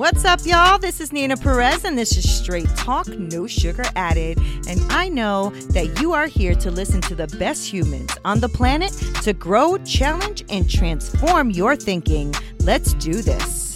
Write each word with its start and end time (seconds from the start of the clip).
What's 0.00 0.24
up, 0.24 0.40
y'all? 0.46 0.78
This 0.78 0.98
is 0.98 1.12
Nina 1.12 1.36
Perez, 1.36 1.84
and 1.84 1.98
this 1.98 2.16
is 2.16 2.26
Straight 2.26 2.74
Talk, 2.74 3.06
No 3.06 3.46
Sugar 3.46 3.84
Added. 3.94 4.38
And 4.66 4.80
I 4.90 5.10
know 5.10 5.50
that 5.72 6.00
you 6.00 6.14
are 6.14 6.26
here 6.26 6.54
to 6.54 6.70
listen 6.70 7.02
to 7.02 7.14
the 7.14 7.26
best 7.36 7.70
humans 7.70 8.10
on 8.24 8.40
the 8.40 8.48
planet 8.48 8.92
to 9.24 9.34
grow, 9.34 9.76
challenge, 9.84 10.42
and 10.48 10.70
transform 10.70 11.50
your 11.50 11.76
thinking. 11.76 12.34
Let's 12.60 12.94
do 12.94 13.20
this. 13.20 13.69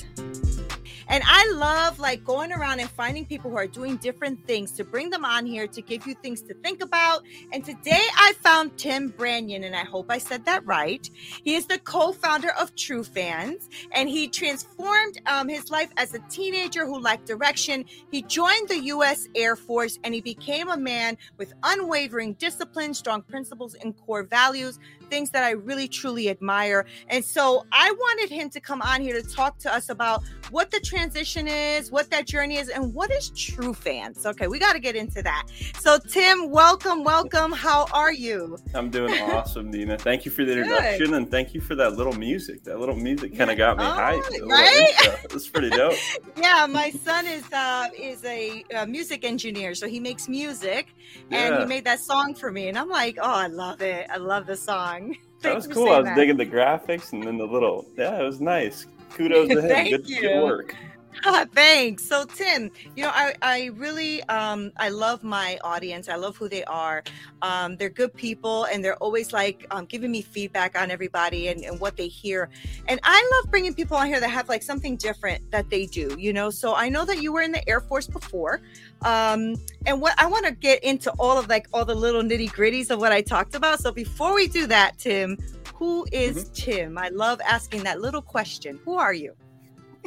And 1.14 1.22
I 1.28 1.48
love 1.52 2.00
like 2.00 2.24
going 2.24 2.50
around 2.50 2.80
and 2.80 2.90
finding 2.90 3.24
people 3.24 3.48
who 3.48 3.56
are 3.56 3.68
doing 3.68 3.98
different 3.98 4.44
things 4.48 4.72
to 4.72 4.82
bring 4.82 5.10
them 5.10 5.24
on 5.24 5.46
here 5.46 5.68
to 5.68 5.80
give 5.80 6.08
you 6.08 6.14
things 6.14 6.42
to 6.42 6.54
think 6.54 6.82
about. 6.82 7.22
And 7.52 7.64
today 7.64 8.02
I 8.16 8.32
found 8.40 8.76
Tim 8.76 9.12
Branyan, 9.12 9.64
and 9.64 9.76
I 9.76 9.84
hope 9.84 10.06
I 10.10 10.18
said 10.18 10.44
that 10.46 10.66
right. 10.66 11.08
He 11.44 11.54
is 11.54 11.66
the 11.66 11.78
co-founder 11.78 12.50
of 12.58 12.74
True 12.74 13.04
Fans, 13.04 13.68
and 13.92 14.08
he 14.08 14.26
transformed 14.26 15.20
um, 15.26 15.48
his 15.48 15.70
life 15.70 15.92
as 15.98 16.14
a 16.14 16.18
teenager 16.30 16.84
who 16.84 16.98
lacked 16.98 17.26
direction. 17.26 17.84
He 18.10 18.22
joined 18.22 18.68
the 18.68 18.82
U.S. 18.86 19.28
Air 19.36 19.54
Force, 19.54 20.00
and 20.02 20.14
he 20.14 20.20
became 20.20 20.68
a 20.68 20.76
man 20.76 21.16
with 21.38 21.52
unwavering 21.62 22.32
discipline, 22.32 22.92
strong 22.92 23.22
principles, 23.22 23.74
and 23.74 23.96
core 24.04 24.24
values 24.24 24.80
things 25.14 25.30
that 25.30 25.44
I 25.44 25.50
really 25.50 25.86
truly 25.86 26.28
admire. 26.28 26.86
And 27.06 27.24
so 27.24 27.64
I 27.70 27.92
wanted 27.92 28.30
him 28.30 28.50
to 28.50 28.58
come 28.58 28.82
on 28.82 29.00
here 29.00 29.14
to 29.14 29.22
talk 29.22 29.58
to 29.58 29.72
us 29.72 29.88
about 29.88 30.24
what 30.50 30.72
the 30.72 30.80
transition 30.80 31.46
is, 31.46 31.92
what 31.92 32.10
that 32.10 32.26
journey 32.26 32.56
is, 32.56 32.68
and 32.68 32.92
what 32.92 33.12
is 33.12 33.30
true 33.30 33.72
fans. 33.72 34.26
Okay, 34.26 34.48
we 34.48 34.58
got 34.58 34.72
to 34.72 34.80
get 34.80 34.96
into 34.96 35.22
that. 35.22 35.44
So, 35.80 35.98
Tim, 35.98 36.50
welcome, 36.50 37.04
welcome. 37.04 37.52
How 37.52 37.86
are 37.92 38.12
you? 38.12 38.58
I'm 38.74 38.90
doing 38.90 39.14
awesome, 39.22 39.70
Nina. 39.70 39.96
Thank 39.98 40.24
you 40.24 40.32
for 40.32 40.44
the 40.44 40.52
introduction 40.52 41.06
Good. 41.06 41.14
and 41.14 41.30
thank 41.30 41.54
you 41.54 41.60
for 41.60 41.76
that 41.76 41.94
little 41.94 42.12
music. 42.14 42.64
That 42.64 42.80
little 42.80 42.96
music 42.96 43.36
kind 43.36 43.52
of 43.52 43.56
got 43.56 43.78
me 43.78 43.84
oh, 43.84 43.88
hyped. 43.88 44.48
Right? 44.48 45.24
It's 45.30 45.48
pretty 45.48 45.70
dope. 45.70 45.94
yeah, 46.36 46.66
my 46.68 46.90
son 46.90 47.26
is 47.26 47.44
uh, 47.52 47.88
is 47.96 48.24
a, 48.24 48.64
a, 48.74 48.86
music 48.86 49.24
engineer, 49.24 49.74
so 49.74 49.86
he 49.86 50.00
makes 50.00 50.28
music, 50.28 50.88
and 51.30 51.56
he 51.60 51.66
made 51.66 51.84
that 51.84 52.00
song 52.00 52.34
for 52.34 52.50
me, 52.50 52.68
and 52.68 52.76
I'm 52.76 52.88
like, 52.88 53.16
oh, 53.20 53.30
I 53.30 53.46
love 53.46 53.80
it. 53.80 54.08
I 54.10 54.16
love 54.16 54.46
the 54.46 54.56
song 54.56 55.03
that 55.42 55.54
was 55.54 55.66
cool. 55.66 55.88
I 55.90 55.98
was 55.98 56.06
that. 56.06 56.16
digging 56.16 56.36
the 56.36 56.46
graphics 56.46 57.12
and 57.12 57.22
then 57.22 57.38
the 57.38 57.46
little 57.46 57.86
yeah, 57.96 58.20
it 58.20 58.24
was 58.24 58.40
nice. 58.40 58.86
Kudos 59.10 59.48
to 59.48 59.60
him. 59.60 59.90
good, 59.90 60.08
you. 60.08 60.20
good 60.20 60.42
work. 60.42 60.74
Thanks. 61.54 62.04
So 62.04 62.24
Tim, 62.24 62.70
you 62.96 63.04
know, 63.04 63.10
I, 63.12 63.34
I 63.42 63.70
really 63.74 64.22
um 64.24 64.72
I 64.76 64.88
love 64.88 65.22
my 65.22 65.58
audience. 65.62 66.08
I 66.08 66.16
love 66.16 66.36
who 66.36 66.48
they 66.48 66.64
are. 66.64 67.02
Um, 67.42 67.76
they're 67.76 67.90
good 67.90 68.14
people 68.14 68.64
and 68.64 68.84
they're 68.84 68.96
always 68.96 69.32
like 69.32 69.66
um, 69.70 69.84
giving 69.86 70.10
me 70.10 70.22
feedback 70.22 70.78
on 70.78 70.90
everybody 70.90 71.48
and, 71.48 71.62
and 71.64 71.78
what 71.80 71.96
they 71.96 72.08
hear. 72.08 72.48
And 72.88 73.00
I 73.02 73.30
love 73.34 73.50
bringing 73.50 73.74
people 73.74 73.96
on 73.96 74.06
here 74.06 74.20
that 74.20 74.28
have 74.30 74.48
like 74.48 74.62
something 74.62 74.96
different 74.96 75.50
that 75.50 75.70
they 75.70 75.86
do, 75.86 76.16
you 76.18 76.32
know. 76.32 76.50
So 76.50 76.74
I 76.74 76.88
know 76.88 77.04
that 77.04 77.22
you 77.22 77.32
were 77.32 77.42
in 77.42 77.52
the 77.52 77.66
Air 77.68 77.80
Force 77.80 78.06
before. 78.06 78.60
Um, 79.02 79.56
and 79.86 80.00
what 80.00 80.14
I 80.18 80.26
want 80.26 80.46
to 80.46 80.52
get 80.52 80.82
into 80.82 81.10
all 81.18 81.38
of 81.38 81.48
like 81.48 81.66
all 81.72 81.84
the 81.84 81.94
little 81.94 82.22
nitty 82.22 82.50
gritties 82.50 82.90
of 82.90 82.98
what 82.98 83.12
I 83.12 83.20
talked 83.20 83.54
about. 83.54 83.80
So 83.80 83.92
before 83.92 84.34
we 84.34 84.48
do 84.48 84.66
that, 84.68 84.98
Tim, 84.98 85.38
who 85.74 86.06
is 86.12 86.44
mm-hmm. 86.44 86.52
Tim? 86.54 86.98
I 86.98 87.08
love 87.10 87.40
asking 87.42 87.82
that 87.84 88.00
little 88.00 88.22
question. 88.22 88.80
Who 88.84 88.94
are 88.94 89.12
you? 89.12 89.34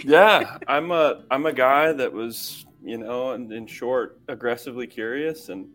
Yeah, 0.04 0.58
I'm 0.68 0.92
a 0.92 1.24
I'm 1.32 1.46
a 1.46 1.54
guy 1.54 1.94
that 1.94 2.12
was, 2.12 2.66
you 2.84 2.98
know, 2.98 3.34
in, 3.34 3.52
in 3.52 3.68
short, 3.68 4.20
aggressively 4.28 4.88
curious 4.88 5.50
and 5.50 5.68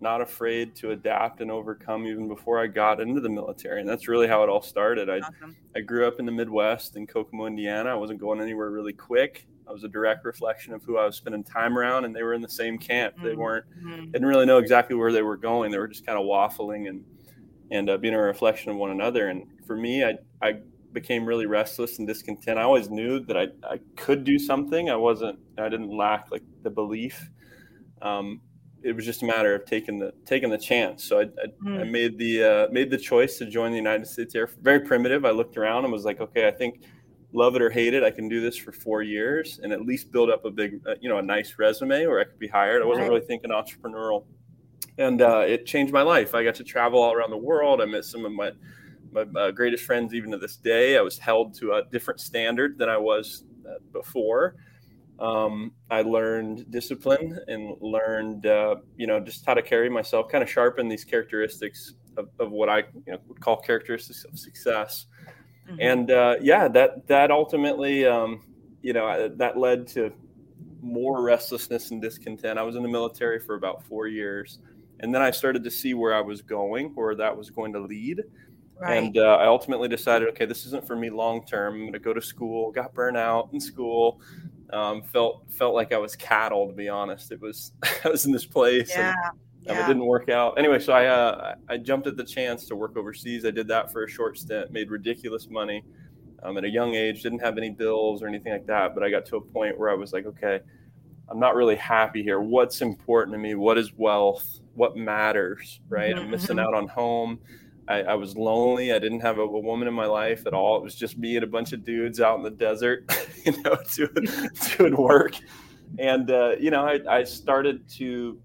not 0.00 0.20
afraid 0.20 0.74
to 0.76 0.90
adapt 0.90 1.40
and 1.40 1.50
overcome 1.50 2.06
even 2.06 2.28
before 2.28 2.60
I 2.60 2.66
got 2.66 3.00
into 3.00 3.20
the 3.20 3.28
military. 3.28 3.80
And 3.80 3.88
that's 3.88 4.06
really 4.08 4.26
how 4.26 4.42
it 4.42 4.48
all 4.48 4.62
started. 4.62 5.08
I 5.08 5.20
awesome. 5.20 5.56
I 5.74 5.80
grew 5.80 6.06
up 6.06 6.18
in 6.18 6.26
the 6.26 6.32
Midwest 6.32 6.96
in 6.96 7.06
Kokomo, 7.06 7.46
Indiana. 7.46 7.90
I 7.90 7.94
wasn't 7.94 8.20
going 8.20 8.40
anywhere 8.40 8.70
really 8.70 8.92
quick. 8.92 9.46
I 9.66 9.72
was 9.72 9.82
a 9.82 9.88
direct 9.88 10.24
reflection 10.24 10.74
of 10.74 10.84
who 10.84 10.98
I 10.98 11.06
was 11.06 11.16
spending 11.16 11.42
time 11.42 11.78
around, 11.78 12.04
and 12.04 12.14
they 12.14 12.22
were 12.22 12.34
in 12.34 12.42
the 12.42 12.48
same 12.48 12.76
camp. 12.76 13.14
They 13.16 13.30
mm-hmm. 13.30 13.40
weren't 13.40 13.64
mm-hmm. 13.78 14.10
didn't 14.10 14.26
really 14.26 14.46
know 14.46 14.58
exactly 14.58 14.94
where 14.94 15.10
they 15.10 15.22
were 15.22 15.38
going. 15.38 15.70
They 15.70 15.78
were 15.78 15.88
just 15.88 16.04
kind 16.04 16.18
of 16.18 16.26
waffling 16.26 16.88
and 16.88 17.04
and 17.70 17.88
uh, 17.88 17.96
being 17.96 18.14
a 18.14 18.20
reflection 18.20 18.70
of 18.70 18.76
one 18.76 18.90
another. 18.90 19.28
And 19.28 19.46
for 19.66 19.76
me, 19.76 20.04
I 20.04 20.18
I 20.42 20.58
became 20.94 21.26
really 21.26 21.46
restless 21.46 21.98
and 21.98 22.08
discontent. 22.08 22.58
I 22.58 22.62
always 22.62 22.88
knew 22.88 23.20
that 23.26 23.36
I, 23.36 23.48
I 23.68 23.80
could 23.96 24.24
do 24.24 24.38
something. 24.38 24.88
I 24.88 24.96
wasn't, 24.96 25.38
I 25.58 25.68
didn't 25.68 25.94
lack 25.94 26.30
like 26.30 26.42
the 26.62 26.70
belief. 26.70 27.28
Um, 28.00 28.40
it 28.82 28.94
was 28.94 29.04
just 29.04 29.22
a 29.22 29.26
matter 29.26 29.54
of 29.54 29.64
taking 29.66 29.98
the 29.98 30.12
taking 30.26 30.50
the 30.50 30.58
chance. 30.58 31.04
So 31.04 31.20
I, 31.20 31.22
I, 31.22 31.46
mm. 31.66 31.80
I 31.80 31.84
made 31.84 32.18
the 32.18 32.44
uh, 32.44 32.68
made 32.70 32.90
the 32.90 32.98
choice 32.98 33.38
to 33.38 33.46
join 33.46 33.70
the 33.70 33.78
United 33.78 34.06
States 34.06 34.34
Air 34.34 34.46
Force. 34.46 34.58
Very 34.62 34.80
primitive. 34.80 35.24
I 35.24 35.30
looked 35.30 35.56
around 35.56 35.84
and 35.84 35.92
was 35.92 36.04
like, 36.04 36.20
okay, 36.20 36.46
I 36.46 36.50
think 36.50 36.84
love 37.34 37.56
it 37.56 37.62
or 37.62 37.68
hate 37.68 37.94
it, 37.94 38.02
I 38.02 38.10
can 38.10 38.28
do 38.28 38.40
this 38.40 38.56
for 38.56 38.72
four 38.72 39.02
years 39.02 39.58
and 39.62 39.72
at 39.72 39.82
least 39.82 40.12
build 40.12 40.30
up 40.30 40.44
a 40.44 40.50
big, 40.50 40.80
uh, 40.88 40.94
you 41.00 41.08
know, 41.08 41.18
a 41.18 41.22
nice 41.22 41.56
resume, 41.58 42.04
or 42.04 42.20
I 42.20 42.24
could 42.24 42.38
be 42.38 42.46
hired. 42.48 42.80
I 42.80 42.86
wasn't 42.86 43.08
really 43.08 43.22
thinking 43.22 43.50
entrepreneurial, 43.50 44.24
and 44.98 45.20
uh, 45.20 45.40
it 45.40 45.66
changed 45.66 45.92
my 45.92 46.02
life. 46.02 46.34
I 46.34 46.44
got 46.44 46.54
to 46.56 46.64
travel 46.64 47.02
all 47.02 47.12
around 47.12 47.30
the 47.30 47.36
world. 47.36 47.82
I 47.82 47.86
met 47.86 48.04
some 48.04 48.24
of 48.24 48.32
my 48.32 48.52
my 49.14 49.22
uh, 49.40 49.50
greatest 49.50 49.84
friends 49.84 50.12
even 50.12 50.30
to 50.32 50.38
this 50.38 50.56
day. 50.56 50.98
I 50.98 51.00
was 51.00 51.18
held 51.18 51.54
to 51.60 51.72
a 51.74 51.84
different 51.90 52.20
standard 52.20 52.76
than 52.78 52.88
I 52.88 52.96
was 52.96 53.44
uh, 53.68 53.78
before. 53.92 54.56
Um, 55.18 55.72
I 55.90 56.02
learned 56.02 56.70
discipline 56.70 57.38
and 57.46 57.76
learned, 57.80 58.46
uh, 58.46 58.76
you 58.96 59.06
know, 59.06 59.20
just 59.20 59.46
how 59.46 59.54
to 59.54 59.62
carry 59.62 59.88
myself, 59.88 60.28
kind 60.28 60.42
of 60.42 60.50
sharpen 60.50 60.88
these 60.88 61.04
characteristics 61.04 61.94
of, 62.16 62.28
of 62.40 62.50
what 62.50 62.68
I 62.68 62.78
you 62.78 63.12
know, 63.12 63.18
would 63.28 63.40
call 63.40 63.56
characteristics 63.56 64.24
of 64.24 64.38
success. 64.38 65.06
Mm-hmm. 65.68 65.80
And 65.80 66.10
uh, 66.10 66.36
yeah, 66.40 66.68
that 66.68 67.06
that 67.06 67.30
ultimately, 67.30 68.04
um, 68.04 68.44
you 68.82 68.92
know, 68.92 69.28
that 69.36 69.56
led 69.56 69.86
to 69.88 70.12
more 70.82 71.22
restlessness 71.22 71.90
and 71.90 72.02
discontent. 72.02 72.58
I 72.58 72.62
was 72.62 72.76
in 72.76 72.82
the 72.82 72.88
military 72.88 73.40
for 73.40 73.54
about 73.54 73.84
four 73.84 74.06
years, 74.06 74.58
and 75.00 75.14
then 75.14 75.22
I 75.22 75.30
started 75.30 75.64
to 75.64 75.70
see 75.70 75.94
where 75.94 76.14
I 76.14 76.20
was 76.20 76.42
going, 76.42 76.88
where 76.94 77.14
that 77.14 77.34
was 77.36 77.50
going 77.50 77.72
to 77.72 77.80
lead. 77.80 78.20
Right. 78.80 78.96
And 78.96 79.16
uh, 79.16 79.36
I 79.40 79.46
ultimately 79.46 79.88
decided, 79.88 80.28
okay, 80.30 80.46
this 80.46 80.66
isn't 80.66 80.86
for 80.86 80.96
me 80.96 81.08
long 81.08 81.46
term. 81.46 81.74
I'm 81.74 81.80
going 81.80 81.92
to 81.92 81.98
go 81.98 82.12
to 82.12 82.20
school. 82.20 82.72
Got 82.72 82.92
burnt 82.92 83.16
out 83.16 83.50
in 83.52 83.60
school. 83.60 84.20
Um, 84.72 85.02
felt 85.02 85.44
felt 85.50 85.74
like 85.74 85.92
I 85.92 85.98
was 85.98 86.16
cattle, 86.16 86.66
to 86.66 86.72
be 86.72 86.88
honest. 86.88 87.30
It 87.30 87.40
was 87.40 87.72
I 88.04 88.08
was 88.08 88.26
in 88.26 88.32
this 88.32 88.46
place, 88.46 88.90
yeah. 88.90 89.14
and, 89.28 89.76
yeah. 89.76 89.84
it 89.84 89.86
didn't 89.86 90.06
work 90.06 90.28
out. 90.28 90.58
Anyway, 90.58 90.80
so 90.80 90.92
I 90.92 91.06
uh, 91.06 91.54
I 91.68 91.76
jumped 91.76 92.08
at 92.08 92.16
the 92.16 92.24
chance 92.24 92.66
to 92.66 92.76
work 92.76 92.96
overseas. 92.96 93.44
I 93.44 93.50
did 93.52 93.68
that 93.68 93.92
for 93.92 94.04
a 94.04 94.10
short 94.10 94.38
stint, 94.38 94.72
made 94.72 94.90
ridiculous 94.90 95.48
money. 95.48 95.84
um, 96.44 96.58
at 96.58 96.64
a 96.64 96.68
young 96.68 96.94
age, 96.94 97.22
didn't 97.22 97.40
have 97.40 97.56
any 97.58 97.70
bills 97.70 98.22
or 98.22 98.26
anything 98.26 98.52
like 98.52 98.66
that. 98.66 98.94
But 98.94 99.02
I 99.02 99.10
got 99.10 99.24
to 99.26 99.36
a 99.36 99.40
point 99.40 99.78
where 99.78 99.90
I 99.90 99.94
was 99.94 100.12
like, 100.12 100.26
okay, 100.26 100.60
I'm 101.28 101.40
not 101.40 101.54
really 101.54 101.76
happy 101.76 102.22
here. 102.22 102.40
What's 102.40 102.82
important 102.82 103.34
to 103.34 103.38
me? 103.38 103.54
What 103.54 103.78
is 103.78 103.92
wealth? 103.96 104.60
What 104.74 104.96
matters? 104.96 105.80
Right? 105.88 106.14
Mm-hmm. 106.14 106.24
I'm 106.24 106.30
missing 106.30 106.56
mm-hmm. 106.56 106.66
out 106.66 106.74
on 106.74 106.88
home. 106.88 107.38
I, 107.88 108.02
I, 108.02 108.14
was 108.14 108.36
lonely. 108.36 108.92
I 108.92 108.98
didn't 108.98 109.20
have 109.20 109.38
a, 109.38 109.42
a, 109.42 109.58
woman 109.60 109.88
in 109.88 109.94
my 109.94 110.06
life 110.06 110.46
at 110.46 110.54
all. 110.54 110.76
It 110.76 110.82
was 110.82 110.94
just 110.94 111.18
me 111.18 111.36
and 111.36 111.44
a 111.44 111.46
bunch 111.46 111.72
of 111.72 111.84
dudes 111.84 112.20
out 112.20 112.36
in 112.38 112.42
the 112.42 112.50
desert, 112.50 113.10
you 113.44 113.60
know, 113.62 113.76
doing, 113.94 114.50
doing 114.76 114.96
work. 114.96 115.34
And, 115.98 116.30
uh, 116.30 116.52
you 116.58 116.70
know, 116.70 116.86
I, 116.86 117.00
I 117.08 117.24
started 117.24 117.88
to 117.96 118.40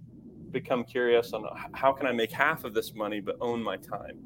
become 0.51 0.83
curious 0.83 1.33
on 1.33 1.45
how 1.73 1.91
can 1.91 2.07
I 2.07 2.11
make 2.11 2.31
half 2.31 2.63
of 2.63 2.73
this 2.73 2.93
money 2.93 3.21
but 3.21 3.37
own 3.39 3.63
my 3.63 3.77
time. 3.77 4.19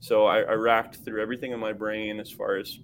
So 0.00 0.26
I, 0.26 0.40
I 0.40 0.52
racked 0.52 0.96
through 0.96 1.22
everything 1.22 1.52
in 1.52 1.60
my 1.60 1.72
brain 1.72 2.20
as 2.20 2.30
far 2.30 2.56
as 2.56 2.78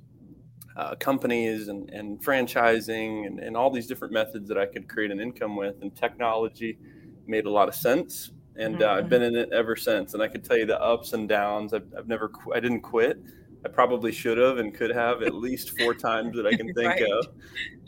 uh, 0.76 0.94
companies 0.96 1.68
and, 1.68 1.90
and 1.90 2.22
franchising 2.24 3.26
and, 3.26 3.38
and 3.40 3.56
all 3.56 3.70
these 3.70 3.86
different 3.86 4.14
methods 4.14 4.48
that 4.48 4.56
I 4.56 4.66
could 4.66 4.88
create 4.88 5.10
an 5.10 5.20
income 5.20 5.56
with. 5.56 5.82
And 5.82 5.94
technology 5.94 6.78
made 7.26 7.46
a 7.46 7.50
lot 7.50 7.68
of 7.68 7.74
sense 7.74 8.30
and 8.56 8.76
mm-hmm. 8.76 8.82
uh, 8.82 8.98
I've 8.98 9.08
been 9.08 9.22
in 9.22 9.36
it 9.36 9.50
ever 9.52 9.76
since. 9.76 10.14
And 10.14 10.22
I 10.22 10.28
could 10.28 10.44
tell 10.44 10.56
you 10.56 10.66
the 10.66 10.80
ups 10.80 11.12
and 11.12 11.28
downs. 11.28 11.72
I've, 11.72 11.86
I've 11.96 12.08
never, 12.08 12.30
I 12.54 12.60
didn't 12.60 12.80
quit. 12.80 13.22
I 13.64 13.68
probably 13.68 14.12
should 14.12 14.38
have 14.38 14.58
and 14.58 14.74
could 14.74 14.90
have 14.90 15.22
at 15.22 15.34
least 15.34 15.78
four 15.78 15.94
times 15.94 16.36
that 16.36 16.46
I 16.46 16.54
can 16.54 16.74
think 16.74 16.88
right. 16.88 17.02
of. 17.02 17.28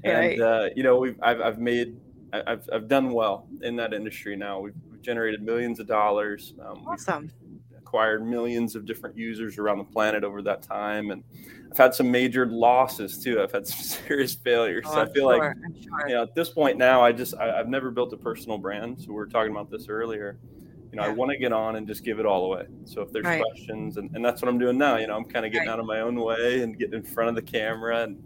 And 0.05 0.41
right. 0.41 0.41
uh, 0.41 0.69
you 0.77 0.83
know, 0.83 0.99
we've 0.99 1.19
I've, 1.23 1.41
I've 1.41 1.59
made 1.59 1.97
I've, 2.33 2.69
I've 2.73 2.89
done 2.89 3.11
well 3.11 3.47
in 3.63 3.77
that 3.77 3.95
industry 3.95 4.37
now. 4.37 4.59
We've, 4.59 4.75
we've 4.91 5.03
generated 5.03 5.43
millions 5.43 5.79
of 5.81 5.87
dollars. 5.87 6.55
Um, 6.65 6.85
awesome. 6.87 7.31
acquired 7.77 8.27
millions 8.27 8.75
of 8.75 8.87
different 8.87 9.17
users 9.17 9.57
around 9.59 9.79
the 9.79 9.85
planet 9.85 10.25
over 10.25 10.43
that 10.43 10.63
time, 10.63 11.11
and 11.11 11.23
I've 11.71 11.79
had 11.79 11.95
some 11.95 12.11
major 12.11 12.47
losses 12.47 13.19
too. 13.19 13.41
I've 13.41 13.53
had 13.53 13.67
some 13.69 13.85
serious 13.85 14.35
failures. 14.35 14.85
Oh, 14.89 15.01
I 15.01 15.07
feel 15.07 15.31
sure. 15.31 15.39
like 15.39 15.57
sure. 15.83 16.09
you 16.09 16.15
know 16.15 16.23
at 16.23 16.35
this 16.35 16.51
point 16.51 16.77
now, 16.77 17.03
I 17.03 17.13
just 17.13 17.35
I, 17.37 17.57
have 17.57 17.69
never 17.69 17.91
built 17.91 18.13
a 18.13 18.17
personal 18.17 18.59
brand. 18.59 19.01
So 19.01 19.09
we 19.09 19.15
were 19.15 19.27
talking 19.27 19.53
about 19.53 19.71
this 19.71 19.89
earlier 19.89 20.39
you 20.95 21.01
know, 21.01 21.07
yeah. 21.07 21.13
I 21.13 21.15
want 21.15 21.33
to 21.33 21.37
get 21.37 21.53
on 21.53 21.75
and 21.75 21.89
just 21.89 22.05
give 22.05 22.21
it 22.21 22.27
all 22.27 22.45
away. 22.45 22.67
So 22.85 23.03
if 23.03 23.11
there's 23.11 23.25
right. 23.25 23.43
questions, 23.43 23.97
and, 23.97 24.15
and 24.15 24.25
that's 24.25 24.41
what 24.41 24.49
I'm 24.49 24.59
doing 24.59 24.79
now, 24.79 24.97
you 24.97 25.09
know, 25.09 25.17
I'm 25.17 25.25
kind 25.25 25.45
of 25.45 25.51
getting 25.51 25.67
right. 25.67 25.73
out 25.73 25.81
of 25.81 25.87
my 25.87 26.01
own 26.01 26.15
way 26.21 26.63
and 26.63 26.79
getting 26.79 26.95
in 26.95 27.03
front 27.03 27.31
of 27.31 27.35
the 27.35 27.43
camera 27.43 28.05
and 28.05 28.23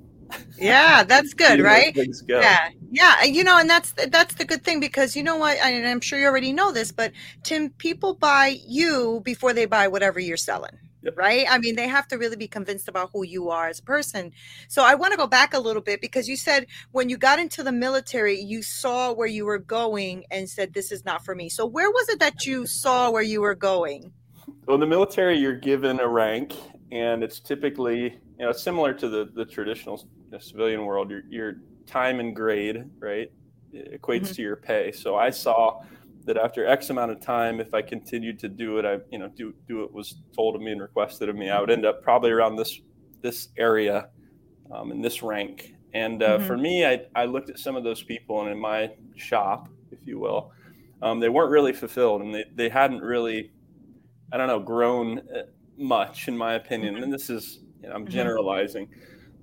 yeah 0.58 1.02
that's 1.04 1.32
good 1.42 1.58
right 1.58 1.96
yeah 2.28 2.68
yeah 2.90 3.24
you 3.24 3.42
know 3.42 3.58
and 3.58 3.70
that's 3.70 3.94
that's 4.08 4.34
the 4.34 4.44
good 4.44 4.62
thing 4.62 4.78
because 4.78 5.16
you 5.16 5.22
know 5.22 5.38
what 5.38 5.56
and 5.64 5.88
i'm 5.88 6.02
sure 6.02 6.18
you 6.18 6.26
already 6.26 6.52
know 6.52 6.70
this 6.70 6.92
but 6.92 7.12
tim 7.44 7.70
people 7.70 8.12
buy 8.12 8.58
you 8.66 9.22
before 9.24 9.54
they 9.54 9.64
buy 9.64 9.88
whatever 9.88 10.20
you're 10.20 10.36
selling 10.36 10.76
Yep. 11.08 11.16
Right. 11.16 11.46
I 11.48 11.56
mean, 11.58 11.74
they 11.74 11.88
have 11.88 12.06
to 12.08 12.18
really 12.18 12.36
be 12.36 12.48
convinced 12.48 12.86
about 12.86 13.08
who 13.14 13.24
you 13.24 13.48
are 13.48 13.68
as 13.68 13.78
a 13.78 13.82
person. 13.82 14.32
So 14.68 14.82
I 14.82 14.94
want 14.94 15.12
to 15.12 15.16
go 15.16 15.26
back 15.26 15.54
a 15.54 15.58
little 15.58 15.80
bit 15.80 16.02
because 16.02 16.28
you 16.28 16.36
said 16.36 16.66
when 16.92 17.08
you 17.08 17.16
got 17.16 17.38
into 17.38 17.62
the 17.62 17.72
military, 17.72 18.38
you 18.38 18.62
saw 18.62 19.12
where 19.14 19.26
you 19.26 19.46
were 19.46 19.58
going 19.58 20.24
and 20.30 20.48
said, 20.50 20.74
this 20.74 20.92
is 20.92 21.06
not 21.06 21.24
for 21.24 21.34
me. 21.34 21.48
So 21.48 21.64
where 21.64 21.90
was 21.90 22.10
it 22.10 22.18
that 22.20 22.44
you 22.44 22.66
saw 22.66 23.10
where 23.10 23.22
you 23.22 23.40
were 23.40 23.54
going? 23.54 24.12
Well, 24.66 24.74
in 24.74 24.80
the 24.80 24.86
military, 24.86 25.38
you're 25.38 25.56
given 25.56 25.98
a 25.98 26.06
rank, 26.06 26.54
and 26.92 27.24
it's 27.24 27.40
typically, 27.40 28.18
you 28.38 28.44
know, 28.44 28.52
similar 28.52 28.92
to 28.92 29.08
the, 29.08 29.30
the 29.34 29.46
traditional 29.46 30.06
civilian 30.38 30.84
world. 30.84 31.10
Your, 31.10 31.22
your 31.30 31.54
time 31.86 32.20
and 32.20 32.36
grade, 32.36 32.84
right, 32.98 33.32
equates 33.72 34.24
mm-hmm. 34.24 34.32
to 34.34 34.42
your 34.42 34.56
pay. 34.56 34.92
So 34.92 35.16
I 35.16 35.30
saw 35.30 35.80
that 36.28 36.36
after 36.36 36.66
X 36.66 36.90
amount 36.90 37.10
of 37.10 37.20
time, 37.20 37.58
if 37.58 37.72
I 37.72 37.80
continued 37.80 38.38
to 38.40 38.48
do 38.48 38.78
it, 38.78 38.84
I 38.84 38.98
you 39.10 39.18
know 39.18 39.28
do 39.28 39.54
do 39.66 39.80
what 39.80 39.92
was 39.92 40.16
told 40.36 40.54
of 40.54 40.60
me 40.60 40.72
and 40.72 40.80
requested 40.80 41.28
of 41.28 41.36
me, 41.36 41.48
I 41.48 41.58
would 41.58 41.70
end 41.70 41.86
up 41.86 42.02
probably 42.02 42.30
around 42.30 42.56
this 42.56 42.80
this 43.22 43.48
area 43.56 44.10
um, 44.70 44.92
in 44.92 45.00
this 45.00 45.22
rank. 45.22 45.74
And 45.94 46.22
uh, 46.22 46.36
mm-hmm. 46.36 46.46
for 46.46 46.58
me, 46.58 46.84
I, 46.84 47.00
I 47.16 47.24
looked 47.24 47.48
at 47.48 47.58
some 47.58 47.76
of 47.76 47.82
those 47.82 48.02
people, 48.02 48.42
and 48.42 48.50
in 48.50 48.60
my 48.60 48.90
shop, 49.16 49.70
if 49.90 50.06
you 50.06 50.18
will, 50.18 50.52
um, 51.00 51.18
they 51.18 51.30
weren't 51.30 51.50
really 51.50 51.72
fulfilled, 51.72 52.20
and 52.20 52.34
they 52.34 52.44
they 52.54 52.68
hadn't 52.68 53.00
really, 53.00 53.50
I 54.30 54.36
don't 54.36 54.48
know, 54.48 54.60
grown 54.60 55.20
uh, 55.20 55.42
much 55.78 56.28
in 56.28 56.36
my 56.36 56.54
opinion. 56.54 56.94
Mm-hmm. 56.94 57.04
And 57.04 57.12
this 57.12 57.30
is 57.30 57.60
you 57.82 57.88
know, 57.88 57.94
I'm 57.94 58.02
mm-hmm. 58.02 58.12
generalizing. 58.12 58.88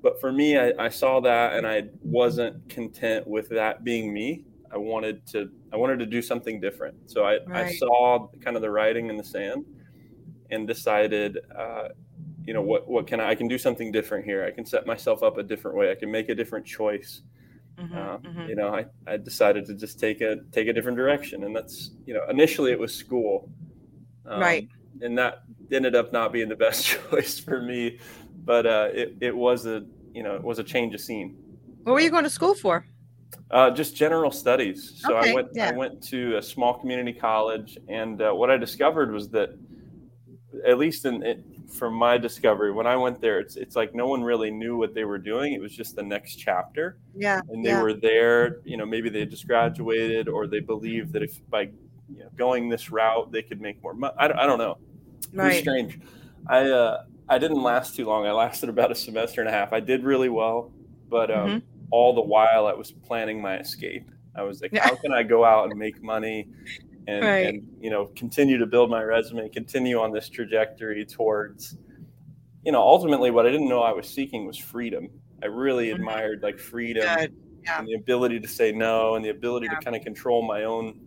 But 0.03 0.21
for 0.21 0.31
me, 0.31 0.59
I, 0.59 0.71
I 0.77 0.89
saw 0.89 1.19
that 1.21 1.53
and 1.53 1.65
I 1.65 1.85
wasn't 2.03 2.69
content 2.69 3.25
with 3.25 3.49
that 3.49 3.83
being 3.83 4.13
me. 4.13 4.43
I 4.71 4.77
wanted 4.77 5.25
to 5.27 5.49
I 5.75 5.77
wanted 5.77 5.99
to 5.99 6.05
do 6.05 6.21
something 6.21 6.61
different. 6.61 6.95
So 7.05 7.25
I, 7.25 7.39
right. 7.47 7.65
I 7.65 7.75
saw 7.75 8.29
kind 8.39 8.55
of 8.55 8.61
the 8.61 8.69
writing 8.69 9.09
in 9.09 9.17
the 9.17 9.25
sand 9.25 9.65
and 10.49 10.65
decided, 10.65 11.39
uh, 11.53 11.89
you 12.45 12.53
know, 12.53 12.61
what 12.61 12.87
what 12.87 13.07
can 13.07 13.19
I, 13.19 13.31
I 13.31 13.35
can 13.35 13.49
do 13.49 13.57
something 13.57 13.91
different 13.91 14.23
here. 14.23 14.45
I 14.45 14.51
can 14.51 14.65
set 14.65 14.87
myself 14.87 15.21
up 15.21 15.37
a 15.37 15.43
different 15.43 15.75
way. 15.75 15.91
I 15.91 15.95
can 15.95 16.09
make 16.09 16.29
a 16.29 16.35
different 16.35 16.65
choice. 16.65 17.23
Mm-hmm, 17.77 17.97
uh, 17.97 18.17
mm-hmm. 18.19 18.47
You 18.47 18.55
know, 18.55 18.73
I, 18.73 18.85
I 19.05 19.17
decided 19.17 19.65
to 19.65 19.73
just 19.73 19.99
take 19.99 20.21
a 20.21 20.37
take 20.53 20.69
a 20.69 20.73
different 20.73 20.97
direction, 20.97 21.43
and 21.43 21.53
that's 21.53 21.91
you 22.05 22.13
know 22.13 22.21
initially 22.29 22.71
it 22.71 22.79
was 22.79 22.95
school, 22.95 23.49
um, 24.25 24.39
right, 24.39 24.69
and 25.01 25.17
that 25.17 25.43
ended 25.73 25.93
up 25.93 26.13
not 26.13 26.31
being 26.31 26.47
the 26.47 26.55
best 26.67 26.85
choice 26.85 27.37
for 27.37 27.61
me, 27.61 27.99
but 28.45 28.65
uh, 28.65 28.87
it 28.93 29.17
it 29.19 29.35
was 29.35 29.65
a 29.65 29.85
you 30.13 30.23
know 30.23 30.35
it 30.35 30.43
was 30.43 30.57
a 30.57 30.63
change 30.63 30.95
of 30.95 31.01
scene. 31.01 31.35
What 31.83 31.91
were 31.91 31.99
you 31.99 32.11
going 32.11 32.23
to 32.23 32.29
school 32.29 32.55
for? 32.55 32.85
Uh, 33.51 33.69
just 33.71 33.95
general 33.95 34.31
studies. 34.31 34.93
So 34.97 35.17
okay, 35.17 35.31
I 35.31 35.33
went 35.33 35.49
yeah. 35.53 35.69
I 35.69 35.71
went 35.71 36.01
to 36.09 36.37
a 36.37 36.41
small 36.41 36.73
community 36.73 37.13
college, 37.13 37.77
and 37.87 38.21
uh, 38.21 38.31
what 38.33 38.49
I 38.49 38.57
discovered 38.57 39.11
was 39.11 39.29
that, 39.29 39.57
at 40.65 40.77
least 40.77 41.05
in 41.05 41.23
it, 41.23 41.43
from 41.71 41.93
my 41.93 42.17
discovery, 42.17 42.71
when 42.71 42.87
I 42.87 42.95
went 42.95 43.21
there, 43.21 43.39
it's 43.39 43.55
it's 43.55 43.75
like 43.75 43.93
no 43.93 44.07
one 44.07 44.23
really 44.23 44.49
knew 44.49 44.77
what 44.77 44.93
they 44.93 45.03
were 45.03 45.17
doing. 45.17 45.53
It 45.53 45.61
was 45.61 45.75
just 45.75 45.95
the 45.95 46.03
next 46.03 46.35
chapter. 46.35 46.97
Yeah. 47.15 47.41
And 47.49 47.63
they 47.63 47.69
yeah. 47.69 47.81
were 47.81 47.93
there. 47.93 48.61
You 48.63 48.77
know, 48.77 48.85
maybe 48.85 49.09
they 49.09 49.25
just 49.25 49.47
graduated, 49.47 50.27
or 50.27 50.47
they 50.47 50.59
believed 50.59 51.13
that 51.13 51.23
if 51.23 51.39
by 51.49 51.69
you 52.13 52.19
know, 52.19 52.29
going 52.35 52.69
this 52.69 52.91
route 52.91 53.31
they 53.31 53.41
could 53.41 53.61
make 53.61 53.81
more 53.81 53.93
money. 53.93 54.13
I, 54.17 54.27
don't, 54.27 54.37
I 54.37 54.45
don't 54.45 54.59
know. 54.59 54.77
Right. 55.33 55.45
It 55.45 55.49
was 55.49 55.59
strange. 55.59 55.99
I 56.47 56.69
uh, 56.69 57.03
I 57.29 57.37
didn't 57.37 57.61
last 57.61 57.95
too 57.95 58.05
long. 58.05 58.25
I 58.25 58.31
lasted 58.31 58.69
about 58.69 58.91
a 58.91 58.95
semester 58.95 59.41
and 59.41 59.49
a 59.49 59.53
half. 59.53 59.71
I 59.71 59.79
did 59.79 60.03
really 60.03 60.29
well, 60.29 60.71
but 61.09 61.29
um, 61.29 61.47
mm-hmm 61.47 61.74
all 61.91 62.13
the 62.13 62.21
while 62.21 62.67
I 62.67 62.73
was 62.73 62.91
planning 62.91 63.41
my 63.41 63.59
escape. 63.59 64.09
I 64.35 64.43
was 64.43 64.61
like, 64.61 64.75
how 64.77 64.95
can 64.95 65.13
I 65.13 65.23
go 65.23 65.45
out 65.45 65.69
and 65.69 65.79
make 65.79 66.03
money 66.03 66.47
and, 67.07 67.23
right. 67.23 67.47
and, 67.47 67.67
you 67.79 67.89
know, 67.89 68.07
continue 68.15 68.57
to 68.57 68.65
build 68.65 68.89
my 68.89 69.01
resume, 69.01 69.47
continue 69.49 69.99
on 69.99 70.11
this 70.11 70.27
trajectory 70.29 71.05
towards, 71.05 71.77
you 72.65 72.71
know, 72.71 72.81
ultimately 72.81 73.31
what 73.31 73.45
I 73.45 73.51
didn't 73.51 73.69
know 73.69 73.81
I 73.81 73.93
was 73.93 74.09
seeking 74.09 74.45
was 74.45 74.57
freedom. 74.57 75.09
I 75.41 75.47
really 75.47 75.87
mm-hmm. 75.87 75.95
admired 75.95 76.43
like 76.43 76.59
freedom 76.59 77.03
yeah. 77.03 77.79
and 77.79 77.87
the 77.87 77.93
ability 77.93 78.39
to 78.39 78.47
say 78.47 78.71
no 78.71 79.15
and 79.15 79.23
the 79.23 79.29
ability 79.29 79.67
yeah. 79.67 79.79
to 79.79 79.85
kind 79.85 79.95
of 79.95 80.03
control 80.03 80.41
my 80.41 80.63
own 80.63 80.99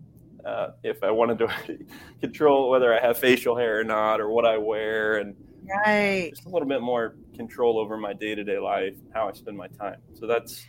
uh, 0.44 0.70
if 0.82 1.02
I 1.02 1.10
wanted 1.10 1.38
to 1.40 1.78
control 2.20 2.70
whether 2.70 2.94
I 2.94 3.00
have 3.04 3.18
facial 3.18 3.56
hair 3.56 3.80
or 3.80 3.84
not 3.84 4.20
or 4.20 4.30
what 4.30 4.46
I 4.46 4.56
wear 4.56 5.18
and 5.18 5.36
right. 5.68 6.30
Just 6.34 6.46
a 6.46 6.48
little 6.48 6.68
bit 6.68 6.80
more 6.80 7.16
control 7.36 7.78
over 7.78 7.96
my 7.96 8.12
day-to-day 8.12 8.58
life 8.58 8.94
how 9.14 9.28
i 9.28 9.32
spend 9.32 9.56
my 9.56 9.68
time. 9.68 10.00
So 10.14 10.26
that's 10.26 10.66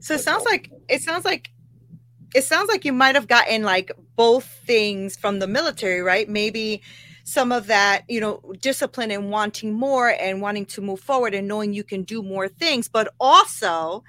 so 0.00 0.14
it 0.14 0.20
sounds 0.20 0.44
like 0.44 0.70
it 0.88 1.02
sounds 1.02 1.24
like 1.24 1.50
it 2.34 2.44
sounds 2.44 2.68
like 2.68 2.84
you 2.84 2.92
might 2.92 3.14
have 3.14 3.28
gotten 3.28 3.62
like 3.62 3.90
both 4.16 4.44
things 4.44 5.16
from 5.16 5.38
the 5.38 5.46
military 5.46 6.00
right? 6.00 6.28
Maybe 6.28 6.82
some 7.24 7.50
of 7.50 7.66
that 7.66 8.04
you 8.08 8.20
know 8.20 8.40
discipline 8.60 9.10
and 9.10 9.30
wanting 9.30 9.72
more 9.72 10.10
and 10.20 10.40
wanting 10.40 10.64
to 10.64 10.80
move 10.80 11.00
forward 11.00 11.34
and 11.34 11.48
knowing 11.48 11.72
you 11.72 11.82
can 11.82 12.04
do 12.04 12.22
more 12.22 12.46
things 12.46 12.88
but 12.88 13.12
also 13.18 14.04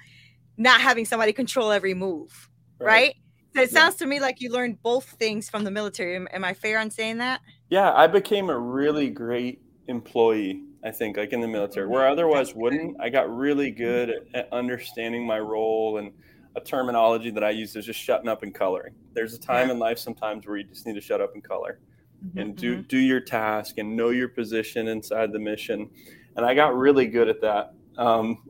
not 0.56 0.80
having 0.80 1.04
somebody 1.04 1.32
control 1.32 1.72
every 1.72 1.94
move 1.94 2.48
right, 2.78 2.86
right? 2.86 3.14
So 3.56 3.62
it 3.62 3.70
sounds 3.70 3.96
yeah. 3.96 4.04
to 4.04 4.06
me 4.06 4.20
like 4.20 4.40
you 4.40 4.52
learned 4.52 4.82
both 4.82 5.04
things 5.18 5.50
from 5.50 5.64
the 5.64 5.70
military. 5.70 6.14
Am, 6.14 6.28
am 6.32 6.44
i 6.44 6.54
fair 6.54 6.78
on 6.78 6.90
saying 6.90 7.18
that? 7.18 7.40
Yeah 7.70 7.92
i 7.92 8.06
became 8.06 8.50
a 8.50 8.58
really 8.58 9.10
great 9.10 9.60
employee 9.88 10.62
i 10.84 10.90
think 10.90 11.16
like 11.16 11.32
in 11.32 11.40
the 11.40 11.48
military 11.48 11.86
where 11.86 12.06
I 12.06 12.12
otherwise 12.12 12.54
wouldn't. 12.54 13.00
I 13.00 13.08
got 13.08 13.34
really 13.34 13.70
good 13.70 14.28
at, 14.34 14.52
understanding 14.52 15.26
my 15.26 15.38
role 15.38 15.98
and 15.98 16.12
a 16.56 16.60
terminology 16.60 17.30
that 17.30 17.44
i 17.44 17.50
use 17.50 17.74
is 17.76 17.86
just 17.86 18.00
shutting 18.00 18.28
up 18.28 18.42
and 18.42 18.54
coloring. 18.54 18.94
There's 19.14 19.34
a 19.34 19.38
time 19.38 19.68
yeah. 19.68 19.74
in 19.74 19.78
life 19.78 19.98
sometimes 19.98 20.46
where 20.46 20.56
you 20.56 20.64
just 20.64 20.86
need 20.86 20.94
to 20.94 21.00
shut 21.00 21.20
up 21.20 21.34
and 21.34 21.42
color 21.42 21.80
mm-hmm, 22.24 22.38
and 22.38 22.56
do 22.56 22.74
mm-hmm. 22.74 22.82
do 22.82 22.98
your 22.98 23.20
task 23.20 23.78
and 23.78 23.96
know 23.96 24.10
your 24.10 24.28
position 24.28 24.88
inside 24.88 25.32
the 25.32 25.38
mission. 25.38 25.90
And 26.36 26.46
i 26.46 26.54
got 26.54 26.76
really 26.76 27.06
good 27.06 27.28
at 27.28 27.40
that. 27.40 27.74
Um, 27.96 28.44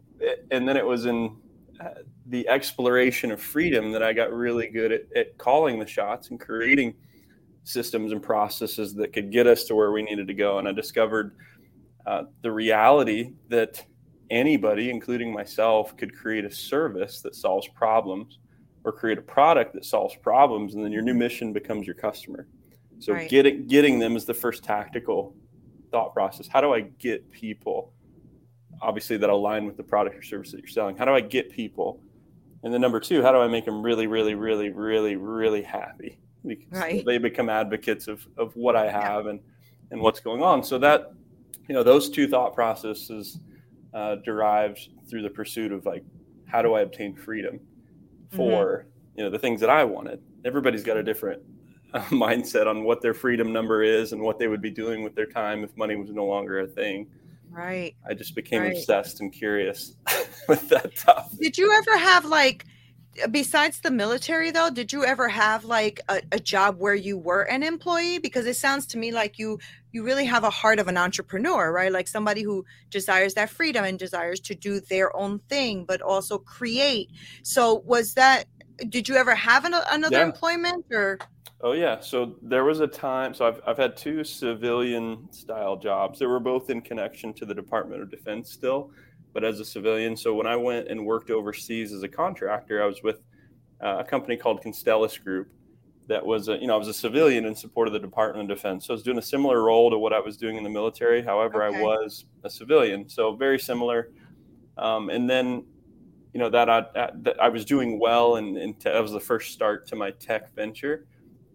and 0.50 0.68
then 0.68 0.76
it 0.76 0.85
was 0.85 1.07
in 1.07 1.37
uh, 1.80 2.02
the 2.26 2.47
exploration 2.49 3.30
of 3.30 3.40
freedom 3.40 3.92
that 3.92 4.02
i 4.02 4.12
got 4.12 4.33
really 4.33 4.66
good 4.66 4.92
at, 4.92 5.02
at 5.16 5.38
calling 5.38 5.78
the 5.78 5.87
shots 5.87 6.30
and 6.30 6.38
creating 6.40 6.95
systems 7.68 8.12
and 8.12 8.22
processes 8.22 8.94
that 8.94 9.12
could 9.12 9.30
get 9.30 9.46
us 9.46 9.64
to 9.64 9.75
where 9.75 9.92
we 9.92 10.02
needed 10.02 10.26
to 10.28 10.34
go. 10.34 10.58
And 10.58 10.66
I 10.66 10.72
discovered 10.72 11.37
uh, 12.06 12.25
the 12.42 12.50
reality 12.50 13.32
that 13.48 13.84
anybody, 14.30 14.90
including 14.90 15.32
myself, 15.32 15.96
could 15.96 16.14
create 16.14 16.44
a 16.44 16.50
service 16.50 17.20
that 17.22 17.34
solves 17.34 17.68
problems 17.68 18.38
or 18.84 18.92
create 18.92 19.18
a 19.18 19.22
product 19.22 19.75
that 19.75 19.84
solves 19.84 20.14
problems. 20.16 20.75
And 20.75 20.84
then 20.84 20.92
your 20.92 21.02
new 21.02 21.14
mission 21.14 21.52
becomes 21.52 21.87
your 21.87 21.96
customer. 21.96 22.48
So 23.00 23.12
right. 23.12 23.28
getting, 23.28 23.66
getting 23.66 23.98
them 23.98 24.16
is 24.16 24.25
the 24.25 24.34
first 24.34 24.64
tactical 24.64 25.34
thought 25.90 26.12
process. 26.14 26.48
How 26.48 26.60
do 26.60 26.72
I 26.72 26.80
get 26.80 27.30
people 27.30 27.92
obviously 28.80 29.16
that 29.18 29.30
align 29.30 29.66
with 29.66 29.76
the 29.76 29.82
product 29.82 30.16
or 30.16 30.22
service 30.22 30.52
that 30.52 30.58
you're 30.58 30.68
selling. 30.68 30.96
How 30.96 31.04
do 31.04 31.12
I 31.12 31.20
get 31.20 31.50
people? 31.50 32.00
And 32.62 32.72
then 32.72 32.80
number 32.80 33.00
two, 33.00 33.22
how 33.22 33.32
do 33.32 33.38
I 33.38 33.48
make 33.48 33.64
them 33.64 33.82
really, 33.82 34.06
really, 34.06 34.34
really, 34.34 34.70
really, 34.70 35.16
really 35.16 35.62
happy? 35.62 36.18
Because 36.47 36.80
Right. 36.80 37.04
they 37.04 37.18
become 37.18 37.49
advocates 37.49 38.09
of, 38.09 38.26
of 38.37 38.54
what 38.57 38.76
I 38.76 38.90
have 38.90 39.26
and, 39.26 39.40
and 39.90 40.00
what's 40.00 40.21
going 40.21 40.42
on. 40.42 40.62
So 40.62 40.78
that, 40.78 41.12
you 41.68 41.75
know, 41.75 41.83
those 41.83 42.09
two 42.11 42.28
thought 42.28 42.54
processes 42.54 43.38
uh, 43.95 44.16
derived 44.25 44.88
through 45.09 45.23
the 45.23 45.30
pursuit 45.30 45.73
of 45.73 45.85
like, 45.85 46.04
how 46.47 46.62
do 46.62 46.75
I 46.75 46.80
obtain 46.83 47.14
freedom 47.14 47.61
for, 48.30 48.87
you 49.16 49.25
know, 49.25 49.30
the 49.30 49.38
things 49.38 49.61
that 49.61 49.71
I 49.71 49.85
wanted? 49.85 50.21
Everybody's 50.45 50.85
got 50.85 50.97
a 50.97 51.02
different 51.02 51.42
uh, 51.95 52.00
mindset 52.11 52.66
on 52.66 52.85
what 52.85 53.02
their 53.02 53.14
freedom 53.14 53.52
number 53.52 53.83
is 53.83 54.12
and 54.12 54.23
what 54.23 54.38
they 54.38 54.49
would 54.49 54.62
be 54.62 54.71
doing 54.71 55.02
with 55.02 55.14
their 55.14 55.26
time 55.26 55.64
if 55.64 55.76
money 55.76 55.97
was 55.97 56.11
no 56.11 56.25
longer 56.25 56.61
a 56.61 56.66
thing. 56.66 57.07
Right. 57.50 57.95
I 58.09 58.14
just 58.14 58.35
became 58.35 58.62
Right. 58.62 58.76
obsessed 58.76 59.21
and 59.21 59.33
curious 59.33 59.95
with 60.49 60.68
that 60.68 60.95
topic. 60.97 61.38
Did 61.40 61.59
you 61.59 61.73
ever 61.73 61.99
have 61.99 62.25
like, 62.25 62.64
besides 63.30 63.80
the 63.80 63.90
military 63.90 64.50
though, 64.50 64.70
did 64.70 64.92
you 64.92 65.04
ever 65.04 65.28
have 65.28 65.64
like 65.64 66.00
a, 66.08 66.22
a 66.32 66.38
job 66.40 66.78
where 66.78 66.94
you 66.94 67.18
were 67.18 67.42
an 67.42 67.62
employee? 67.62 68.18
Because 68.18 68.46
it 68.46 68.56
sounds 68.56 68.87
to 68.88 68.98
me 68.98 69.12
like 69.12 69.38
you 69.38 69.58
you 69.92 70.04
really 70.04 70.26
have 70.26 70.44
a 70.44 70.50
heart 70.50 70.78
of 70.78 70.88
an 70.88 70.96
entrepreneur, 70.96 71.72
right? 71.72 71.92
Like 71.92 72.08
somebody 72.08 72.42
who 72.42 72.64
desires 72.90 73.34
that 73.34 73.50
freedom 73.50 73.84
and 73.84 73.98
desires 73.98 74.40
to 74.40 74.54
do 74.54 74.80
their 74.80 75.14
own 75.16 75.40
thing, 75.48 75.84
but 75.84 76.02
also 76.02 76.38
create. 76.38 77.10
So 77.42 77.76
was 77.87 78.14
that? 78.14 78.44
Did 78.88 79.08
you 79.08 79.16
ever 79.16 79.34
have 79.34 79.64
an, 79.64 79.75
another 79.90 80.20
Yeah. 80.20 80.22
employment 80.22 80.84
or? 80.92 81.18
Oh 81.60 81.72
yeah, 81.72 81.98
so 82.00 82.37
there 82.42 82.64
was 82.64 82.80
a 82.80 82.87
time. 82.87 83.34
So 83.34 83.46
I've 83.46 83.60
I've 83.66 83.78
had 83.78 83.96
two 83.96 84.22
civilian 84.22 85.28
style 85.32 85.76
jobs. 85.76 86.18
They 86.20 86.26
were 86.26 86.40
both 86.40 86.70
in 86.70 86.82
connection 86.82 87.34
to 87.34 87.46
the 87.46 87.54
Department 87.54 88.00
of 88.02 88.10
Defense 88.10 88.52
still, 88.52 88.92
but 89.38 89.45
as 89.45 89.61
a 89.61 89.64
civilian. 89.64 90.16
So 90.16 90.35
when 90.35 90.49
I 90.49 90.57
went 90.57 90.88
and 90.88 91.07
worked 91.07 91.30
overseas 91.30 91.92
as 91.92 92.02
a 92.02 92.09
contractor, 92.09 92.83
I 92.83 92.87
was 92.87 93.04
with 93.04 93.21
uh, 93.80 93.99
a 94.00 94.04
company 94.04 94.37
called 94.37 94.61
Constellis 94.64 95.23
Group. 95.23 95.52
That 96.09 96.26
was 96.26 96.49
a, 96.49 96.57
you 96.57 96.66
know 96.66 96.75
I 96.75 96.76
was 96.76 96.88
a 96.88 96.92
civilian 96.95 97.45
in 97.45 97.54
support 97.54 97.87
of 97.87 97.92
the 97.95 98.00
Department 98.00 98.50
of 98.50 98.57
Defense. 98.57 98.87
So 98.87 98.95
I 98.95 98.97
was 98.97 99.04
doing 99.04 99.18
a 99.18 99.23
similar 99.23 99.62
role 99.62 99.92
to 99.92 99.99
what 99.99 100.12
I 100.12 100.18
was 100.18 100.37
doing 100.37 100.57
in 100.57 100.64
the 100.64 100.71
military. 100.71 101.23
However, 101.23 101.62
Okay. 101.62 101.78
I 101.78 101.80
was 101.80 102.25
a 102.42 102.50
civilian, 102.50 103.09
so 103.09 103.37
very 103.37 103.61
similar. 103.61 104.11
Um, 104.76 105.09
and 105.09 105.30
then 105.30 105.64
you 106.35 106.40
know 106.40 106.50
that 106.50 106.68
I 106.68 106.87
that 107.23 107.40
I 107.40 107.49
was 107.49 107.64
doing 107.64 108.00
well, 108.00 108.37
and, 108.37 108.57
and 108.57 108.75
that 108.80 109.00
was 109.00 109.12
the 109.12 109.21
first 109.21 109.52
start 109.52 109.87
to 109.87 109.95
my 109.95 110.11
tech 110.11 110.52
venture. 110.57 111.07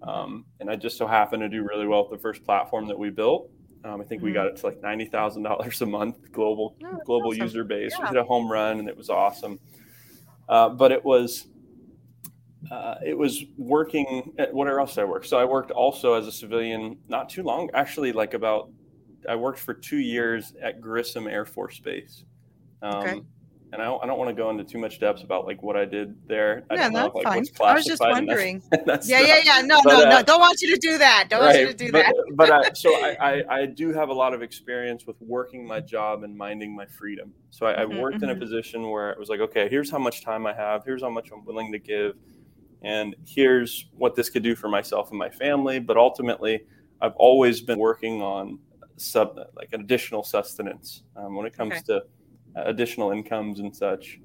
Um, 0.03 0.45
and 0.61 0.69
I 0.69 0.77
just 0.77 0.95
so 0.95 1.05
happened 1.05 1.41
to 1.41 1.49
do 1.49 1.67
really 1.67 1.85
well 1.85 2.07
with 2.07 2.17
the 2.17 2.21
first 2.21 2.45
platform 2.45 2.87
that 2.87 2.97
we 2.97 3.09
built. 3.09 3.49
Um, 3.83 3.99
I 3.99 4.03
think 4.05 4.21
we 4.23 4.31
Mhm. 4.31 4.33
got 4.35 4.47
it 4.47 4.55
to 4.57 4.65
like 4.65 4.81
ninety 4.81 5.05
thousand 5.05 5.43
dollars 5.43 5.81
a 5.81 5.85
month 5.85 6.31
global 6.31 6.75
Oh, 6.83 6.99
global 7.05 7.29
awesome. 7.29 7.41
user 7.41 7.63
base. 7.63 7.93
Yeah. 7.97 8.05
We 8.05 8.07
hit 8.09 8.17
a 8.17 8.23
home 8.23 8.51
run, 8.51 8.79
and 8.79 8.87
it 8.87 8.95
was 8.95 9.09
awesome. 9.09 9.59
Uh, 10.47 10.69
but 10.69 10.91
it 10.91 11.03
was 11.03 11.47
uh, 12.71 12.95
it 13.05 13.17
was 13.17 13.43
working. 13.57 14.33
At, 14.37 14.53
what 14.53 14.67
else 14.67 14.95
did 14.95 15.01
I 15.01 15.05
work? 15.05 15.25
So 15.25 15.37
I 15.37 15.45
worked 15.45 15.71
also 15.71 16.13
as 16.13 16.27
a 16.27 16.31
civilian 16.31 16.97
not 17.09 17.29
too 17.29 17.43
long, 17.43 17.69
actually, 17.73 18.13
like 18.13 18.33
about 18.33 18.69
I 19.27 19.35
worked 19.35 19.59
for 19.59 19.73
two 19.73 19.97
years 19.97 20.53
at 20.61 20.79
Grissom 20.81 21.27
Air 21.27 21.45
Force 21.45 21.79
Base. 21.79 22.23
Um, 22.81 22.93
Okay. 23.07 23.21
And 23.73 23.81
I 23.81 23.85
don't, 23.85 24.03
I 24.03 24.05
don't 24.05 24.19
want 24.19 24.29
to 24.29 24.35
go 24.35 24.51
into 24.51 24.63
too 24.63 24.77
much 24.77 24.99
depth 24.99 25.23
about 25.23 25.47
like 25.47 25.63
what 25.63 25.75
I 25.75 25.83
did 25.83 26.15
there. 26.27 26.63
I 26.69 26.75
Yeah, 26.75 26.83
don't 26.83 26.93
know, 26.93 26.99
that's 27.01 27.15
like, 27.15 27.23
fine. 27.23 27.69
I 27.69 27.73
was 27.73 27.85
just 27.85 28.01
and 28.03 28.11
that's- 28.11 28.27
wondering. 28.27 28.63
that's 28.85 29.09
Yeah, 29.09 29.21
yeah, 29.21 29.41
yeah. 29.43 29.61
No, 29.65 29.81
but, 29.83 29.91
no, 29.93 30.05
uh, 30.05 30.09
no. 30.09 30.21
Don't 30.21 30.39
want 30.39 30.61
you 30.61 30.69
to 30.75 30.79
do 30.79 30.99
that. 30.99 31.25
Don't 31.27 31.41
want 31.43 31.57
you 31.59 31.65
to 31.65 31.73
do 31.73 31.91
but, 31.91 32.03
that. 32.05 32.13
But 32.35 32.51
I, 32.51 32.73
so 32.73 32.91
I, 32.93 33.17
I, 33.49 33.61
I 33.61 33.65
do 33.65 33.91
have 33.91 34.09
a 34.09 34.13
lot 34.13 34.35
of 34.35 34.43
experience 34.43 35.07
with 35.07 35.15
working 35.21 35.65
my 35.65 35.79
job 35.79 36.21
and 36.21 36.37
minding 36.37 36.75
my 36.75 36.85
freedom. 36.85 37.33
So 37.49 37.65
I, 37.65 37.73
Mhm, 37.73 37.97
I 37.97 37.99
worked 37.99 38.21
in 38.21 38.29
a 38.29 38.35
mhm. 38.35 38.39
position 38.39 38.91
where 38.91 39.09
it 39.09 39.17
was 39.17 39.29
like, 39.29 39.39
okay, 39.39 39.67
here's 39.67 39.89
how 39.89 39.97
much 39.97 40.23
time 40.23 40.45
I 40.45 40.53
have. 40.53 40.85
Here's 40.85 41.01
how 41.01 41.09
much 41.09 41.31
I'm 41.33 41.43
willing 41.43 41.71
to 41.71 41.79
give. 41.79 42.13
And 42.83 43.15
here's 43.25 43.87
what 43.97 44.13
this 44.13 44.29
could 44.29 44.43
do 44.43 44.55
for 44.55 44.69
myself 44.69 45.09
and 45.09 45.17
my 45.17 45.31
family. 45.31 45.79
But 45.79 45.97
ultimately, 45.97 46.63
I've 47.01 47.15
always 47.15 47.59
been 47.61 47.79
working 47.79 48.21
on 48.21 48.59
sub 48.97 49.39
like 49.55 49.69
an 49.73 49.81
additional 49.81 50.21
sustenance 50.23 51.01
um, 51.15 51.35
when 51.35 51.47
it 51.47 51.57
comes 51.57 51.71
Okay. 51.73 51.81
to 51.87 51.95
uh, 51.95 52.01
additional 52.55 53.11
incomes 53.11 53.59
and 53.59 53.75
such. 53.75 54.19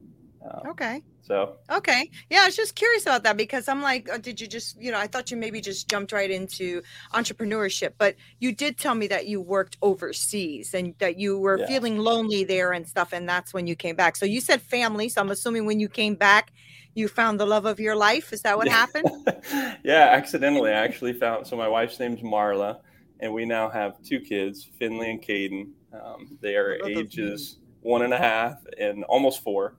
Um, 0.44 0.70
Okay. 0.70 1.02
So 1.22 1.56
Okay. 1.70 2.08
Yeah, 2.30 2.40
I 2.42 2.46
was 2.46 2.56
just 2.56 2.74
curious 2.74 3.02
about 3.02 3.24
that 3.24 3.36
because 3.36 3.68
I'm 3.68 3.82
like, 3.82 4.08
uh, 4.10 4.16
did 4.16 4.40
you 4.40 4.46
just, 4.46 4.80
you 4.80 4.90
know, 4.90 4.98
I 4.98 5.06
thought 5.06 5.30
you 5.30 5.36
maybe 5.36 5.60
just 5.60 5.86
jumped 5.88 6.12
right 6.12 6.30
into 6.30 6.80
entrepreneurship, 7.12 7.92
but 7.98 8.16
you 8.40 8.54
did 8.54 8.78
tell 8.78 8.94
me 8.94 9.06
that 9.08 9.26
you 9.26 9.42
worked 9.42 9.76
overseas 9.82 10.72
and 10.72 10.94
that 10.98 11.18
you 11.18 11.38
were 11.38 11.58
Yeah. 11.58 11.66
feeling 11.66 11.98
lonely 11.98 12.44
there 12.44 12.72
and 12.72 12.88
stuff. 12.88 13.12
And 13.12 13.28
that's 13.28 13.52
when 13.52 13.66
you 13.66 13.76
came 13.76 13.96
back. 13.96 14.16
So 14.16 14.24
you 14.24 14.40
said 14.40 14.62
family. 14.62 15.10
So 15.10 15.20
I'm 15.20 15.30
assuming 15.30 15.66
when 15.66 15.78
you 15.78 15.90
came 15.90 16.14
back, 16.14 16.52
you 16.94 17.06
found 17.06 17.38
the 17.38 17.46
love 17.46 17.66
of 17.66 17.78
your 17.78 17.96
life. 17.96 18.32
Is 18.32 18.40
that 18.42 18.56
what 18.56 18.66
Yeah. 18.66 18.72
happened? 18.72 19.06
yeah, 19.84 20.08
accidentally, 20.12 20.70
I 20.70 20.84
actually 20.84 21.12
found. 21.12 21.46
So 21.46 21.56
my 21.56 21.68
wife's 21.68 22.00
name's 22.00 22.22
Marla, 22.22 22.78
and 23.20 23.32
we 23.34 23.44
now 23.44 23.68
have 23.68 24.02
two 24.02 24.20
kids, 24.20 24.68
Finley 24.78 25.10
and 25.10 25.22
Caden. 25.22 25.66
Um, 25.92 26.38
they 26.40 26.56
are 26.56 26.78
ages 26.84 27.58
one 27.82 28.02
and 28.02 28.12
a 28.12 28.18
half 28.18 28.58
and 28.78 29.04
almost 29.04 29.42
four. 29.42 29.74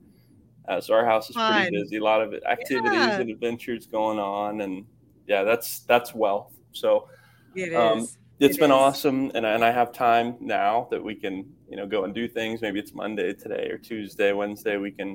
Uh, 0.67 0.79
so 0.79 0.93
our 0.93 1.05
house 1.05 1.29
is 1.29 1.35
Fun. 1.35 1.53
pretty 1.61 1.75
busy. 1.81 1.97
A 1.97 2.03
lot 2.03 2.21
of 2.21 2.33
activities 2.47 2.93
Yeah. 2.93 3.19
and 3.19 3.29
adventures 3.29 3.87
going 3.87 4.19
on, 4.19 4.61
and 4.61 4.85
yeah, 5.27 5.43
that's 5.43 5.79
that's 5.81 6.13
wealth. 6.13 6.53
So 6.71 7.07
It 7.55 7.69
is. 7.69 7.75
Um, 7.75 7.99
it's 8.39 8.55
It 8.55 8.59
been 8.59 8.71
is. 8.71 8.75
awesome, 8.75 9.31
and 9.33 9.45
I, 9.45 9.51
and 9.53 9.65
I 9.65 9.71
have 9.71 9.91
time 9.91 10.35
now 10.39 10.87
that 10.91 11.03
we 11.03 11.15
can 11.15 11.51
you 11.69 11.75
know 11.75 11.87
go 11.87 12.03
and 12.03 12.13
do 12.13 12.27
things. 12.27 12.61
Maybe 12.61 12.79
it's 12.79 12.93
Monday 12.93 13.33
today 13.33 13.67
or 13.71 13.77
Tuesday, 13.77 14.31
Wednesday. 14.31 14.77
We 14.77 14.91
can 14.91 15.09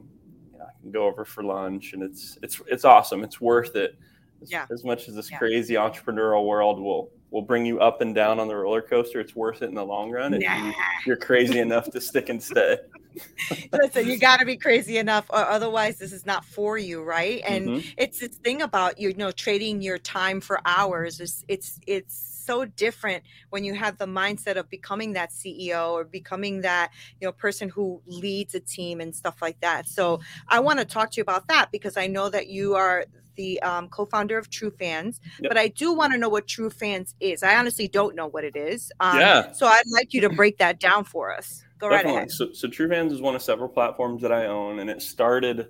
you 0.53 0.59
know, 0.59 0.64
I 0.64 0.81
can 0.81 0.91
go 0.91 1.05
over 1.07 1.25
for 1.25 1.43
lunch, 1.45 1.93
and 1.95 2.03
it's 2.03 2.37
it's 2.43 2.61
it's 2.67 2.85
awesome. 2.85 3.23
It's 3.23 3.41
worth 3.41 3.76
it. 3.76 3.97
As, 4.43 4.50
Yeah. 4.50 4.67
as 4.73 4.83
much 4.85 5.09
as 5.09 5.14
this 5.14 5.31
Yeah. 5.31 5.38
crazy 5.38 5.75
entrepreneurial 5.75 6.47
world 6.47 6.81
will 6.81 7.11
will 7.35 7.43
bring 7.43 7.67
you 7.67 7.81
up 7.81 8.00
and 8.00 8.14
down 8.14 8.38
on 8.38 8.47
the 8.49 8.55
roller 8.57 8.81
coaster, 8.81 9.21
it's 9.21 9.35
worth 9.35 9.61
it 9.61 9.69
in 9.69 9.75
the 9.75 9.85
long 9.85 10.11
run 10.11 10.33
if 10.35 10.41
Nah. 10.41 10.55
you, 10.55 10.73
you're 11.05 11.17
crazy 11.17 11.59
enough 11.59 11.91
to 11.91 12.00
stick 12.00 12.29
and 12.29 12.43
stay. 12.43 12.79
Listen, 13.73 14.07
you 14.07 14.19
got 14.19 14.38
to 14.38 14.47
be 14.47 14.57
crazy 14.57 14.99
enough, 14.99 15.26
or 15.31 15.38
otherwise, 15.38 15.99
this 15.99 16.12
is 16.12 16.25
not 16.25 16.45
for 16.45 16.79
you, 16.79 17.03
right? 17.03 17.43
And 17.45 17.71
Mhm. 17.71 17.85
it's 17.99 18.21
this 18.21 18.37
thing 18.43 18.62
about 18.62 18.99
you 18.99 19.14
know 19.14 19.33
trading 19.33 19.83
your 19.83 19.99
time 19.99 20.41
for 20.41 20.61
hours. 20.64 21.21
It's 21.21 21.45
it's 21.49 21.79
it's 21.87 22.14
so 22.45 22.64
different 22.64 23.25
when 23.50 23.64
you 23.64 23.75
have 23.75 23.99
the 23.99 24.07
mindset 24.07 24.57
of 24.57 24.69
becoming 24.71 25.12
that 25.14 25.33
CEO 25.33 25.93
or 25.93 26.05
becoming 26.05 26.61
that 26.62 26.93
you 27.21 27.26
know 27.26 27.33
person 27.33 27.69
who 27.69 28.00
leads 28.07 28.55
a 28.55 28.61
team 28.61 29.00
and 29.00 29.14
stuff 29.14 29.43
like 29.43 29.59
that. 29.61 29.88
So 29.88 30.21
I 30.49 30.61
want 30.61 30.79
to 30.79 30.85
talk 30.85 31.11
to 31.12 31.17
you 31.19 31.23
about 31.23 31.49
that 31.49 31.71
because 31.73 31.97
I 31.97 32.07
know 32.07 32.29
that 32.31 32.47
you 32.49 32.75
are 32.76 33.05
the 33.37 33.61
um, 33.62 33.88
co-founder 33.88 34.38
of 34.38 34.50
True 34.50 34.71
Fans, 34.71 35.21
Yep. 35.41 35.50
but 35.50 35.59
I 35.59 35.69
do 35.69 35.93
want 35.93 36.12
to 36.12 36.19
know 36.19 36.29
what 36.29 36.47
True 36.47 36.71
Fans 36.71 37.14
is. 37.21 37.43
I 37.43 37.57
honestly 37.57 37.88
don't 37.88 38.14
know 38.14 38.26
what 38.29 38.45
it 38.45 38.57
is. 38.57 38.93
Um, 39.00 39.19
Yeah. 39.19 39.53
So 39.53 39.67
I'd 39.67 39.83
like 39.93 40.14
you 40.14 40.21
to 40.23 40.31
break 40.31 40.59
that 40.59 40.81
down 40.81 41.05
for 41.05 41.33
us. 41.33 41.62
Go 41.79 41.88
right 41.88 41.97
Definitely. 41.97 42.17
ahead. 42.19 42.31
So, 42.31 42.53
so 42.53 42.69
TrueFans 42.69 43.12
is 43.12 43.21
one 43.21 43.35
of 43.35 43.43
several 43.43 43.69
platforms 43.69 44.23
that 44.23 44.33
I 44.33 44.47
own, 44.47 44.79
and 44.79 44.88
it 44.88 45.03
started 45.03 45.69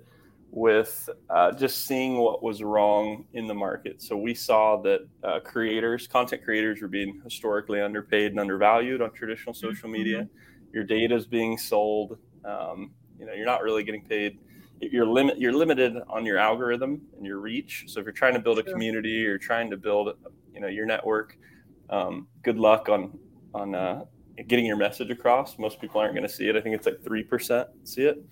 with 0.51 1.09
uh, 1.29 1.51
just 1.51 1.85
seeing 1.85 2.17
what 2.17 2.41
was 2.41 2.63
wrong 2.63 3.25
in 3.33 3.45
the 3.45 3.53
market. 3.53 4.01
So 4.01 4.15
we 4.15 4.33
saw 4.33 4.77
that 4.83 5.01
uh, 5.23 5.39
creators, 5.41 6.07
content 6.07 6.43
creators, 6.43 6.81
were 6.81 6.87
being 6.87 7.19
historically 7.25 7.81
underpaid 7.81 8.31
and 8.31 8.39
undervalued 8.39 9.01
on 9.01 9.11
traditional 9.11 9.53
social 9.53 9.89
media. 9.89 10.29
Your 10.71 10.85
data 10.85 11.13
is 11.15 11.25
being 11.25 11.57
sold. 11.57 12.17
Um, 12.45 12.91
you 13.19 13.25
know, 13.25 13.33
you're 13.33 13.45
not 13.45 13.63
really 13.63 13.83
getting 13.83 14.05
paid. 14.05 14.39
You're 14.91 15.05
limit. 15.05 15.39
You're 15.39 15.53
limited 15.53 15.95
on 16.09 16.25
your 16.25 16.37
algorithm 16.37 17.01
and 17.17 17.25
your 17.25 17.39
reach. 17.39 17.85
So 17.87 17.99
if 17.99 18.05
you're 18.05 18.13
trying 18.13 18.33
to 18.33 18.39
build 18.39 18.59
a 18.59 18.63
community 18.63 19.25
or 19.25 19.37
trying 19.37 19.69
to 19.71 19.77
build, 19.77 20.17
you 20.53 20.59
know, 20.59 20.67
your 20.67 20.85
network, 20.85 21.37
um, 21.89 22.27
good 22.43 22.57
luck 22.57 22.89
on 22.89 23.17
on 23.53 23.73
uh, 23.75 24.03
getting 24.47 24.65
your 24.65 24.75
message 24.77 25.09
across. 25.11 25.57
Most 25.57 25.79
people 25.79 26.01
aren't 26.01 26.13
going 26.13 26.27
to 26.27 26.33
see 26.33 26.49
it. 26.49 26.55
I 26.55 26.61
think 26.61 26.75
it's 26.75 26.85
like 26.85 27.01
three 27.03 27.23
percent 27.23 27.67
see 27.83 28.03
it. 28.03 28.23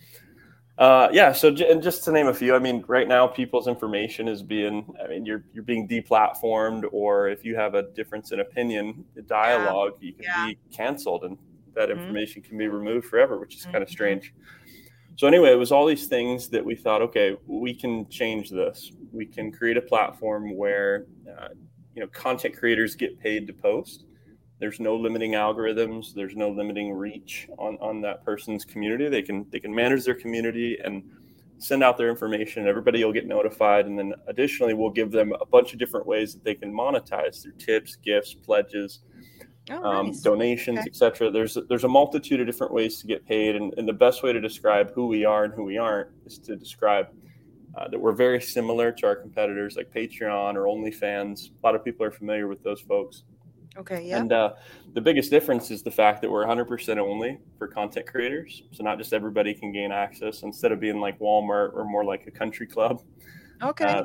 Uh, 0.78 1.08
yeah. 1.12 1.32
So 1.32 1.52
j- 1.52 1.70
and 1.72 1.84
just 1.84 2.04
to 2.06 2.12
name 2.12 2.28
a 2.28 2.34
few, 2.34 2.56
I 2.56 2.60
mean, 2.60 2.84
right 2.88 3.08
now 3.08 3.28
people's 3.28 3.68
information 3.68 4.28
is 4.28 4.42
being. 4.42 4.86
I 5.04 5.08
mean, 5.08 5.26
you're 5.26 5.44
you're 5.54 5.64
being 5.64 5.88
deplatformed, 5.88 6.86
or 6.92 7.28
if 7.30 7.46
you 7.46 7.56
have 7.56 7.76
a 7.76 7.84
difference 7.92 8.32
in 8.32 8.40
opinion, 8.40 9.06
the 9.16 9.22
dialogue, 9.22 9.94
you 10.00 10.14
can 10.14 10.24
Yeah. 10.24 10.48
be 10.48 10.58
canceled, 10.76 11.26
and 11.26 11.38
that 11.76 11.90
Mhm. 11.90 11.94
information 12.00 12.42
can 12.42 12.58
be 12.58 12.68
removed 12.68 13.06
forever, 13.08 13.40
which 13.40 13.56
is 13.56 13.66
kind 13.66 13.78
Mhm. 13.78 13.82
of 13.84 13.90
strange. 13.90 14.34
So 15.16 15.28
anyway, 15.28 15.52
it 15.52 15.60
was 15.60 15.72
all 15.72 15.86
these 15.86 16.08
things 16.08 16.50
that 16.50 16.66
we 16.66 16.76
thought, 16.76 17.02
okay, 17.04 17.38
we 17.46 17.74
can 17.74 18.10
change 18.10 18.50
this. 18.50 18.92
We 19.12 19.26
can 19.26 19.52
create 19.52 19.78
a 19.78 19.82
platform 19.82 20.56
where, 20.56 21.06
uh, 21.30 21.50
you 21.94 22.02
know, 22.02 22.08
content 22.08 22.58
creators 22.58 22.96
get 22.96 23.20
paid 23.20 23.46
to 23.48 23.54
post. 23.54 24.06
There's 24.60 24.80
no 24.80 24.96
limiting 24.96 25.34
algorithms. 25.34 26.14
There's 26.14 26.36
no 26.36 26.50
limiting 26.50 26.94
reach 26.94 27.48
on, 27.60 27.78
on 27.80 28.02
that 28.02 28.24
person's 28.26 28.66
community. 28.66 29.10
They 29.10 29.22
can 29.22 29.46
they 29.52 29.60
can 29.60 29.74
manage 29.74 30.06
their 30.06 30.16
community 30.16 30.80
and 30.84 31.04
send 31.60 31.84
out 31.84 31.98
their 31.98 32.10
information. 32.10 32.68
Everybody 32.68 33.04
will 33.04 33.14
get 33.14 33.28
notified, 33.28 33.86
and 33.86 33.98
then 34.00 34.14
additionally, 34.28 34.74
we'll 34.74 34.90
give 34.90 35.12
them 35.12 35.34
a 35.40 35.46
bunch 35.46 35.74
of 35.74 35.80
different 35.80 36.08
ways 36.08 36.34
that 36.34 36.44
they 36.44 36.56
can 36.56 36.74
monetize 36.74 37.42
through 37.44 37.54
tips, 37.54 37.98
gifts, 37.98 38.34
pledges. 38.34 39.00
Oh, 39.70 39.84
um, 39.84 40.08
nice. 40.08 40.22
donations, 40.22 40.80
Okay. 40.80 40.90
etc. 40.90 41.32
There's 41.32 41.58
there's 41.70 41.86
a 41.86 41.90
multitude 41.90 42.42
of 42.42 42.46
different 42.48 42.74
ways 42.74 43.00
to 43.00 43.08
get 43.08 43.26
paid, 43.26 43.56
and, 43.56 43.74
and 43.78 43.88
the 43.88 43.94
best 43.94 44.22
way 44.22 44.34
to 44.34 44.42
describe 44.42 44.94
who 44.94 45.08
we 45.08 45.24
are 45.24 45.46
and 45.46 45.54
who 45.54 45.64
we 45.64 45.78
aren't 45.78 46.10
is 46.26 46.38
to 46.40 46.56
describe 46.56 47.08
uh, 47.76 47.88
that 47.88 48.00
we're 48.00 48.12
very 48.14 48.42
similar 48.42 48.92
to 48.92 49.08
our 49.08 49.16
competitors 49.16 49.78
like 49.78 49.92
Patreon 49.92 50.56
or 50.56 50.66
OnlyFans. 50.66 51.50
A 51.50 51.66
lot 51.66 51.76
of 51.76 51.84
people 51.84 52.06
are 52.06 52.12
familiar 52.12 52.48
with 52.48 52.62
those 52.64 52.82
folks. 52.82 53.24
Okay, 53.76 54.04
yeah. 54.04 54.20
And 54.20 54.32
uh, 54.32 54.54
the 54.94 55.02
biggest 55.02 55.32
difference 55.32 55.72
is 55.72 55.82
the 55.82 55.90
fact 55.90 56.22
that 56.22 56.30
we're 56.30 56.46
100% 56.46 56.98
only 56.98 57.40
for 57.58 57.68
content 57.68 58.06
creators. 58.06 58.64
So 58.72 58.84
not 58.84 59.00
just 59.00 59.14
everybody 59.14 59.54
can 59.54 59.72
gain 59.72 59.92
access. 59.92 60.44
Instead 60.44 60.72
of 60.72 60.80
being 60.80 61.00
like 61.00 61.18
Walmart 61.20 61.74
or 61.74 61.84
more 61.84 62.06
like 62.06 62.28
a 62.28 62.32
country 62.32 62.68
club, 62.68 63.02
okay. 63.64 63.86
uh, 63.86 64.04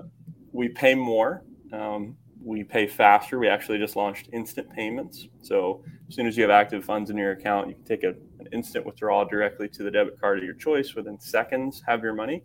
we 0.52 0.68
pay 0.70 0.94
more. 0.94 1.42
Um, 1.72 2.16
we 2.48 2.64
pay 2.64 2.86
faster. 2.86 3.38
We 3.38 3.46
actually 3.46 3.78
just 3.78 3.94
launched 3.94 4.30
instant 4.32 4.70
payments. 4.70 5.28
So 5.42 5.84
as 6.08 6.14
soon 6.14 6.26
as 6.26 6.34
you 6.34 6.42
have 6.42 6.50
active 6.50 6.82
funds 6.82 7.10
in 7.10 7.16
your 7.18 7.32
account, 7.32 7.68
you 7.68 7.74
can 7.74 7.84
take 7.84 8.04
a, 8.04 8.14
an 8.40 8.48
instant 8.52 8.86
withdrawal 8.86 9.26
directly 9.26 9.68
to 9.68 9.82
the 9.82 9.90
debit 9.90 10.18
card 10.18 10.38
of 10.38 10.44
your 10.44 10.54
choice 10.54 10.94
within 10.94 11.20
seconds. 11.20 11.82
Have 11.86 12.02
your 12.02 12.14
money. 12.14 12.42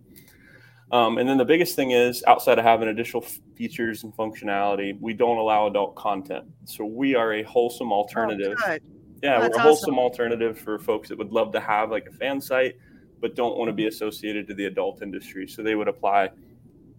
Um, 0.92 1.18
and 1.18 1.28
then 1.28 1.38
the 1.38 1.46
biggest 1.46 1.78
thing 1.78 1.92
is 1.92 2.22
outside 2.28 2.60
of 2.60 2.66
having 2.66 2.90
additional 2.90 3.22
features 3.56 4.04
and 4.04 4.14
functionality, 4.14 5.00
we 5.00 5.14
don't 5.14 5.38
allow 5.38 5.68
adult 5.68 5.96
content. 5.96 6.46
So 6.66 6.84
we 6.84 7.16
are 7.16 7.34
a 7.34 7.44
wholesome 7.44 7.92
alternative. 7.94 8.58
Oh. 8.68 8.78
Yeah, 9.24 9.38
Oh, 9.38 9.40
we're 9.40 9.56
a 9.56 9.60
wholesome 9.60 9.94
awesome. 9.94 10.00
alternative 10.00 10.60
for 10.60 10.78
folks 10.78 11.08
that 11.08 11.18
would 11.18 11.32
love 11.32 11.54
to 11.54 11.62
have 11.62 11.92
like 11.92 12.08
a 12.08 12.12
fan 12.12 12.42
site, 12.42 12.76
but 13.22 13.36
don't 13.38 13.58
want 13.58 13.70
to 13.70 13.74
be 13.74 13.88
associated 13.88 14.50
to 14.50 14.54
the 14.54 14.66
adult 14.66 15.02
industry. 15.02 15.48
So 15.48 15.64
they 15.64 15.76
would 15.76 15.88
apply 15.88 16.32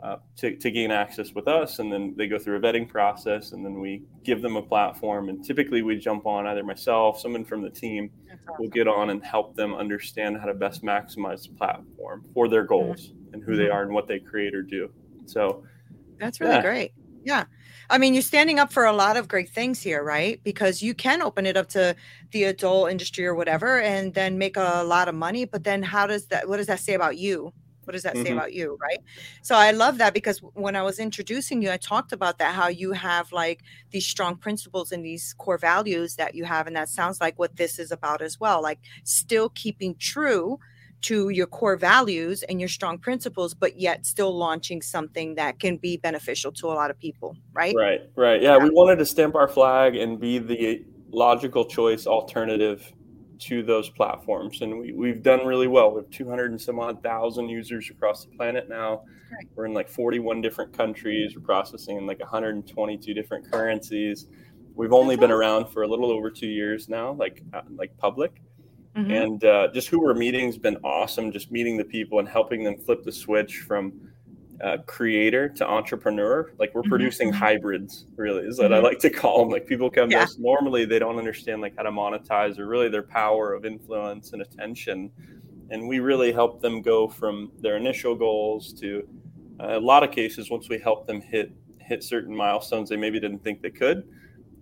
uh, 0.05 0.17
to, 0.37 0.55
to 0.57 0.71
gain 0.71 0.91
access 0.91 1.33
with 1.35 1.49
us, 1.49 1.79
and 1.79 1.91
then 1.91 2.15
they 2.17 2.29
go 2.29 2.39
through 2.39 2.57
a 2.57 2.61
vetting 2.61 2.87
process, 2.87 3.53
and 3.53 3.65
then 3.65 3.81
we 3.81 4.03
give 4.23 4.43
them 4.43 4.57
a 4.57 4.63
platform. 4.63 5.31
And 5.31 5.43
typically, 5.43 5.81
we 5.83 5.97
jump 5.97 6.27
on 6.27 6.47
either 6.47 6.63
myself, 6.63 7.19
someone 7.19 7.45
from 7.45 7.63
the 7.63 7.71
team, 7.71 8.11
That's 8.29 8.59
will 8.61 8.69
get 8.69 8.87
on 8.87 9.11
and 9.11 9.25
help 9.25 9.57
them 9.57 9.75
understand 9.75 10.37
how 10.39 10.45
to 10.47 10.55
best 10.55 10.83
maximize 10.83 11.49
the 11.49 11.55
platform 11.55 12.23
for 12.35 12.49
their 12.49 12.65
goals 12.65 13.13
and 13.33 13.43
who 13.43 13.57
they 13.57 13.65
Mhm. 13.65 13.75
are 13.75 13.83
and 13.83 13.95
what 13.95 14.07
they 14.07 14.21
create 14.21 14.55
or 14.55 14.63
do. 14.63 14.93
So 15.27 15.65
That's 16.19 16.41
really 16.41 16.55
Yeah. 16.55 16.63
great. 16.63 16.93
Yeah. 17.25 17.45
I 17.91 17.99
mean, 17.99 18.15
you're 18.15 18.23
standing 18.23 18.59
up 18.59 18.73
for 18.73 18.85
a 18.85 18.93
lot 18.93 19.17
of 19.17 19.27
great 19.27 19.51
things 19.51 19.83
here, 19.83 20.03
right? 20.05 20.41
Because 20.45 20.83
you 20.83 20.95
can 20.95 21.21
open 21.23 21.45
it 21.45 21.57
up 21.57 21.69
to 21.71 21.97
the 22.31 22.45
adult 22.45 22.91
industry 22.91 23.27
or 23.27 23.35
whatever 23.35 23.81
and 23.81 24.15
then 24.15 24.39
make 24.39 24.57
a 24.57 24.85
lot 24.85 25.09
of 25.09 25.15
money. 25.15 25.45
But 25.45 25.65
then 25.65 25.83
how 25.83 26.07
does 26.07 26.27
that, 26.29 26.49
what 26.49 26.59
does 26.59 26.69
that 26.69 26.81
say 26.81 26.95
about 26.95 27.19
you? 27.19 27.53
What 27.87 27.93
does 27.93 28.03
that 28.03 28.17
say 28.17 28.31
Mhm. 28.31 28.33
about 28.33 28.53
you? 28.53 28.79
Right. 28.81 28.99
So 29.43 29.55
I 29.55 29.71
love 29.71 29.99
that 29.99 30.15
because 30.15 30.39
when 30.55 30.77
I 30.77 30.83
was 30.83 30.99
introducing 30.99 31.63
you, 31.63 31.71
I 31.71 31.77
talked 31.77 32.13
about 32.13 32.39
that, 32.39 32.55
how 32.55 32.69
you 32.69 32.93
have 32.93 33.33
like 33.33 33.63
these 33.91 34.07
strong 34.07 34.37
principles 34.37 34.93
and 34.93 35.05
these 35.05 35.35
core 35.39 35.59
values 35.59 36.17
that 36.17 36.35
you 36.35 36.45
have. 36.45 36.67
And 36.67 36.77
that 36.77 36.89
sounds 36.89 37.21
like 37.21 37.39
what 37.39 37.57
this 37.57 37.79
is 37.79 37.93
about 37.93 38.23
as 38.23 38.41
well. 38.41 38.63
Like 38.63 38.81
still 39.05 39.51
keeping 39.51 39.95
true 39.97 40.59
to 41.03 41.29
your 41.29 41.47
core 41.47 41.77
values 41.77 42.43
and 42.45 42.59
your 42.59 42.69
strong 42.69 42.97
principles, 42.97 43.53
but 43.53 43.79
yet 43.79 44.07
still 44.07 44.35
launching 44.35 44.81
something 44.81 45.35
that 45.35 45.59
can 45.61 45.77
be 45.77 45.99
beneficial 45.99 46.51
to 46.51 46.67
a 46.69 46.73
lot 46.73 46.91
of 46.91 46.99
people, 46.99 47.37
right? 47.53 47.75
Right, 47.77 48.01
right. 48.17 48.41
Yeah, 48.41 48.57
Yeah. 48.57 48.65
we 48.65 48.71
wanted 48.71 48.97
to 48.97 49.05
stamp 49.05 49.35
our 49.35 49.47
flag 49.49 49.97
and 49.97 50.19
be 50.19 50.39
the 50.39 50.83
logical 51.11 51.67
choice 51.67 52.07
alternative 52.07 52.91
to 53.41 53.63
those 53.63 53.89
platforms. 53.91 54.63
And 54.63 54.79
we, 54.79 54.93
we've 54.93 55.23
done 55.23 55.47
really 55.47 55.67
well. 55.67 55.91
We 55.93 56.01
have 56.01 56.11
200 56.11 56.51
and 56.51 56.61
some 56.61 56.79
odd 56.81 57.03
thousand 57.03 57.49
users 57.49 57.91
across 57.91 58.25
the 58.25 58.31
planet 58.37 58.69
now. 58.69 59.03
We're 59.55 59.67
in 59.67 59.75
like 59.75 59.89
41 59.89 60.41
different 60.41 60.73
countries. 60.77 61.35
We're 61.37 61.43
processing 61.43 61.97
in 61.97 62.07
like 62.07 62.21
122 62.21 63.15
different 63.15 63.51
currencies. 63.51 64.27
We've 64.75 64.93
only 64.93 65.17
That's 65.17 65.21
been 65.23 65.31
awesome. 65.31 65.41
around 65.41 65.69
for 65.73 65.83
a 65.83 65.89
little 65.89 66.11
over 66.11 66.31
two 66.31 66.49
years 66.49 66.89
now, 66.89 67.13
like 67.13 67.43
uh, 67.53 67.63
like 67.77 67.97
public. 67.99 68.41
Mhm. 68.97 69.25
And 69.25 69.45
uh, 69.45 69.69
just 69.73 69.89
who 69.89 70.01
we're 70.01 70.15
meeting 70.15 70.47
has 70.47 70.59
been 70.59 70.77
awesome. 70.85 71.33
Just 71.33 71.51
meeting 71.51 71.77
the 71.77 71.85
people 71.85 72.21
and 72.21 72.29
helping 72.29 72.63
them 72.63 72.77
flip 72.79 73.03
the 73.03 73.13
switch 73.13 73.59
from 73.67 73.93
uh, 74.65 74.79
creator 74.87 75.49
to 75.51 75.69
entrepreneur. 75.69 76.51
Like 76.59 76.75
we're 76.75 76.83
Mhm, 76.83 76.89
producing 76.89 77.31
mhm. 77.31 77.35
hybrids, 77.35 78.07
really, 78.17 78.47
is 78.47 78.59
what 78.59 78.73
I 78.73 78.79
Mhm. 78.79 78.83
like 78.83 78.99
to 79.01 79.11
call 79.11 79.41
them. 79.41 79.51
Like 79.51 79.67
people 79.67 79.91
come 79.91 80.11
Yeah. 80.11 80.19
to 80.19 80.23
us 80.25 80.39
normally, 80.39 80.87
they 80.87 80.99
don't 80.99 81.19
understand 81.19 81.61
like 81.61 81.75
how 81.77 81.83
to 81.83 81.91
monetize 81.91 82.59
or 82.59 82.67
really 82.67 82.89
their 82.89 83.03
power 83.03 83.53
of 83.53 83.67
influence 83.67 84.33
and 84.33 84.41
attention. 84.41 85.11
And 85.71 85.87
we 85.87 86.01
really 86.01 86.33
help 86.33 86.61
them 86.63 86.81
go 86.81 87.09
from 87.09 87.53
their 87.61 87.77
initial 87.77 88.15
goals 88.15 88.73
to 88.81 89.07
uh, 89.61 89.79
a 89.79 89.81
lot 89.81 90.03
of 90.03 90.11
cases. 90.11 90.51
Once 90.51 90.69
we 90.71 90.79
help 90.79 91.07
them 91.07 91.21
hit 91.21 91.53
hit 91.79 92.03
certain 92.03 92.35
milestones 92.35 92.89
they 92.89 92.97
maybe 92.97 93.21
didn't 93.21 93.45
think 93.45 93.61
they 93.61 93.71
could, 93.71 94.05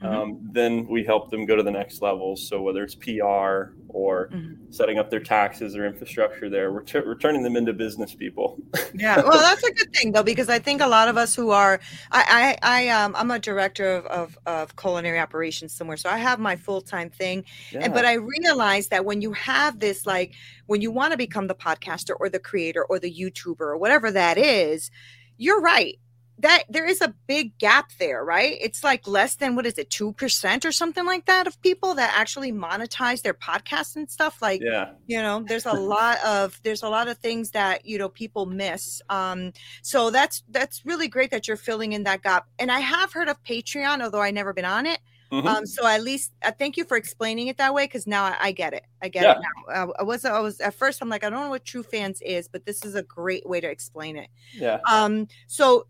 Mhm. 0.03 0.15
um, 0.15 0.39
then 0.53 0.87
we 0.89 1.05
help 1.05 1.31
them 1.31 1.47
go 1.47 1.55
to 1.57 1.63
the 1.63 1.71
next 1.71 2.03
levels. 2.03 2.47
So 2.49 2.61
whether 2.63 2.83
it's 2.83 2.95
PR 2.95 3.73
or 3.89 4.29
Mhm. 4.33 4.57
setting 4.75 4.99
up 4.99 5.11
their 5.11 5.21
taxes 5.21 5.77
or 5.77 5.87
infrastructure 5.87 6.49
there, 6.49 6.73
we're, 6.73 6.83
t- 6.83 6.99
we're 7.05 7.15
turning 7.19 7.43
them 7.43 7.57
into 7.57 7.73
business 7.73 8.15
people. 8.15 8.59
yeah 8.95 9.17
well 9.23 9.39
that's 9.39 9.63
a 9.65 9.73
good 9.73 9.93
thing 9.95 10.13
though 10.13 10.23
because 10.23 10.49
i 10.51 10.59
think 10.59 10.81
a 10.83 10.87
lot 10.87 11.09
of 11.09 11.17
us 11.17 11.35
who 11.35 11.51
are 11.51 11.81
i 12.11 12.57
i, 12.63 12.79
I 12.85 12.89
um 12.89 13.15
i'm 13.17 13.31
a 13.31 13.39
director 13.39 13.91
of, 13.91 14.07
of 14.07 14.39
of 14.47 14.77
culinary 14.77 15.19
operations 15.19 15.73
somewhere 15.75 15.97
so 15.97 16.11
i 16.11 16.19
have 16.19 16.39
my 16.39 16.57
full-time 16.57 17.09
thing 17.11 17.45
Yeah. 17.71 17.81
and 17.85 17.95
but 17.95 18.05
i 18.05 18.15
realized 18.15 18.91
that 18.91 19.05
when 19.05 19.21
you 19.23 19.33
have 19.33 19.79
this 19.81 20.05
like 20.07 20.35
when 20.67 20.81
you 20.83 20.91
want 20.91 21.13
to 21.13 21.17
become 21.19 21.47
the 21.47 21.55
podcaster 21.55 22.15
or 22.21 22.29
the 22.29 22.39
creator 22.39 22.85
or 22.85 22.99
the 22.99 23.13
youtuber 23.13 23.61
or 23.73 23.77
whatever 23.79 24.11
that 24.11 24.37
is 24.39 24.91
you're 25.39 25.61
right 25.61 25.99
that 26.39 26.65
there 26.69 26.87
is 26.87 27.01
a 27.01 27.15
big 27.27 27.57
gap 27.59 27.91
there 27.99 28.25
right 28.25 28.57
it's 28.61 28.83
like 28.83 29.07
less 29.07 29.37
than 29.37 29.55
what 29.55 29.67
is 29.67 29.79
it 29.79 29.91
2% 29.91 30.65
or 30.65 30.73
something 30.73 31.05
like 31.07 31.27
that 31.27 31.47
of 31.47 31.61
people 31.63 31.95
that 31.95 32.13
actually 32.17 32.53
monetize 32.53 33.23
their 33.23 33.35
podcasts 33.35 33.97
and 33.97 34.11
stuff 34.11 34.41
like 34.43 34.61
yeah. 34.63 34.91
you 35.07 35.21
know 35.21 35.45
there's 35.47 35.67
a 35.67 35.73
lot 35.95 36.19
of 36.25 36.59
there's 36.65 36.83
a 36.83 36.89
lot 36.89 37.09
of 37.09 37.19
things 37.19 37.51
that 37.51 37.85
you 37.85 37.99
know 37.99 38.09
people 38.09 38.47
miss 38.47 39.01
um 39.11 39.53
so 39.83 40.11
that's 40.11 40.43
that's 40.49 40.85
really 40.85 41.09
great 41.09 41.31
that 41.31 41.47
you're 41.47 41.57
filling 41.57 41.93
in 41.93 42.03
that 42.03 42.23
gap 42.23 42.47
and 42.59 42.73
i 42.73 42.81
have 42.81 43.13
heard 43.13 43.29
of 43.29 43.43
patreon 43.45 44.03
although 44.03 44.21
i 44.23 44.31
never 44.31 44.53
been 44.53 44.65
on 44.65 44.87
it 44.87 44.99
Mhm. 45.33 45.47
um 45.47 45.67
so 45.67 45.87
at 45.87 46.03
least 46.03 46.33
i 46.45 46.51
thank 46.51 46.77
you 46.77 46.85
for 46.85 46.97
explaining 46.99 47.47
it 47.47 47.57
that 47.57 47.73
way 47.73 47.85
because 47.87 48.07
now 48.07 48.25
I, 48.25 48.37
I 48.39 48.53
get 48.53 48.75
it 48.75 48.85
i 49.01 49.09
get 49.09 49.23
Yeah. 49.23 49.33
it 49.33 49.39
now 49.41 49.73
uh, 49.73 49.93
i 49.99 50.03
was 50.03 50.27
i 50.27 50.39
was 50.41 50.61
at 50.61 50.75
first 50.75 51.01
i'm 51.01 51.09
like 51.09 51.25
i 51.25 51.31
don't 51.31 51.41
know 51.45 51.49
what 51.49 51.65
true 51.65 51.83
fans 51.83 52.21
is 52.21 52.49
but 52.49 52.67
this 52.67 52.85
is 52.85 52.95
a 52.95 53.03
great 53.03 53.49
way 53.49 53.59
to 53.59 53.67
explain 53.71 54.19
it 54.19 54.29
yeah. 54.53 54.81
um 54.91 55.27
so 55.47 55.87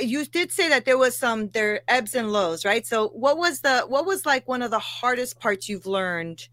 you 0.00 0.24
did 0.24 0.50
say 0.52 0.68
that 0.68 0.84
there 0.84 0.98
was 0.98 1.16
some 1.16 1.48
there 1.50 1.80
ebbs 1.88 2.14
and 2.14 2.32
lows 2.32 2.64
right 2.64 2.86
so 2.86 3.08
what 3.08 3.36
was 3.36 3.60
the 3.60 3.80
what 3.88 4.06
was 4.06 4.24
like 4.26 4.46
one 4.48 4.62
of 4.62 4.70
the 4.70 4.78
hardest 4.78 5.40
parts 5.40 5.68
you've 5.68 5.86
learned 5.86 6.48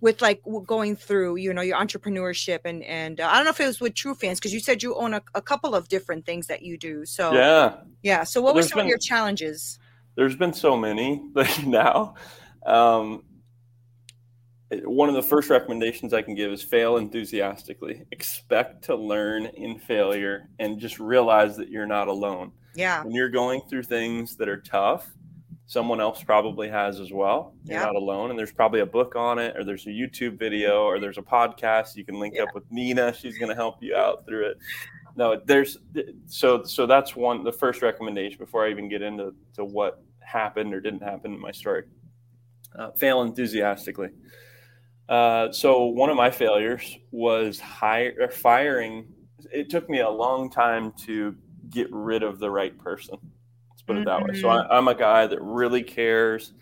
with 0.00 0.20
like 0.20 0.42
going 0.66 0.96
through 0.96 1.36
you 1.36 1.52
know 1.52 1.62
your 1.62 1.76
entrepreneurship 1.78 2.60
and 2.64 2.82
and 2.84 3.20
uh, 3.20 3.28
i 3.30 3.36
don't 3.36 3.44
know 3.44 3.50
if 3.50 3.60
it 3.60 3.66
was 3.66 3.80
with 3.80 3.94
true 3.94 4.14
fans 4.14 4.38
because 4.38 4.52
you 4.52 4.60
said 4.60 4.82
you 4.82 4.94
own 4.96 5.14
a, 5.14 5.22
a 5.34 5.42
couple 5.42 5.74
of 5.74 5.88
different 5.88 6.26
things 6.26 6.46
that 6.46 6.62
you 6.62 6.76
do 6.76 7.04
so 7.06 7.32
Yeah. 7.32 7.76
yeah 8.02 8.24
so 8.24 8.40
what 8.40 8.54
were 8.54 8.60
There's 8.60 8.70
some 8.70 8.80
of 8.80 8.86
your 8.86 8.98
challenges 8.98 9.78
There's 10.16 10.36
been 10.36 10.52
so 10.54 10.76
many 10.76 11.22
like 11.34 11.66
now. 11.66 12.14
Um, 12.64 13.22
one 14.84 15.08
of 15.08 15.14
the 15.14 15.22
first 15.22 15.48
recommendations 15.50 16.12
I 16.12 16.22
can 16.22 16.34
give 16.34 16.50
is 16.52 16.62
fail 16.62 16.96
enthusiastically. 16.96 18.02
Expect 18.10 18.82
to 18.84 18.96
learn 18.96 19.46
in 19.46 19.78
failure 19.78 20.48
and 20.58 20.78
just 20.80 20.98
realize 20.98 21.56
that 21.56 21.68
you're 21.70 21.86
not 21.86 22.08
alone. 22.08 22.52
yeah 22.74 23.02
When 23.04 23.12
you're 23.14 23.28
going 23.28 23.60
through 23.70 23.84
things 23.84 24.36
that 24.36 24.48
are 24.48 24.60
tough, 24.60 25.12
someone 25.68 26.00
else 26.00 26.22
probably 26.22 26.68
has 26.68 27.00
as 27.00 27.12
well. 27.12 27.54
You're 27.64 27.78
Yeah. 27.80 27.86
not 27.86 27.96
alone. 27.96 28.30
And 28.30 28.38
there's 28.38 28.52
probably 28.52 28.80
a 28.80 28.86
book 28.86 29.14
on 29.16 29.38
it, 29.38 29.56
or 29.56 29.64
there's 29.64 29.86
a 29.86 29.90
YouTube 29.90 30.38
video, 30.38 30.82
or 30.84 30.98
there's 31.00 31.18
a 31.18 31.22
podcast. 31.22 31.96
You 31.96 32.04
can 32.04 32.18
link 32.20 32.34
Yeah. 32.36 32.44
up 32.44 32.54
with 32.54 32.64
Nina. 32.70 33.12
She's 33.12 33.38
going 33.38 33.48
to 33.50 33.54
help 33.56 33.82
you 33.82 33.94
out 33.96 34.26
through 34.26 34.46
it. 34.50 34.58
No, 35.16 35.40
there's 35.44 35.78
so 36.26 36.62
so 36.64 36.86
that's 36.86 37.16
one 37.16 37.42
the 37.42 37.52
first 37.52 37.82
recommendation 37.82 38.38
before 38.38 38.66
I 38.66 38.70
even 38.70 38.88
get 38.88 39.00
into 39.00 39.34
to 39.54 39.64
what 39.64 40.02
happened 40.20 40.74
or 40.74 40.80
didn't 40.80 41.02
happen 41.02 41.32
in 41.34 41.40
my 41.40 41.52
story. 41.52 41.84
Uh, 42.76 42.90
fail 42.92 43.22
enthusiastically. 43.22 44.10
Uh, 45.08 45.52
so 45.52 45.84
one 45.86 46.10
of 46.10 46.16
my 46.16 46.30
failures 46.30 46.96
was 47.12 47.60
hire, 47.60 48.28
firing. 48.30 49.06
It 49.52 49.70
took 49.70 49.88
me 49.88 50.00
a 50.00 50.10
long 50.10 50.50
time 50.50 50.92
to 51.04 51.34
get 51.70 51.88
rid 51.92 52.22
of 52.22 52.38
the 52.38 52.50
right 52.50 52.76
person. 52.78 53.16
Let's 53.70 53.82
put 53.82 53.96
it 53.98 54.04
that 54.06 54.22
way. 54.22 54.40
So 54.40 54.48
I, 54.48 54.66
I'm 54.76 54.88
a 54.88 54.94
guy 54.94 55.26
that 55.26 55.40
really 55.40 55.82
cares. 55.82 56.52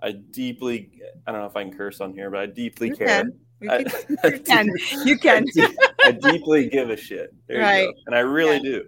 I 0.00 0.12
deeply, 0.12 0.90
I 1.26 1.32
don't 1.32 1.40
know 1.40 1.46
if 1.46 1.56
I 1.56 1.64
can 1.64 1.76
curse 1.76 2.00
on 2.00 2.12
here, 2.12 2.30
but 2.30 2.38
I 2.40 2.46
deeply 2.46 2.88
You 2.88 2.96
care. 2.96 3.06
can. 3.06 3.32
You 3.60 3.70
I- 3.70 3.82
can. 3.82 3.96
You 4.24 4.38
can. 4.38 4.68
You 5.04 5.18
can. 5.18 5.44
I, 5.58 6.08
I 6.08 6.10
deeply 6.12 6.68
give 6.68 6.90
a 6.90 6.96
shit. 6.96 7.34
There 7.48 7.56
you 7.56 7.62
Right. 7.64 7.86
go. 7.86 7.92
And 8.06 8.14
I 8.14 8.20
really 8.20 8.56
Yeah. 8.56 8.62
do. 8.78 8.84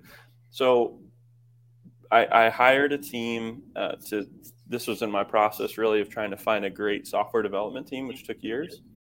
So 0.51 1.01
I, 2.12 2.46
I 2.46 2.49
hired 2.51 2.92
a 2.92 2.99
team 2.99 3.62
uh, 3.75 3.92
to, 4.09 4.27
this 4.68 4.87
was 4.87 5.03
in 5.03 5.11
my 5.11 5.25
process 5.25 5.79
really 5.79 6.01
of 6.01 6.09
trying 6.09 6.31
to 6.31 6.37
find 6.37 6.64
a 6.64 6.70
great 6.70 7.09
software 7.09 7.42
development 7.42 7.88
team, 7.88 8.07
which 8.07 8.25
took 8.25 8.42
years. 8.42 8.83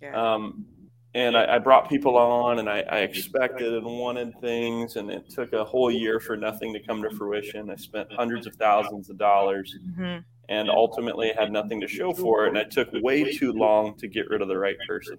Yeah. 0.00 0.34
Um, 0.34 0.64
and 1.14 1.36
I, 1.36 1.56
I, 1.56 1.58
brought 1.58 1.88
people 1.88 2.16
on 2.16 2.60
and 2.60 2.70
I, 2.70 2.80
I, 2.88 2.98
expected 3.00 3.74
and 3.74 3.84
wanted 3.84 4.32
things 4.40 4.96
and 4.96 5.10
it 5.10 5.28
took 5.28 5.52
a 5.52 5.64
whole 5.64 5.90
year 5.90 6.20
for 6.20 6.36
nothing 6.36 6.72
to 6.72 6.80
come 6.80 7.02
to 7.02 7.10
fruition. 7.10 7.68
I 7.70 7.76
spent 7.76 8.12
hundreds 8.12 8.46
of 8.46 8.54
thousands 8.56 9.10
of 9.10 9.18
dollars 9.18 9.76
mm-hmm. 9.84 10.18
and 10.48 10.70
ultimately 10.70 11.32
had 11.36 11.50
nothing 11.50 11.80
to 11.80 11.88
show 11.88 12.12
for 12.12 12.44
it 12.44 12.50
and 12.50 12.58
i 12.58 12.64
took 12.64 12.88
way 13.02 13.36
too 13.36 13.52
long 13.52 13.96
to 13.98 14.06
get 14.06 14.30
rid 14.30 14.40
of 14.40 14.48
the 14.48 14.56
right 14.56 14.76
person. 14.86 15.16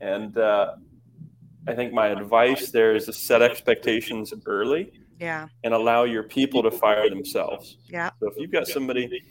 And 0.00 0.38
uh, 0.38 0.76
i 1.66 1.74
think 1.74 1.92
my 1.92 2.06
advice 2.08 2.70
there 2.70 2.94
is 2.94 3.06
to 3.06 3.12
set 3.12 3.42
expectations 3.42 4.32
early 4.46 4.92
yeah. 5.18 5.48
and 5.64 5.74
allow 5.74 6.04
your 6.04 6.22
people 6.22 6.62
to 6.62 6.70
fire 6.70 7.08
themselves. 7.08 7.78
Yeah. 7.88 8.10
So 8.20 8.28
if 8.28 8.36
you've 8.36 8.52
got 8.52 8.66
somebody 8.66 9.22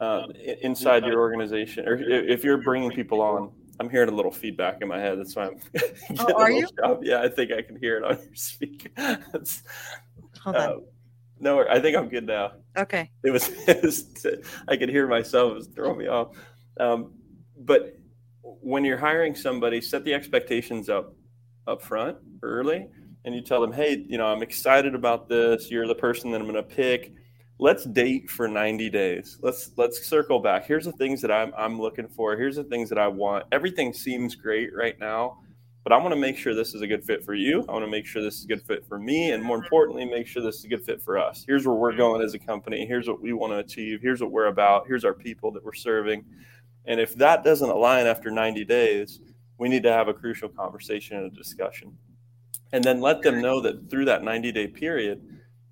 uh, 0.00 0.26
inside 0.62 1.04
your 1.04 1.20
organization 1.20 1.86
or 1.88 1.96
if 1.96 2.42
you're 2.44 2.62
bringing 2.62 2.90
people 2.90 3.20
on 3.20 3.52
I'm 3.80 3.90
hearing 3.90 4.08
a 4.08 4.12
little 4.12 4.30
feedback 4.30 4.82
in 4.82 4.88
my 4.88 4.98
head. 4.98 5.18
That's 5.18 5.34
why 5.34 5.46
I'm. 5.46 5.58
oh, 6.18 6.34
are 6.34 6.50
you? 6.50 6.66
Job. 6.78 7.00
Yeah, 7.02 7.22
I 7.22 7.28
think 7.28 7.52
I 7.52 7.62
can 7.62 7.76
hear 7.76 7.96
it 7.98 8.04
on 8.04 8.18
your 8.22 8.34
speaker. 8.34 8.90
Hold 10.42 10.56
on. 10.56 10.56
Uh, 10.56 10.76
no, 11.40 11.66
I 11.68 11.80
think 11.80 11.96
I'm 11.96 12.08
good 12.08 12.26
now. 12.26 12.52
Okay. 12.76 13.10
It 13.24 13.30
was, 13.30 13.48
it 13.68 13.82
was 13.82 14.04
I 14.68 14.76
could 14.76 14.88
hear 14.88 15.06
myself. 15.06 15.52
It 15.52 15.54
was 15.56 15.66
throwing 15.68 15.98
me 15.98 16.06
off. 16.06 16.36
Um, 16.78 17.12
but 17.58 17.96
when 18.42 18.84
you're 18.84 18.98
hiring 18.98 19.34
somebody, 19.34 19.80
set 19.80 20.04
the 20.04 20.14
expectations 20.14 20.88
up 20.88 21.14
up 21.66 21.82
front 21.82 22.18
early, 22.42 22.86
and 23.24 23.34
you 23.34 23.40
tell 23.40 23.60
them, 23.60 23.72
"Hey, 23.72 24.04
you 24.08 24.18
know, 24.18 24.26
I'm 24.26 24.42
excited 24.42 24.94
about 24.94 25.28
this. 25.28 25.70
You're 25.70 25.86
the 25.86 25.94
person 25.94 26.30
that 26.30 26.40
I'm 26.40 26.46
going 26.50 26.56
to 26.56 26.62
pick." 26.62 27.12
Let's 27.58 27.84
date 27.84 28.30
for 28.30 28.48
90 28.48 28.90
days. 28.90 29.38
Let's 29.40 29.70
let's 29.76 30.06
circle 30.06 30.40
back. 30.40 30.66
Here's 30.66 30.84
the 30.84 30.92
things 30.92 31.20
that 31.22 31.30
I'm 31.30 31.52
I'm 31.56 31.80
looking 31.80 32.08
for. 32.08 32.36
Here's 32.36 32.56
the 32.56 32.64
things 32.64 32.88
that 32.88 32.98
I 32.98 33.08
want. 33.08 33.46
Everything 33.52 33.92
seems 33.92 34.34
great 34.34 34.74
right 34.74 34.98
now, 34.98 35.38
but 35.82 35.92
I 35.92 35.96
want 35.98 36.12
to 36.12 36.20
make 36.20 36.36
sure 36.36 36.54
this 36.54 36.74
is 36.74 36.82
a 36.82 36.86
good 36.86 37.04
fit 37.04 37.24
for 37.24 37.34
you. 37.34 37.64
I 37.68 37.72
want 37.72 37.84
to 37.84 37.90
make 37.90 38.06
sure 38.06 38.22
this 38.22 38.38
is 38.38 38.44
a 38.44 38.48
good 38.48 38.62
fit 38.62 38.86
for 38.86 38.98
me, 38.98 39.32
and 39.32 39.42
more 39.42 39.56
importantly, 39.56 40.04
make 40.04 40.26
sure 40.26 40.42
this 40.42 40.56
is 40.56 40.64
a 40.64 40.68
good 40.68 40.84
fit 40.84 41.00
for 41.00 41.18
us. 41.18 41.44
Here's 41.46 41.66
where 41.66 41.76
we're 41.76 41.96
going 41.96 42.22
as 42.22 42.34
a 42.34 42.38
company. 42.38 42.86
Here's 42.86 43.08
what 43.08 43.20
we 43.20 43.32
want 43.32 43.52
to 43.52 43.58
achieve. 43.58 44.00
Here's 44.02 44.20
what 44.20 44.30
we're 44.30 44.46
about. 44.46 44.86
Here's 44.86 45.04
our 45.04 45.14
people 45.14 45.50
that 45.52 45.64
we're 45.64 45.74
serving. 45.74 46.24
And 46.86 47.00
if 47.00 47.14
that 47.16 47.44
doesn't 47.44 47.68
align 47.68 48.06
after 48.06 48.30
90 48.30 48.64
days, 48.64 49.20
we 49.58 49.68
need 49.68 49.82
to 49.84 49.92
have 49.92 50.08
a 50.08 50.14
crucial 50.14 50.48
conversation 50.48 51.16
and 51.16 51.32
a 51.32 51.34
discussion. 51.34 51.96
And 52.72 52.82
then 52.82 53.00
let 53.00 53.22
them 53.22 53.40
know 53.40 53.60
that 53.60 53.88
through 53.88 54.06
that 54.06 54.22
90 54.22 54.52
day 54.52 54.66
period, 54.66 55.22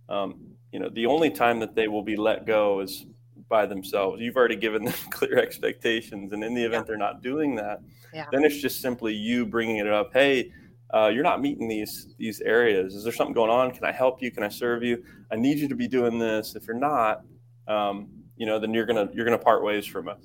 um, 0.08 0.41
you 0.72 0.80
know 0.80 0.88
the 0.88 1.06
only 1.06 1.30
time 1.30 1.60
that 1.60 1.74
they 1.74 1.86
will 1.86 2.02
be 2.02 2.16
let 2.16 2.46
go 2.46 2.80
is 2.80 3.06
by 3.48 3.66
themselves. 3.66 4.20
You've 4.20 4.36
already 4.36 4.56
given 4.56 4.84
them 4.86 4.94
clear 5.10 5.38
expectations 5.38 6.32
and 6.32 6.42
in 6.42 6.54
the 6.54 6.64
event 6.64 6.84
yeah. 6.84 6.88
they're 6.88 6.96
not 6.96 7.22
doing 7.22 7.54
that 7.56 7.80
yeah. 8.12 8.26
then 8.32 8.44
it's 8.44 8.60
just 8.60 8.80
simply 8.80 9.14
you 9.14 9.46
bringing 9.46 9.76
it 9.76 9.86
up. 9.86 10.10
Hey 10.12 10.50
uh, 10.94 11.08
you're 11.08 11.22
not 11.22 11.40
meeting 11.40 11.68
these 11.68 12.14
these 12.18 12.40
areas. 12.42 12.94
Is 12.94 13.04
there 13.04 13.12
something 13.12 13.34
going 13.34 13.50
on? 13.50 13.70
Can 13.70 13.84
i 13.84 13.92
help 13.92 14.22
you? 14.22 14.30
Can 14.30 14.42
i 14.42 14.48
serve 14.48 14.82
you? 14.82 15.02
I 15.30 15.36
need 15.36 15.58
you 15.58 15.68
to 15.68 15.74
be 15.74 15.88
doing 15.88 16.18
this. 16.18 16.54
If 16.54 16.66
you're 16.66 16.78
not 16.78 17.22
um, 17.68 18.08
you 18.36 18.46
know 18.46 18.58
then 18.58 18.74
you're 18.74 18.86
gonna 18.86 19.08
you're 19.12 19.24
gonna 19.24 19.38
part 19.38 19.62
ways 19.62 19.86
from 19.86 20.08
us. 20.08 20.20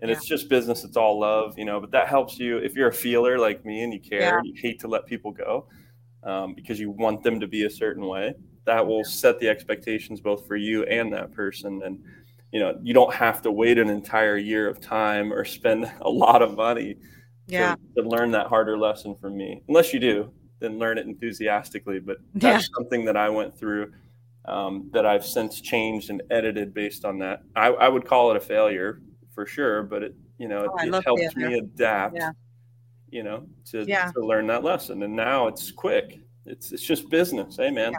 And 0.00 0.08
yeah. 0.10 0.16
it's 0.16 0.26
just 0.26 0.48
business. 0.48 0.84
It's 0.84 0.96
all 0.96 1.18
love 1.18 1.58
you 1.58 1.64
know 1.64 1.80
but 1.80 1.90
that 1.92 2.08
helps 2.08 2.38
you. 2.38 2.58
If 2.58 2.74
you're 2.74 2.88
a 2.88 2.92
feeler 2.92 3.38
like 3.38 3.64
me 3.64 3.82
and 3.82 3.92
you 3.92 4.00
care 4.00 4.40
you 4.44 4.54
hate 4.56 4.80
to 4.80 4.88
let 4.88 5.06
people 5.06 5.32
go 5.32 5.66
um, 6.22 6.54
because 6.54 6.78
you 6.80 6.90
want 6.90 7.22
them 7.22 7.40
to 7.40 7.46
be 7.46 7.64
a 7.64 7.70
certain 7.70 8.06
way 8.06 8.34
that 8.68 8.86
will 8.86 9.02
set 9.02 9.40
the 9.40 9.48
expectations 9.48 10.20
both 10.20 10.46
for 10.46 10.56
you 10.56 10.84
and 10.84 11.10
that 11.14 11.32
person. 11.32 11.80
And 11.84 12.04
you 12.52 12.60
know 12.60 12.78
you 12.82 12.94
don't 12.94 13.12
have 13.14 13.42
to 13.42 13.50
wait 13.50 13.78
an 13.78 13.88
entire 13.88 14.36
year 14.36 14.68
of 14.68 14.80
time 14.80 15.32
or 15.32 15.44
spend 15.44 15.90
a 16.02 16.08
lot 16.08 16.42
of 16.42 16.56
money 16.56 16.96
yeah. 17.46 17.76
to, 17.96 18.02
to 18.02 18.08
learn 18.08 18.30
that 18.32 18.46
harder 18.46 18.76
lesson 18.78 19.16
from 19.20 19.36
me. 19.36 19.62
Unless 19.68 19.92
you 19.92 20.00
do 20.00 20.32
then 20.60 20.78
learn 20.78 20.98
it 20.98 21.06
enthusiastically. 21.06 22.00
But 22.00 22.18
that's 22.34 22.64
yeah. 22.64 22.74
something 22.76 23.04
that 23.04 23.16
i 23.16 23.28
went 23.28 23.56
through 23.58 23.92
um, 24.44 24.90
that 24.92 25.06
i've 25.06 25.24
since 25.24 25.60
changed 25.60 26.10
and 26.10 26.22
edited 26.30 26.74
based 26.74 27.04
on 27.04 27.18
that. 27.20 27.42
I, 27.54 27.68
I, 27.68 27.88
would 27.88 28.06
call 28.06 28.30
it 28.30 28.36
a 28.36 28.40
failure 28.40 29.00
for 29.34 29.46
sure 29.46 29.82
but 29.82 30.02
it 30.02 30.14
you 30.38 30.48
know 30.48 30.66
oh, 30.70 30.84
it, 30.84 30.94
it 30.94 31.04
helped 31.04 31.36
me 31.36 31.58
adapt 31.58 32.16
yeah. 32.16 32.30
you 33.10 33.22
know 33.22 33.46
to, 33.70 33.84
to 33.84 34.12
learn 34.16 34.46
that 34.48 34.64
lesson. 34.64 35.02
And 35.02 35.14
now 35.14 35.46
it's 35.46 35.70
quick. 35.70 36.18
It's, 36.44 36.72
it's 36.72 36.82
just 36.82 37.08
business. 37.08 37.56
Hey 37.56 37.70
man 37.70 37.94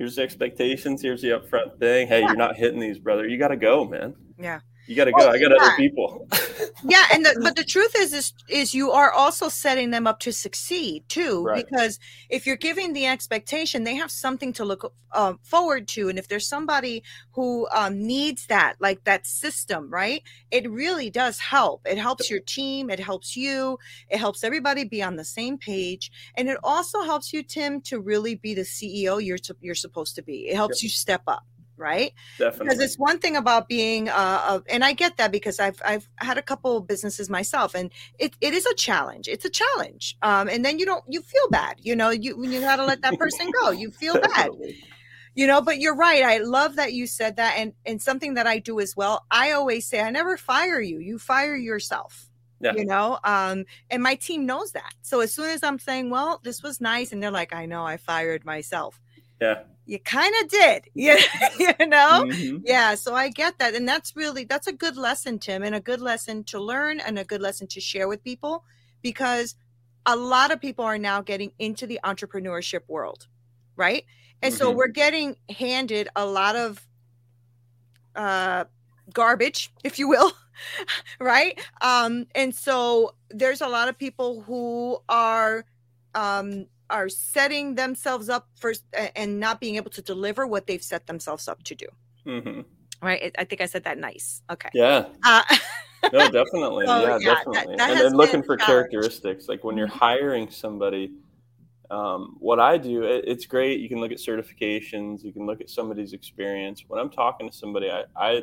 here's 0.00 0.16
the 0.16 0.22
expectations, 0.22 1.02
here's 1.02 1.20
the 1.20 1.28
upfront 1.28 1.78
thing. 1.78 2.08
Hey, 2.08 2.20
yeah. 2.20 2.28
you're 2.28 2.36
not 2.36 2.56
hitting 2.56 2.80
these, 2.80 2.98
brother. 2.98 3.28
You 3.28 3.36
got 3.36 3.48
to 3.48 3.56
go, 3.56 3.84
man. 3.84 4.16
Yeah. 4.38 4.60
You 4.90 4.96
got 4.96 5.04
to 5.04 5.12
go. 5.12 5.30
I 5.30 5.38
got 5.38 5.52
yeah. 5.52 5.56
other 5.62 5.76
people. 5.76 6.26
yeah, 6.82 7.04
and 7.14 7.24
the, 7.24 7.38
but 7.40 7.54
the 7.54 7.62
truth 7.62 7.94
is, 7.96 8.12
is, 8.12 8.32
is 8.48 8.74
you 8.74 8.90
are 8.90 9.12
also 9.12 9.48
setting 9.48 9.92
them 9.92 10.04
up 10.04 10.18
to 10.18 10.32
succeed 10.32 11.08
too, 11.08 11.44
right. 11.44 11.64
because 11.64 12.00
if 12.28 12.44
you're 12.44 12.56
giving 12.56 12.92
the 12.92 13.06
expectation, 13.06 13.84
they 13.84 13.94
have 13.94 14.10
something 14.10 14.52
to 14.54 14.64
look 14.64 14.92
uh, 15.12 15.34
forward 15.44 15.86
to, 15.88 16.08
and 16.08 16.18
if 16.18 16.26
there's 16.26 16.48
somebody 16.48 17.04
who 17.30 17.68
um, 17.72 18.04
needs 18.04 18.46
that, 18.46 18.74
like 18.80 19.04
that 19.04 19.28
system, 19.28 19.88
right? 19.90 20.24
It 20.50 20.68
really 20.68 21.08
does 21.08 21.38
help. 21.38 21.82
It 21.86 21.96
helps 21.96 22.28
your 22.28 22.40
team. 22.40 22.90
It 22.90 22.98
helps 22.98 23.36
you. 23.36 23.78
It 24.08 24.18
helps 24.18 24.42
everybody 24.42 24.82
be 24.82 25.04
on 25.04 25.14
the 25.14 25.24
same 25.24 25.56
page, 25.56 26.10
and 26.34 26.48
it 26.48 26.58
also 26.64 27.02
helps 27.02 27.32
you, 27.32 27.44
Tim, 27.44 27.80
to 27.82 28.00
really 28.00 28.34
be 28.34 28.54
the 28.54 28.62
CEO 28.62 29.24
you're 29.24 29.38
you're 29.60 29.76
supposed 29.76 30.16
to 30.16 30.22
be. 30.22 30.48
It 30.48 30.56
helps 30.56 30.82
yep. 30.82 30.82
you 30.82 30.88
step 30.88 31.22
up 31.28 31.44
right? 31.80 32.12
Definitely. 32.38 32.66
Because 32.66 32.80
it's 32.80 32.98
one 32.98 33.18
thing 33.18 33.36
about 33.36 33.68
being, 33.68 34.08
uh, 34.08 34.60
and 34.68 34.84
I 34.84 34.92
get 34.92 35.16
that 35.16 35.32
because 35.32 35.58
I've 35.58 35.80
I've 35.84 36.08
had 36.16 36.38
a 36.38 36.42
couple 36.42 36.80
businesses 36.80 37.28
myself, 37.28 37.74
and 37.74 37.90
it, 38.18 38.34
it 38.40 38.54
is 38.54 38.66
a 38.66 38.74
challenge. 38.74 39.26
It's 39.26 39.44
a 39.44 39.50
challenge, 39.50 40.16
um, 40.22 40.48
and 40.48 40.64
then 40.64 40.78
you 40.78 40.86
don't 40.86 41.04
you 41.08 41.22
feel 41.22 41.48
bad, 41.50 41.76
you 41.80 41.96
know. 41.96 42.10
You 42.10 42.38
when 42.38 42.52
you 42.52 42.60
got 42.60 42.76
to 42.76 42.84
let 42.84 43.02
that 43.02 43.18
person 43.18 43.50
go. 43.62 43.70
You 43.70 43.90
feel 43.90 44.20
bad. 44.20 44.50
You 45.34 45.46
know, 45.46 45.62
but 45.62 45.78
you're 45.78 45.96
right. 45.96 46.22
I 46.22 46.38
love 46.38 46.76
that 46.76 46.92
you 46.92 47.06
said 47.06 47.36
that, 47.36 47.54
and 47.56 47.72
and 47.86 48.00
something 48.00 48.34
that 48.34 48.46
I 48.46 48.58
do 48.58 48.78
as 48.80 48.94
well. 48.96 49.24
I 49.30 49.52
always 49.52 49.86
say, 49.86 50.00
I 50.00 50.10
never 50.10 50.36
fire 50.36 50.80
you. 50.80 50.98
You 50.98 51.18
fire 51.18 51.56
yourself. 51.56 52.26
Yeah. 52.62 52.74
you 52.74 52.84
know 52.84 53.18
um 53.24 53.64
and 53.88 54.02
my 54.02 54.16
team 54.16 54.44
knows 54.44 54.72
that 54.72 54.92
so 55.00 55.20
as 55.20 55.32
soon 55.32 55.48
as 55.48 55.62
i'm 55.62 55.78
saying 55.78 56.10
well 56.10 56.42
this 56.44 56.62
was 56.62 56.78
nice 56.78 57.10
and 57.10 57.22
they're 57.22 57.30
like 57.30 57.54
i 57.54 57.64
know 57.64 57.86
i 57.86 57.96
fired 57.96 58.44
myself 58.44 59.00
yeah 59.40 59.62
you 59.90 59.98
kind 59.98 60.34
of 60.42 60.48
did 60.48 60.84
you, 60.94 61.16
you 61.58 61.86
know 61.86 62.24
mm-hmm. 62.24 62.58
yeah 62.64 62.94
so 62.94 63.14
i 63.14 63.28
get 63.28 63.58
that 63.58 63.74
and 63.74 63.88
that's 63.88 64.14
really 64.14 64.44
that's 64.44 64.66
a 64.66 64.72
good 64.72 64.96
lesson 64.96 65.38
tim 65.38 65.62
and 65.62 65.74
a 65.74 65.80
good 65.80 66.00
lesson 66.00 66.44
to 66.44 66.60
learn 66.60 67.00
and 67.00 67.18
a 67.18 67.24
good 67.24 67.40
lesson 67.40 67.66
to 67.66 67.80
share 67.80 68.08
with 68.08 68.22
people 68.22 68.64
because 69.02 69.56
a 70.06 70.16
lot 70.16 70.50
of 70.50 70.60
people 70.60 70.84
are 70.84 70.98
now 70.98 71.20
getting 71.20 71.52
into 71.58 71.86
the 71.86 71.98
entrepreneurship 72.04 72.80
world 72.88 73.26
right 73.76 74.04
and 74.42 74.54
mm-hmm. 74.54 74.62
so 74.62 74.70
we're 74.70 74.88
getting 74.88 75.36
handed 75.58 76.08
a 76.14 76.24
lot 76.24 76.56
of 76.56 76.86
uh 78.14 78.64
garbage 79.12 79.72
if 79.82 79.98
you 79.98 80.08
will 80.08 80.32
right? 81.20 81.58
Um, 81.80 82.26
and 82.34 82.54
so 82.54 83.14
there's 83.30 83.60
a 83.60 83.68
lot 83.68 83.88
of 83.88 83.98
people 83.98 84.42
who 84.42 84.98
are 85.08 85.64
um, 86.14 86.66
are 86.90 87.08
setting 87.08 87.74
themselves 87.74 88.28
up 88.28 88.48
for 88.56 88.74
and 89.16 89.40
not 89.40 89.60
being 89.60 89.76
able 89.76 89.90
to 89.92 90.02
deliver 90.02 90.46
what 90.46 90.66
they've 90.66 90.82
set 90.82 91.06
themselves 91.06 91.48
up 91.48 91.62
to 91.64 91.74
do. 91.74 91.86
Mm-hmm. 92.26 92.60
Right? 93.02 93.34
I 93.38 93.44
think 93.44 93.60
I 93.60 93.66
said 93.66 93.84
that 93.84 93.98
nice. 93.98 94.42
Okay. 94.50 94.68
Yeah. 94.74 95.06
Uh, 95.24 95.42
no, 96.12 96.30
definitely. 96.30 96.86
So, 96.86 97.02
yeah, 97.02 97.18
yeah, 97.20 97.34
definitely. 97.34 97.76
that- 97.76 97.88
that 97.96 98.04
and 98.06 98.16
looking 98.16 98.42
for 98.42 98.56
characteristics, 98.56 99.48
like 99.48 99.64
when 99.64 99.76
you're 99.76 99.88
Mhm. 99.88 99.92
hiring 99.92 100.50
somebody. 100.50 101.12
Um, 101.90 102.36
what 102.38 102.60
I 102.60 102.78
do, 102.78 103.02
it, 103.02 103.24
it's 103.26 103.46
great. 103.46 103.80
You 103.80 103.88
can 103.88 103.98
look 103.98 104.12
at 104.12 104.18
certifications. 104.18 105.24
You 105.24 105.32
can 105.32 105.44
look 105.44 105.60
at 105.60 105.68
somebody's 105.68 106.12
experience. 106.12 106.84
When 106.86 107.00
I'm 107.00 107.10
talking 107.10 107.50
to 107.50 107.56
somebody, 107.56 107.90
I, 107.90 108.04
I, 108.14 108.42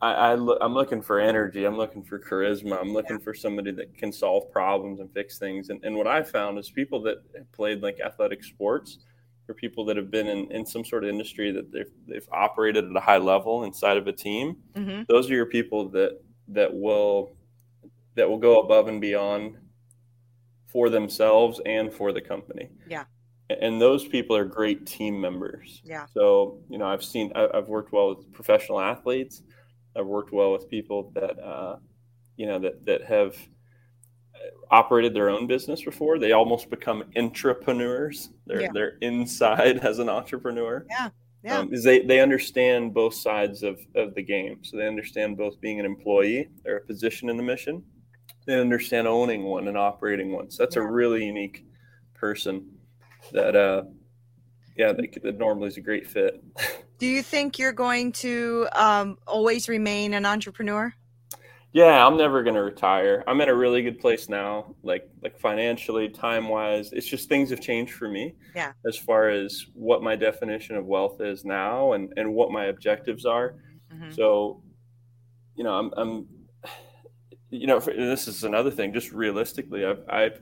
I, 0.00 0.12
I 0.12 0.32
I'm 0.32 0.74
looking 0.74 1.02
for 1.02 1.18
energy. 1.18 1.64
I'm 1.64 1.76
looking 1.76 2.04
for 2.04 2.18
charisma. 2.18 2.80
I'm 2.80 2.92
looking 2.92 3.18
for 3.18 3.34
somebody 3.34 3.72
that 3.72 3.96
can 3.96 4.12
solve 4.12 4.50
problems 4.52 5.00
and 5.00 5.12
fix 5.12 5.38
things. 5.38 5.70
And, 5.70 5.82
and 5.84 5.96
what 5.96 6.06
I 6.06 6.22
found 6.22 6.58
is 6.58 6.70
people 6.70 7.02
that 7.02 7.18
have 7.36 7.50
played 7.52 7.82
like 7.82 7.98
athletic 8.00 8.44
sports, 8.44 8.98
or 9.48 9.54
people 9.54 9.84
that 9.86 9.96
have 9.96 10.10
been 10.10 10.28
in, 10.28 10.50
in 10.52 10.66
some 10.66 10.84
sort 10.84 11.04
of 11.04 11.10
industry 11.10 11.50
that 11.52 11.72
they've, 11.72 11.90
they've 12.06 12.28
operated 12.32 12.84
at 12.84 12.96
a 12.96 13.00
high 13.00 13.16
level 13.16 13.64
inside 13.64 13.96
of 13.96 14.06
a 14.06 14.12
team 14.12 14.56
mhm. 14.76 15.06
those 15.08 15.30
are 15.30 15.34
your 15.34 15.46
people 15.46 15.88
that 15.88 16.20
that 16.48 16.72
will 16.72 17.32
that 18.14 18.28
will 18.28 18.38
go 18.38 18.60
above 18.60 18.88
and 18.88 19.00
beyond 19.00 19.56
for 20.66 20.90
themselves 20.90 21.60
and 21.66 21.92
for 21.92 22.12
the 22.12 22.20
company 22.20 22.68
Yeah. 22.86 23.04
And 23.48 23.80
those 23.80 24.06
people 24.06 24.36
are 24.36 24.44
great 24.44 24.84
team 24.86 25.18
members 25.18 25.80
Yeah. 25.84 26.06
so 26.12 26.58
you 26.68 26.76
know 26.78 26.86
i've 26.86 27.04
seen 27.04 27.32
i've 27.34 27.68
worked 27.68 27.92
well 27.92 28.14
with 28.14 28.30
professional 28.32 28.80
athletes 28.80 29.42
i've 29.96 30.06
worked 30.06 30.32
well 30.32 30.52
with 30.52 30.68
people 30.68 31.10
that 31.14 31.38
uh, 31.38 31.76
you 32.36 32.46
know 32.46 32.58
that 32.58 32.84
that 32.84 33.02
have 33.04 33.36
operated 34.70 35.14
their 35.14 35.30
own 35.30 35.46
business 35.46 35.82
before 35.82 36.18
they 36.18 36.32
almost 36.32 36.70
become 36.70 37.02
entrepreneurs 37.16 38.30
they're 38.46 38.62
Yeah. 38.62 38.68
they're 38.72 38.98
inside 39.00 39.78
as 39.84 39.98
an 39.98 40.08
entrepreneur 40.08 40.84
Yeah. 40.90 41.10
um, 41.58 41.72
is 41.72 41.82
they, 41.84 42.00
they 42.02 42.20
understand 42.20 42.92
both 42.94 43.14
sides 43.14 43.62
of, 43.62 43.80
of 43.94 44.14
the 44.14 44.22
game. 44.22 44.58
So 44.62 44.76
they 44.76 44.86
understand 44.86 45.36
both 45.36 45.60
being 45.60 45.78
an 45.80 45.86
employee 45.86 46.48
or 46.66 46.76
a 46.76 46.80
position 46.86 47.30
in 47.30 47.36
the 47.36 47.42
mission. 47.44 47.82
They 48.46 48.58
understand 48.60 49.06
owning 49.06 49.44
one 49.44 49.68
and 49.68 49.78
operating 49.78 50.32
one. 50.32 50.50
So 50.50 50.62
that's 50.64 50.76
a 50.76 50.82
really 50.82 51.24
unique 51.24 51.64
person 52.14 52.68
that, 53.32 53.54
uh, 53.56 53.84
yeah, 54.76 54.92
that, 54.92 55.22
that 55.22 55.38
normally 55.38 55.68
is 55.68 55.76
a 55.76 55.80
great 55.80 56.06
fit. 56.08 56.42
Do 56.98 57.06
you 57.06 57.22
think 57.22 57.58
you're 57.58 57.72
going 57.72 58.12
to 58.12 58.68
um, 58.74 59.18
always 59.26 59.68
remain 59.68 60.14
an 60.14 60.26
entrepreneur? 60.26 60.94
yeah, 61.72 62.06
I'm 62.06 62.16
never 62.16 62.42
going 62.42 62.54
to 62.54 62.62
retire. 62.62 63.22
I'm 63.26 63.40
at 63.40 63.48
a 63.48 63.54
really 63.54 63.82
good 63.82 64.00
place 64.00 64.28
now, 64.28 64.74
like, 64.82 65.08
like 65.22 65.38
financially, 65.38 66.08
time 66.08 66.48
wise. 66.48 66.92
It's 66.92 67.06
just 67.06 67.28
things 67.28 67.50
have 67.50 67.60
changed 67.60 67.92
for 67.92 68.08
me. 68.08 68.34
Yeah. 68.54 68.72
As 68.86 68.96
far 68.96 69.28
as 69.28 69.66
what 69.74 70.02
my 70.02 70.16
definition 70.16 70.76
of 70.76 70.86
wealth 70.86 71.20
is 71.20 71.44
now 71.44 71.92
and, 71.92 72.12
and 72.16 72.32
what 72.34 72.50
my 72.50 72.66
objectives 72.66 73.26
are. 73.26 73.56
Mhm. 73.92 74.14
So, 74.14 74.62
you 75.56 75.64
know, 75.64 75.74
I'm, 75.74 75.92
I'm 75.96 76.28
you 77.50 77.66
know, 77.66 77.80
for, 77.80 77.92
this 77.92 78.26
is 78.28 78.44
another 78.44 78.70
thing. 78.70 78.94
Just 78.94 79.12
realistically, 79.12 79.84
I've, 79.84 80.02
I've, 80.08 80.40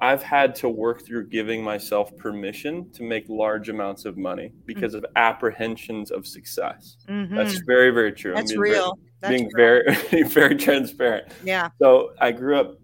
I've 0.00 0.22
had 0.22 0.54
to 0.56 0.68
work 0.68 1.04
through 1.04 1.28
giving 1.28 1.62
myself 1.62 2.16
permission 2.16 2.90
to 2.92 3.02
make 3.02 3.24
large 3.28 3.68
amounts 3.68 4.04
of 4.04 4.16
money 4.16 4.52
because 4.64 4.94
of 4.94 5.04
apprehensions 5.16 6.10
of 6.12 6.26
success. 6.26 6.96
Mhm. 7.08 7.34
That's 7.34 7.58
very, 7.66 7.90
very 7.90 8.12
true. 8.12 8.32
That's 8.34 8.52
being 8.52 8.60
very- 8.62 8.70
real. 8.74 8.98
That's 9.20 9.30
being 9.36 9.50
real. 9.54 9.82
very, 10.10 10.22
very 10.28 10.54
transparent. 10.56 11.32
yeah. 11.42 11.70
So 11.82 12.12
I 12.20 12.30
grew 12.30 12.56
up 12.56 12.78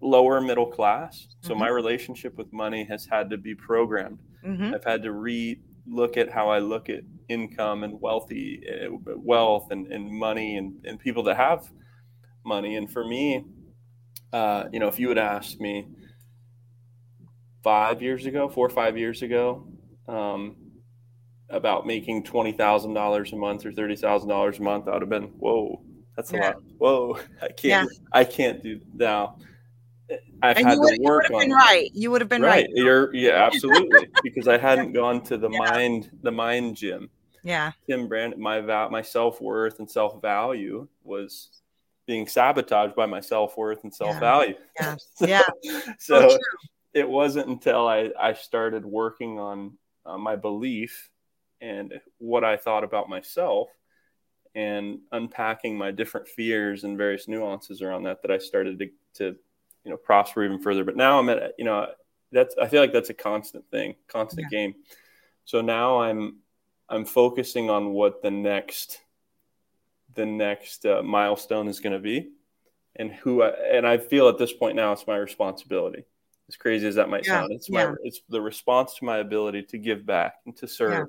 lower 0.00 0.40
middle 0.40 0.66
class. 0.66 1.26
So 1.40 1.54
Mhm. 1.54 1.58
my 1.58 1.68
relationship 1.68 2.36
with 2.38 2.52
money 2.52 2.84
has 2.84 3.04
had 3.06 3.30
to 3.30 3.36
be 3.36 3.54
programmed. 3.56 4.20
hmm 4.44 4.72
I've 4.72 4.84
had 4.84 5.02
to 5.02 5.10
re 5.12 5.58
look 5.90 6.16
at 6.16 6.30
how 6.30 6.48
I 6.50 6.60
look 6.60 6.88
at 6.88 7.00
income 7.28 7.82
and 7.82 8.00
wealthy 8.00 8.62
uh, 8.68 8.90
wealth 9.16 9.70
and, 9.72 9.90
and 9.92 10.08
money 10.08 10.56
and, 10.56 10.74
and 10.84 11.00
people 11.00 11.22
that 11.24 11.36
have 11.36 11.68
money. 12.44 12.76
And 12.76 12.88
for 12.88 13.04
me, 13.04 13.44
uh, 14.32 14.68
you 14.72 14.78
know, 14.78 14.86
if 14.86 15.00
you 15.00 15.08
would 15.08 15.18
ask 15.18 15.58
me 15.58 15.88
five 17.68 18.00
years 18.00 18.24
ago, 18.24 18.48
four 18.48 18.64
or 18.66 18.70
five 18.70 18.96
years 18.96 19.20
ago, 19.22 19.66
um, 20.08 20.56
about 21.50 21.86
making 21.86 22.24
twenty 22.24 22.52
thousand 22.52 22.94
dollars 22.94 23.32
a 23.32 23.36
month 23.36 23.66
or 23.66 23.72
thirty 23.72 23.94
thousand 23.96 24.28
dollars 24.30 24.58
a 24.58 24.62
month, 24.62 24.88
I 24.88 24.92
would 24.92 25.02
have 25.02 25.10
been, 25.10 25.24
whoa, 25.38 25.82
that's 26.16 26.32
a 26.32 26.36
Yeah. 26.36 26.46
lot. 26.46 26.56
Whoa, 26.78 27.18
I 27.42 27.48
can't, 27.48 27.90
I 28.12 28.24
can't 28.24 28.62
do 28.62 28.80
now. 28.94 29.36
I've 30.42 30.56
And 30.56 30.66
had 30.66 30.74
you 30.74 30.80
would 30.80 30.94
to 30.96 31.02
work 31.02 31.30
on 31.30 31.40
been 31.40 31.50
right. 31.52 31.90
You 31.92 32.10
would 32.10 32.22
have 32.22 32.30
been 32.30 32.40
right. 32.40 32.66
You're 32.72 33.14
yeah, 33.14 33.44
absolutely. 33.46 34.08
because 34.22 34.48
I 34.48 34.56
hadn't 34.56 34.92
gone 34.94 35.22
to 35.24 35.36
the 35.36 35.50
Yeah. 35.50 35.58
mind 35.58 36.10
the 36.22 36.30
mind 36.32 36.76
gym. 36.76 37.10
Yeah. 37.44 37.72
Tim 37.86 38.08
Brand 38.08 38.36
my 38.38 38.60
val 38.60 38.88
my 38.90 39.02
self 39.02 39.40
worth 39.42 39.78
and 39.80 39.90
self 39.90 40.22
value 40.22 40.88
was 41.04 41.50
being 42.06 42.26
sabotaged 42.26 42.94
by 42.96 43.04
my 43.04 43.20
self 43.20 43.56
worth 43.58 43.84
and 43.84 43.92
self 43.94 44.18
value. 44.18 44.54
Yeah. 44.80 44.96
Yeah. 45.20 45.42
so 45.98 46.30
So 46.30 46.38
it 46.98 47.08
wasn't 47.08 47.48
until 47.48 47.86
I, 47.88 48.10
I 48.18 48.32
started 48.34 48.84
working 48.84 49.38
on 49.38 49.78
uh, 50.04 50.18
my 50.18 50.36
belief 50.36 51.10
and 51.60 52.00
what 52.18 52.44
I 52.44 52.56
thought 52.56 52.84
about 52.84 53.08
myself 53.08 53.68
and 54.54 55.00
unpacking 55.12 55.76
my 55.76 55.90
different 55.90 56.28
fears 56.28 56.84
and 56.84 56.98
various 56.98 57.28
nuances 57.28 57.82
around 57.82 58.04
that 58.04 58.22
that 58.22 58.30
I 58.30 58.38
started 58.38 58.78
to, 58.78 58.86
to 59.14 59.36
you 59.84 59.90
know 59.90 59.96
prosper 59.96 60.44
even 60.44 60.60
further. 60.60 60.84
But 60.84 60.96
now 60.96 61.18
I'm 61.18 61.28
at 61.28 61.54
you 61.58 61.64
know 61.64 61.86
that's 62.32 62.54
I 62.60 62.68
feel 62.68 62.80
like 62.80 62.92
that's 62.92 63.10
a 63.10 63.14
constant 63.14 63.64
thing, 63.70 63.94
constant 64.08 64.50
game. 64.50 64.74
So 65.44 65.60
now 65.60 66.00
I'm 66.00 66.38
I'm 66.88 67.04
focusing 67.04 67.70
on 67.70 67.90
what 67.92 68.22
the 68.22 68.30
next 68.30 69.00
the 70.14 70.26
next 70.26 70.86
uh, 70.86 71.02
milestone 71.02 71.68
is 71.68 71.80
going 71.80 71.92
to 71.92 71.98
be 71.98 72.30
and 72.96 73.12
who 73.12 73.42
I, 73.42 73.50
and 73.72 73.86
I 73.86 73.98
feel 73.98 74.28
at 74.28 74.38
this 74.38 74.52
point 74.52 74.76
now 74.76 74.92
it's 74.92 75.06
my 75.06 75.16
responsibility 75.16 76.04
as 76.48 76.56
crazy 76.56 76.86
as 76.86 76.94
that 76.94 77.08
might 77.08 77.26
Yeah, 77.26 77.40
sound 77.40 77.52
it's 77.52 77.70
my 77.70 77.82
yeah. 77.84 77.94
it's 78.02 78.20
the 78.28 78.40
response 78.40 78.94
to 78.98 79.04
my 79.04 79.18
ability 79.18 79.62
to 79.64 79.78
give 79.78 80.06
back 80.06 80.36
and 80.46 80.56
to 80.56 80.66
serve 80.68 81.08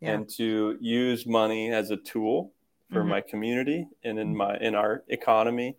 yeah. 0.00 0.12
and 0.12 0.28
to 0.36 0.76
use 0.80 1.26
money 1.26 1.72
as 1.72 1.90
a 1.90 1.96
tool 1.96 2.52
for 2.90 3.02
Mhm. 3.02 3.08
my 3.08 3.20
community 3.20 3.86
and 4.04 4.18
in 4.18 4.34
my 4.34 4.56
in 4.58 4.74
our 4.74 5.04
economy 5.08 5.76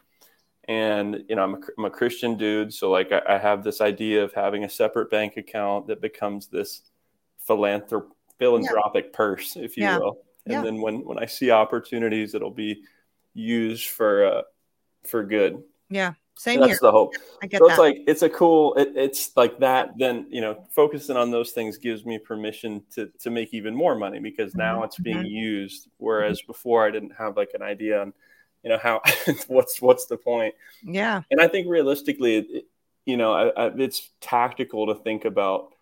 and 0.66 1.24
you 1.28 1.36
know 1.36 1.44
i'm 1.44 1.56
a, 1.56 1.60
I'm 1.78 1.86
a 1.86 1.90
christian 1.90 2.38
dude 2.38 2.72
so 2.74 2.92
like 2.92 3.12
I, 3.12 3.22
I 3.28 3.38
have 3.40 3.64
this 3.64 3.82
idea 3.82 4.24
of 4.24 4.34
having 4.34 4.64
a 4.64 4.70
separate 4.70 5.10
bank 5.10 5.38
account 5.38 5.88
that 5.88 6.02
becomes 6.02 6.48
this 6.48 6.84
philanthrop- 7.48 8.12
philanthropic 8.38 9.12
purse 9.14 9.56
if 9.56 9.76
you 9.78 9.86
will 10.00 10.20
and 10.46 10.64
then 10.66 10.82
when 10.82 11.04
when 11.06 11.18
i 11.18 11.26
see 11.26 11.50
opportunities 11.50 12.36
it'll 12.36 12.52
be 12.52 12.84
used 13.34 13.88
for 13.88 14.26
uh 14.26 14.42
for 15.06 15.24
good 15.24 15.64
Yeah. 15.90 16.14
Same 16.40 16.62
that's 16.62 16.70
here. 16.72 16.80
the 16.82 16.92
hope 16.92 17.14
I 17.44 17.48
get 17.48 17.60
so 17.60 17.68
that. 17.68 17.72
it's 17.74 17.80
like 17.80 17.98
it's 18.08 18.22
a 18.22 18.30
cool 18.30 18.74
it, 18.76 18.94
it's 18.96 19.36
like 19.36 19.60
that 19.60 19.90
then 19.98 20.26
you 20.30 20.40
know 20.40 20.64
focusing 20.70 21.18
on 21.18 21.32
those 21.32 21.52
things 21.52 21.78
gives 21.78 22.06
me 22.06 22.18
permission 22.18 22.82
to 22.96 23.10
to 23.20 23.30
make 23.30 23.54
even 23.54 23.76
more 23.76 23.94
money 23.94 24.20
because 24.20 24.56
now 24.56 24.80
Mhm, 24.80 24.86
it's 24.86 24.98
being 25.00 25.26
used 25.26 25.90
whereas 25.98 26.42
before 26.42 26.86
i 26.88 26.92
didn't 26.92 27.12
have 27.18 27.36
like 27.36 27.50
an 27.56 27.62
idea 27.62 28.02
on 28.02 28.14
you 28.64 28.70
know 28.70 28.78
how 28.78 29.02
what's 29.48 29.82
what's 29.82 30.06
the 30.06 30.16
point 30.16 30.56
yeah. 30.82 31.24
and 31.30 31.42
i 31.42 31.48
think 31.50 31.68
realistically 31.68 32.38
it- 32.38 32.66
you 33.06 33.18
know 33.18 33.34
I, 33.34 33.66
I, 33.66 33.72
it's 33.78 34.10
tactical 34.22 34.88
to 34.88 34.96
think 34.96 35.26
about 35.26 35.74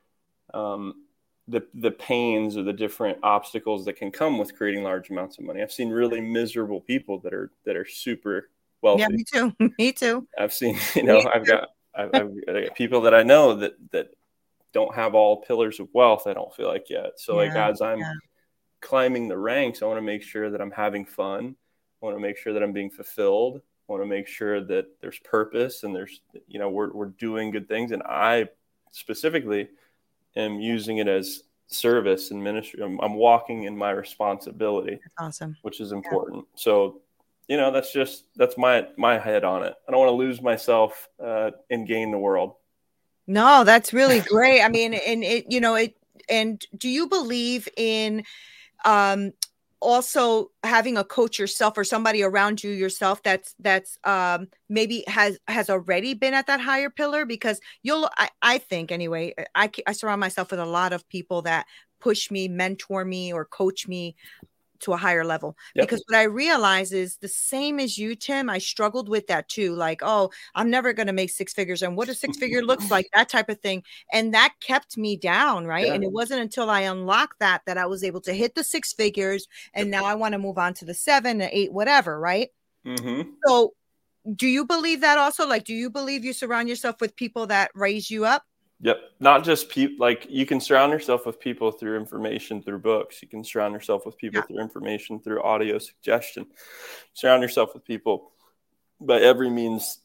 um 0.54 1.04
the 1.48 1.62
the 1.74 1.92
pains 1.92 2.58
or 2.58 2.64
the 2.64 2.74
different 2.74 3.20
obstacles 3.24 3.86
that 3.86 3.94
can 3.98 4.12
come 4.12 4.38
with 4.40 4.56
creating 4.56 4.84
large 4.84 5.10
amounts 5.12 5.38
of 5.38 5.46
money 5.46 5.62
i've 5.62 5.72
seen 5.72 5.90
really 5.90 6.22
miserable 6.22 6.82
people 6.82 7.20
that 7.20 7.34
are 7.34 7.52
that 7.66 7.76
are 7.76 7.86
super 7.86 8.50
wealthy 8.82 9.02
Yeah. 9.02 9.08
Me 9.10 9.24
too. 9.24 9.54
me 9.78 9.92
too. 9.92 10.28
I've 10.38 10.54
seen, 10.54 10.78
you 10.96 11.04
know, 11.04 11.22
I've 11.34 11.46
got, 11.46 11.70
I've, 11.96 12.10
I've 12.14 12.32
got 12.48 12.76
people 12.76 13.02
that 13.02 13.14
I 13.14 13.24
know 13.24 13.56
that 13.56 13.74
that 13.92 14.10
don't 14.74 14.94
have 14.94 15.16
all 15.16 15.38
pillars 15.38 15.80
of 15.80 15.88
wealth. 15.94 16.28
I 16.28 16.34
don't 16.34 16.54
feel 16.54 16.68
like 16.68 16.90
yet. 16.90 17.20
So 17.20 17.36
like 17.36 17.52
as 17.52 17.82
I'm 17.82 18.00
yeah. 18.00 18.14
climbing 18.82 19.28
the 19.28 19.38
ranks, 19.38 19.82
I 19.82 19.86
want 19.86 19.98
to 19.98 20.04
make 20.04 20.22
sure 20.22 20.50
that 20.52 20.62
I'm 20.62 20.72
having 20.72 21.06
fun. 21.06 21.56
I 22.02 22.06
want 22.06 22.16
to 22.16 22.22
make 22.22 22.38
sure 22.38 22.54
that 22.54 22.62
I'm 22.62 22.74
being 22.74 22.92
fulfilled. 22.92 23.58
I 23.58 23.92
want 23.92 24.04
to 24.04 24.08
make 24.08 24.28
sure 24.28 24.64
that 24.64 24.86
there's 25.02 25.18
purpose 25.20 25.84
and 25.84 25.96
there's, 25.96 26.22
you 26.48 26.60
know, 26.60 26.70
we're 26.70 26.92
we're 26.92 27.08
doing 27.08 27.52
good 27.52 27.68
things. 27.68 27.92
And 27.92 28.04
I 28.04 28.50
specifically 28.92 29.70
am 30.36 30.60
using 30.60 30.98
it 30.98 31.08
as 31.08 31.44
service 31.68 32.32
and 32.32 32.44
ministry. 32.44 32.82
I'm, 32.84 33.00
I'm 33.00 33.16
walking 33.16 33.64
in 33.64 33.78
my 33.78 33.92
responsibility 33.92 35.00
That's 35.02 35.14
awesome. 35.18 35.58
which 35.62 35.80
is 35.80 35.92
important. 35.92 36.46
So, 36.56 37.02
you 37.48 37.58
know, 37.58 37.72
that's 37.72 37.92
just 37.92 38.26
that's 38.36 38.58
my 38.58 38.88
my 38.98 39.18
head 39.18 39.44
on 39.44 39.64
it. 39.64 39.74
I 39.88 39.92
don't 39.92 40.00
want 40.00 40.10
to 40.10 40.16
lose 40.16 40.42
myself 40.42 41.08
uh, 41.24 41.52
and 41.70 41.88
gain 41.88 42.12
the 42.12 42.18
world. 42.18 42.54
No, 43.26 43.64
that's 43.64 43.94
really 43.94 44.22
great. 44.22 44.62
I 44.62 44.70
mean, 44.70 44.94
and 44.94 45.24
it, 45.24 45.46
you 45.50 45.60
know, 45.60 45.76
it, 45.76 45.96
and 46.30 46.64
do 46.78 46.88
you 46.90 47.08
believe 47.08 47.68
in, 47.76 48.24
um, 48.86 49.34
also 49.80 50.50
having 50.64 50.98
a 50.98 51.04
coach 51.04 51.38
yourself 51.38 51.78
or 51.78 51.84
somebody 51.84 52.24
around 52.24 52.64
you 52.64 52.72
yourself 52.72 53.22
that's 53.22 53.54
that's 53.60 54.00
um 54.06 54.48
maybe 54.70 55.04
has 55.06 55.38
has 55.48 55.70
already 55.70 56.16
been 56.16 56.34
at 56.34 56.48
that 56.48 56.60
higher 56.60 56.90
pillar 56.90 57.26
because 57.26 57.60
you'll 57.84 58.10
i, 58.18 58.28
I 58.42 58.58
think 58.58 58.92
anyway 58.92 59.36
I, 59.54 59.70
I 59.86 59.92
surround 59.92 60.20
myself 60.20 60.50
with 60.50 60.60
a 60.60 60.66
lot 60.66 60.94
of 60.94 61.08
people 61.10 61.44
that 61.44 61.68
push 62.00 62.32
me 62.32 62.48
mentor 62.48 63.06
me 63.06 63.32
or 63.32 63.46
coach 63.46 63.88
me 63.88 64.16
to 64.80 64.94
a 64.94 64.98
higher 64.98 65.26
level 65.26 65.56
yep. 65.76 65.86
because 65.88 66.04
what 66.08 66.18
i 66.18 66.24
realize 66.24 66.92
is 66.92 67.18
the 67.18 67.28
same 67.28 67.80
as 67.80 67.98
you 67.98 68.16
tim 68.16 68.50
i 68.50 68.58
struggled 68.58 69.10
with 69.10 69.28
that 69.28 69.48
too 69.50 69.76
like 69.76 70.02
oh 70.04 70.30
i'm 70.56 70.70
never 70.70 70.94
going 70.94 71.08
to 71.08 71.14
make 71.14 71.30
six 71.30 71.54
figures 71.54 71.82
and 71.82 71.96
what 71.96 72.10
a 72.10 72.14
six 72.14 72.38
figure 72.38 72.62
looks 72.64 72.90
like 72.92 73.08
that 73.14 73.30
type 73.30 73.50
of 73.50 73.60
thing 73.60 73.84
and 74.14 74.34
that 74.34 74.54
kept 74.62 74.98
me 74.98 75.16
down 75.16 75.66
right 75.66 75.88
yeah. 75.88 75.94
and 75.94 76.04
it 76.04 76.12
wasn't 76.12 76.40
until 76.40 76.70
i 76.70 76.82
unlocked 76.82 77.40
that 77.40 77.62
that 77.66 77.78
i 77.78 77.86
was 77.86 78.04
able 78.04 78.22
to 78.22 78.34
hit 78.34 78.56
the 78.56 78.64
six 78.64 78.94
figures 78.94 79.48
and 79.74 79.90
now 79.90 80.06
i 80.06 80.16
want 80.16 80.34
to 80.34 80.40
move 80.40 80.58
on 80.58 80.74
to 80.74 80.86
the 80.86 80.94
seven 80.94 81.38
the 81.38 81.58
eight 81.58 81.72
whatever 81.72 82.20
right 82.20 82.50
mm-hmm. 82.86 83.30
so 83.46 83.74
do 84.36 84.48
you 84.48 84.66
believe 84.66 85.02
that 85.02 85.18
also 85.18 85.48
like 85.48 85.64
do 85.64 85.74
you 85.74 85.90
believe 85.90 86.26
you 86.26 86.34
surround 86.34 86.68
yourself 86.68 87.00
with 87.00 87.16
people 87.16 87.48
that 87.48 87.72
raise 87.74 88.12
you 88.12 88.26
up 88.26 88.44
Yep. 88.82 88.98
Not 89.20 89.44
just 89.44 89.70
people 89.70 89.98
like 90.00 90.28
you 90.30 90.46
can 90.46 90.60
surround 90.60 90.92
yourself 90.92 91.26
with 91.26 91.40
people 91.40 91.72
through 91.72 91.98
information 91.98 92.62
through 92.62 92.80
books. 92.80 93.22
You 93.22 93.28
can 93.28 93.44
surround 93.44 93.74
yourself 93.74 94.06
with 94.06 94.18
people 94.18 94.42
yeah. 94.42 94.46
through 94.46 94.62
information 94.62 95.20
through 95.20 95.42
audio 95.42 95.80
suggestion. 95.80 96.46
Surround 97.14 97.42
yourself 97.42 97.74
with 97.74 97.84
people 97.84 98.32
by 99.02 99.20
every 99.20 99.50
means 99.50 100.00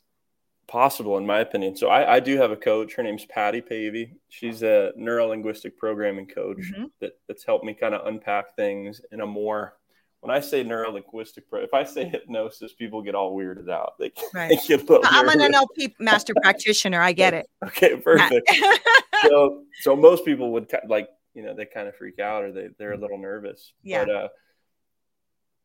possible, 0.67 1.19
in 1.19 1.27
my 1.27 1.41
opinion. 1.41 1.77
So 1.77 1.89
I, 1.89 2.15
I 2.15 2.21
do 2.21 2.39
have 2.39 2.51
a 2.51 2.57
coach. 2.57 2.95
Her 2.95 3.03
name's 3.03 3.27
Patty 3.27 3.61
Pavey. 3.61 4.15
She's 4.31 4.63
a 4.63 4.93
neuro 4.97 5.27
linguistic 5.27 5.77
programming 5.77 6.27
coach 6.27 6.73
mm-hmm. 6.73 6.85
that, 7.01 7.13
that's 7.29 7.45
helped 7.45 7.65
me 7.65 7.75
kind 7.75 7.95
of 7.95 8.07
unpack 8.07 8.57
things 8.57 9.03
in 9.11 9.21
a 9.21 9.27
more 9.27 9.75
when 10.23 10.31
I 10.31 10.39
say 10.39 10.63
neuro 10.63 10.93
linguistic, 10.93 11.45
if 11.53 11.75
I 11.75 11.83
say 11.83 12.05
hypnosis, 12.05 12.73
people 12.73 13.03
get 13.03 13.17
all 13.17 13.37
weirded 13.37 13.69
out. 13.69 13.95
They, 13.99 14.13
right. 14.35 14.49
they 14.49 14.57
get 14.69 14.89
I'm 15.05 15.29
an 15.29 15.53
NLP 15.53 15.95
master 15.99 16.33
practitioner. 16.41 17.01
I 17.01 17.13
get 17.13 17.35
it. 17.35 17.51
Okay, 17.65 17.97
perfect. 17.97 18.49
so, 19.23 19.65
so 19.81 19.97
most 19.97 20.25
people 20.25 20.53
would 20.53 20.71
like, 20.87 21.09
you 21.35 21.43
know, 21.43 21.55
they 21.55 21.65
kind 21.65 21.89
of 21.89 21.97
freak 21.97 22.21
out 22.21 22.45
or 22.45 22.53
they 22.53 22.69
they're 22.79 22.93
a 22.93 22.99
little 22.99 23.19
nervous. 23.19 23.73
Yeah. 23.83 24.05
But 24.05 24.15
uh, 24.15 24.29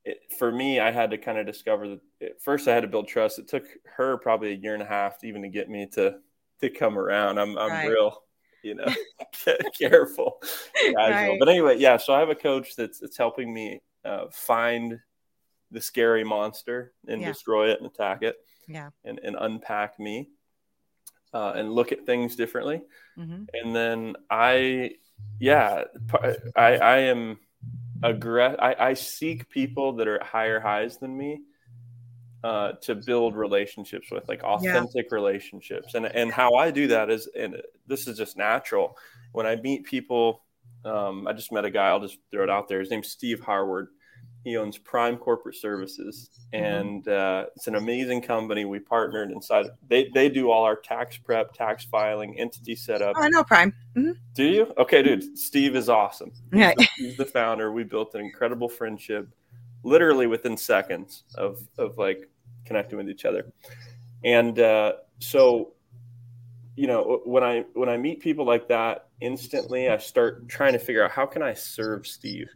it, 0.05 0.17
for 0.39 0.51
me, 0.51 0.79
I 0.79 0.91
had 0.91 1.11
to 1.11 1.19
kind 1.19 1.37
of 1.37 1.45
discover 1.45 1.89
that. 1.89 1.99
It, 2.19 2.41
first, 2.43 2.67
I 2.67 2.73
had 2.73 2.81
to 2.81 2.87
build 2.87 3.07
trust. 3.07 3.37
It 3.37 3.47
took 3.47 3.65
her 3.95 4.17
probably 4.17 4.53
a 4.53 4.55
year 4.55 4.73
and 4.73 4.81
a 4.81 4.87
half 4.87 5.19
to 5.19 5.27
even 5.27 5.43
to 5.43 5.49
get 5.49 5.69
me 5.69 5.87
to 5.93 6.15
to 6.61 6.69
come 6.69 6.97
around. 6.97 7.37
I'm 7.37 7.57
I'm 7.59 7.69
right. 7.69 7.89
real 7.89 8.23
you 8.63 8.73
know, 8.73 8.87
careful. 9.79 10.41
Right. 10.95 11.37
But 11.39 11.47
anyway, 11.47 11.77
yeah. 11.77 11.97
So 11.97 12.13
I 12.13 12.19
have 12.19 12.29
a 12.29 12.35
coach 12.35 12.75
that's 12.75 12.99
that's 12.99 13.17
helping 13.17 13.53
me 13.53 13.81
uh, 14.07 14.27
find 14.31 14.99
the 15.71 15.81
scary 15.81 16.23
monster 16.23 16.93
and 17.07 17.21
yeah. 17.21 17.27
destroy 17.27 17.69
it 17.71 17.79
and 17.79 17.87
attack 17.87 18.23
it 18.23 18.37
yeah 18.67 18.89
and, 19.03 19.19
and 19.23 19.35
unpack 19.39 19.99
me 19.99 20.29
uh, 21.33 21.53
and 21.55 21.71
look 21.71 21.91
at 21.91 22.05
things 22.05 22.35
differently 22.35 22.81
mm-hmm. 23.17 23.43
and 23.53 23.75
then 23.75 24.15
i 24.29 24.91
yeah 25.39 25.83
i 26.55 26.75
i 26.77 26.97
am 26.97 27.37
aggressive 28.03 28.59
I, 28.59 28.75
I 28.79 28.93
seek 28.93 29.49
people 29.49 29.93
that 29.93 30.07
are 30.07 30.19
at 30.19 30.25
higher 30.25 30.59
highs 30.59 30.97
than 30.97 31.17
me 31.17 31.41
uh, 32.43 32.73
to 32.83 32.95
build 32.95 33.35
relationships 33.35 34.09
with 34.11 34.27
like 34.29 34.43
authentic 34.43 35.07
yeah. 35.09 35.15
relationships 35.15 35.95
and 35.95 36.05
and 36.05 36.31
how 36.31 36.53
i 36.53 36.71
do 36.71 36.87
that 36.87 37.09
is 37.09 37.27
and 37.37 37.57
this 37.87 38.07
is 38.07 38.17
just 38.17 38.37
natural 38.37 38.95
when 39.31 39.47
i 39.47 39.55
meet 39.55 39.85
people 39.85 40.43
um, 40.85 41.27
i 41.27 41.33
just 41.33 41.51
met 41.51 41.65
a 41.65 41.71
guy 41.71 41.87
i'll 41.87 41.99
just 41.99 42.19
throw 42.31 42.43
it 42.43 42.49
out 42.49 42.67
there 42.67 42.79
his 42.79 42.91
name's 42.91 43.09
steve 43.09 43.41
harward 43.41 43.87
he 44.47 44.55
owns 44.55 44.77
Prime 44.77 45.17
Corporate 45.17 45.55
Services, 45.55 46.29
mm-hmm. 46.53 46.63
and 46.63 47.07
uh, 47.07 47.47
it's 47.55 47.67
an 47.67 47.75
amazing 47.75 48.21
company. 48.21 48.63
We 48.63 48.79
partnered 48.79 49.29
inside. 49.29 49.65
They 49.89 50.09
they 50.13 50.29
do 50.29 50.49
all 50.49 50.63
our 50.63 50.77
tax 50.77 51.17
prep, 51.17 51.53
tax 51.53 51.83
filing, 51.83 52.39
entity 52.39 52.75
setup. 52.75 53.15
Oh, 53.17 53.23
I 53.23 53.27
know 53.27 53.43
Prime. 53.43 53.73
Mm-hmm. 53.97 54.11
Do 54.33 54.43
you? 54.45 54.73
Okay, 54.77 55.03
dude. 55.03 55.37
Steve 55.37 55.75
is 55.75 55.89
awesome. 55.89 56.31
He's, 56.51 56.61
yeah. 56.61 56.73
the, 56.77 56.87
he's 56.95 57.17
the 57.17 57.25
founder. 57.25 57.73
We 57.73 57.83
built 57.83 58.15
an 58.15 58.21
incredible 58.21 58.69
friendship, 58.69 59.27
literally 59.83 60.27
within 60.27 60.55
seconds 60.55 61.23
of 61.35 61.59
of 61.77 61.97
like 61.97 62.29
connecting 62.65 62.97
with 62.97 63.09
each 63.09 63.25
other, 63.25 63.51
and 64.23 64.57
uh, 64.59 64.93
so 65.19 65.73
you 66.77 66.85
know 66.85 67.21
when 67.25 67.43
i 67.43 67.65
when 67.73 67.89
i 67.89 67.97
meet 67.97 68.19
people 68.19 68.45
like 68.45 68.67
that 68.67 69.07
instantly 69.19 69.89
i 69.89 69.97
start 69.97 70.47
trying 70.47 70.73
to 70.73 70.77
figure 70.77 71.03
out 71.03 71.09
how 71.09 71.25
can 71.25 71.41
i 71.41 71.51
serve 71.51 72.05
steve 72.05 72.47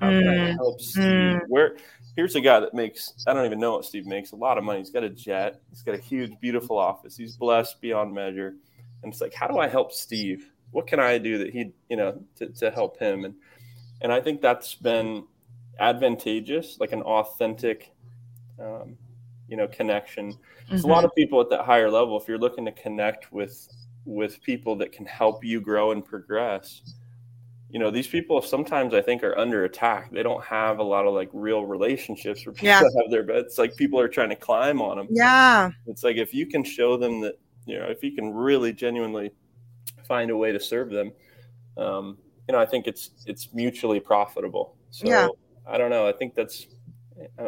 how 0.00 0.10
can 0.10 0.24
mm. 0.24 0.50
I 0.50 0.52
help 0.52 0.80
Steve? 0.80 1.04
Mm. 1.04 1.40
Where 1.48 1.76
here's 2.16 2.34
a 2.34 2.40
guy 2.40 2.60
that 2.60 2.74
makes 2.74 3.14
I 3.26 3.34
don't 3.34 3.46
even 3.46 3.60
know 3.60 3.72
what 3.72 3.84
Steve 3.84 4.06
makes 4.06 4.32
a 4.32 4.36
lot 4.36 4.58
of 4.58 4.64
money. 4.64 4.80
He's 4.80 4.90
got 4.90 5.04
a 5.04 5.10
jet. 5.10 5.60
He's 5.70 5.82
got 5.82 5.94
a 5.94 6.00
huge, 6.00 6.32
beautiful 6.40 6.78
office. 6.78 7.16
He's 7.16 7.36
blessed 7.36 7.80
beyond 7.80 8.14
measure. 8.14 8.54
And 9.02 9.12
it's 9.12 9.20
like, 9.20 9.34
how 9.34 9.46
do 9.46 9.58
I 9.58 9.68
help 9.68 9.92
Steve? 9.92 10.50
What 10.70 10.86
can 10.86 11.00
I 11.00 11.18
do 11.18 11.38
that 11.38 11.50
he, 11.50 11.72
you 11.88 11.96
know, 11.96 12.20
to, 12.36 12.48
to 12.48 12.70
help 12.70 12.98
him? 12.98 13.24
And 13.24 13.34
and 14.00 14.12
I 14.12 14.20
think 14.20 14.40
that's 14.40 14.74
been 14.74 15.24
advantageous, 15.78 16.78
like 16.80 16.92
an 16.92 17.02
authentic, 17.02 17.92
um, 18.60 18.96
you 19.48 19.56
know, 19.56 19.68
connection. 19.68 20.32
Mm-hmm. 20.32 20.78
So 20.78 20.88
a 20.88 20.90
lot 20.90 21.04
of 21.04 21.14
people 21.14 21.40
at 21.40 21.50
that 21.50 21.64
higher 21.64 21.90
level, 21.90 22.18
if 22.20 22.28
you're 22.28 22.38
looking 22.38 22.64
to 22.66 22.72
connect 22.72 23.32
with 23.32 23.68
with 24.04 24.40
people 24.42 24.76
that 24.76 24.92
can 24.92 25.04
help 25.04 25.44
you 25.44 25.60
grow 25.60 25.92
and 25.92 26.04
progress, 26.04 26.82
you 27.76 27.80
know 27.80 27.90
these 27.90 28.06
people 28.06 28.40
sometimes 28.40 28.94
i 28.94 29.02
think 29.02 29.22
are 29.22 29.36
under 29.38 29.66
attack. 29.66 30.10
They 30.10 30.22
don't 30.22 30.42
have 30.42 30.78
a 30.78 30.82
lot 30.82 31.06
of 31.06 31.12
like 31.12 31.28
real 31.34 31.66
relationships 31.66 32.46
where 32.46 32.54
people 32.54 32.68
yeah. 32.68 32.78
have 33.02 33.10
their 33.10 33.22
beds 33.22 33.58
like 33.58 33.76
people 33.76 34.00
are 34.00 34.08
trying 34.08 34.30
to 34.30 34.34
climb 34.34 34.80
on 34.80 34.96
them 34.96 35.08
yeah. 35.10 35.68
It's 35.86 36.02
like 36.02 36.16
if 36.16 36.32
you 36.32 36.46
can 36.46 36.64
show 36.64 36.96
them 36.96 37.20
that 37.20 37.38
you 37.66 37.78
know 37.78 37.84
if 37.84 38.02
you 38.02 38.12
can 38.12 38.32
really 38.32 38.72
genuinely 38.72 39.30
find 40.08 40.30
a 40.30 40.36
way 40.38 40.52
to 40.52 40.58
serve 40.58 40.88
them 40.88 41.12
um, 41.76 42.16
you 42.48 42.52
know 42.54 42.58
i 42.58 42.64
think 42.64 42.86
it's 42.86 43.10
it's 43.26 43.52
mutually 43.52 44.00
profitable. 44.00 44.74
So 44.90 45.06
yeah. 45.06 45.28
i 45.66 45.76
don't 45.76 45.90
know. 45.90 46.08
I 46.08 46.12
think 46.12 46.34
that's 46.34 46.68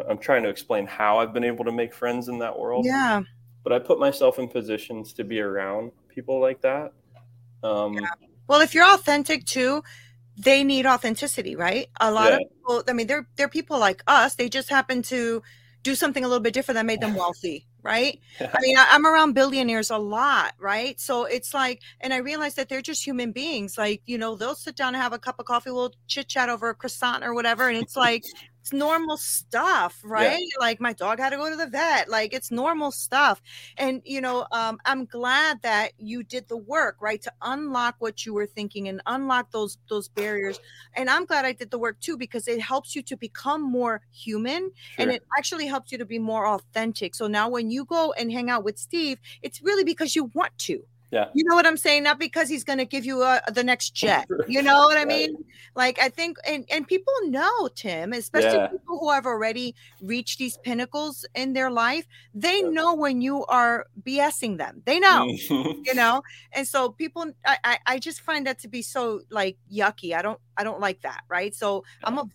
i'm 0.07 0.19
trying 0.19 0.43
to 0.43 0.49
explain 0.49 0.85
how 0.85 1.17
i've 1.17 1.33
been 1.33 1.43
able 1.43 1.65
to 1.65 1.71
make 1.71 1.91
friends 1.91 2.27
in 2.27 2.37
that 2.37 2.55
world. 2.55 2.85
Yeah. 2.85 3.23
But 3.63 3.73
i 3.73 3.79
put 3.79 3.97
myself 3.97 4.37
in 4.37 4.47
positions 4.47 5.11
to 5.13 5.23
be 5.23 5.39
around 5.39 5.91
people 6.07 6.39
like 6.39 6.61
that. 6.61 6.93
Um, 7.63 7.93
yeah. 7.93 8.11
well 8.47 8.61
if 8.61 8.75
you're 8.75 8.93
authentic 8.93 9.43
too 9.45 9.81
they 10.39 10.63
need 10.63 10.85
authenticity, 10.85 11.55
right? 11.55 11.87
A 11.99 12.11
lot 12.11 12.29
yeah. 12.29 12.37
of 12.37 12.39
people, 12.39 12.83
I 12.87 12.93
mean, 12.93 13.07
they're 13.07 13.27
they're 13.35 13.49
people 13.49 13.77
like 13.77 14.01
us. 14.07 14.35
They 14.35 14.47
just 14.47 14.69
happen 14.69 15.01
to 15.03 15.43
do 15.83 15.95
something 15.95 16.23
a 16.23 16.27
little 16.27 16.41
bit 16.41 16.53
different 16.53 16.77
that 16.77 16.85
made 16.85 17.01
them 17.01 17.13
wealthy, 17.23 17.67
right? 17.83 18.19
I 18.39 18.57
mean, 18.61 18.77
I, 18.77 18.95
am 18.95 19.05
around 19.05 19.33
billionaires 19.33 19.89
a 19.89 19.97
lot, 19.97 20.53
right? 20.57 20.97
So 20.99 21.25
it's 21.25 21.53
like, 21.53 21.81
and 21.99 22.13
I 22.13 22.17
realize 22.17 22.55
that 22.55 22.69
they're 22.69 22.81
just 22.81 23.05
human 23.05 23.33
beings. 23.33 23.77
Like, 23.77 24.01
you 24.05 24.17
know, 24.17 24.35
they'll 24.35 24.55
sit 24.55 24.77
down 24.77 24.95
and 24.95 25.03
have 25.03 25.13
a 25.13 25.19
cup 25.19 25.39
of 25.39 25.45
coffee, 25.45 25.71
we'll 25.71 25.93
chit 26.07 26.29
chat 26.29 26.47
over 26.47 26.69
a 26.69 26.75
croissant 26.75 27.23
or 27.23 27.33
whatever, 27.33 27.67
and 27.67 27.77
it's 27.77 27.97
like 27.97 28.23
it's 28.69 28.77
normal 28.77 29.17
stuff, 29.17 29.99
right? 30.03 30.39
Yeah. 30.39 30.59
Like 30.59 30.79
my 30.79 30.93
dog 30.93 31.19
had 31.19 31.31
to 31.31 31.37
go 31.37 31.49
to 31.49 31.55
the 31.55 31.67
vet. 31.67 32.07
Like 32.07 32.33
it's 32.33 32.51
normal 32.51 32.91
stuff. 32.91 33.41
And 33.77 34.01
you 34.05 34.21
know, 34.21 34.45
um, 34.51 34.79
I'm 34.85 35.05
glad 35.05 35.61
that 35.63 35.93
you 35.97 36.23
did 36.23 36.47
the 36.47 36.57
work, 36.57 36.97
right, 37.01 37.21
to 37.23 37.33
unlock 37.41 37.95
what 37.99 38.25
you 38.25 38.33
were 38.33 38.45
thinking 38.45 38.87
and 38.87 39.01
unlock 39.07 39.51
those 39.51 39.77
those 39.89 40.07
barriers. 40.07 40.59
And 40.93 41.09
I'm 41.09 41.25
glad 41.25 41.45
I 41.45 41.53
did 41.53 41.71
the 41.71 41.79
work 41.79 41.99
too 41.99 42.17
because 42.17 42.47
it 42.47 42.61
helps 42.61 42.95
you 42.95 43.01
to 43.03 43.17
become 43.17 43.61
more 43.61 44.01
human 44.11 44.71
sure. 44.95 45.03
and 45.03 45.11
it 45.11 45.23
actually 45.37 45.65
helps 45.65 45.91
you 45.91 45.97
to 45.97 46.05
be 46.05 46.19
more 46.19 46.45
authentic. 46.45 47.15
So 47.15 47.27
now 47.27 47.49
when 47.49 47.71
you 47.71 47.85
go 47.85 48.13
and 48.13 48.31
hang 48.31 48.49
out 48.49 48.63
with 48.63 48.77
Steve, 48.77 49.17
it's 49.41 49.61
really 49.63 49.83
because 49.83 50.15
you 50.15 50.25
want 50.35 50.55
to 50.59 50.83
yeah. 51.11 51.25
You 51.33 51.43
know 51.45 51.55
what 51.55 51.65
I'm 51.65 51.77
saying? 51.77 52.03
Not 52.03 52.19
because 52.19 52.49
he's 52.49 52.63
going 52.63 52.77
to 52.77 52.85
give 52.85 53.03
you 53.03 53.23
a, 53.23 53.41
the 53.51 53.63
next 53.63 53.89
jet. 53.95 54.27
You 54.47 54.61
know 54.61 54.79
what 54.81 54.97
I 54.97 55.05
mean? 55.05 55.43
Like 55.75 55.99
I 55.99 56.09
think 56.09 56.37
and 56.47 56.65
and 56.71 56.87
people 56.87 57.13
know 57.25 57.67
Tim, 57.75 58.13
especially 58.13 58.57
yeah. 58.57 58.67
people 58.67 58.99
who 58.99 59.11
have 59.11 59.25
already 59.25 59.75
reached 60.01 60.37
these 60.37 60.57
pinnacles 60.57 61.25
in 61.35 61.53
their 61.53 61.71
life, 61.71 62.05
they 62.33 62.61
yeah. 62.61 62.69
know 62.69 62.95
when 62.95 63.21
you 63.21 63.45
are 63.45 63.87
BSing 64.03 64.57
them. 64.57 64.81
They 64.85 64.99
know. 64.99 65.25
you 65.49 65.93
know? 65.93 66.21
And 66.53 66.67
so 66.67 66.89
people 66.89 67.25
I, 67.45 67.57
I 67.63 67.77
I 67.85 67.99
just 67.99 68.21
find 68.21 68.45
that 68.45 68.59
to 68.59 68.67
be 68.67 68.81
so 68.81 69.21
like 69.29 69.57
yucky. 69.71 70.13
I 70.13 70.21
don't 70.21 70.39
I 70.57 70.63
don't 70.63 70.79
like 70.79 71.01
that, 71.01 71.23
right? 71.27 71.55
So 71.55 71.83
I'm 72.03 72.17
a 72.17 72.29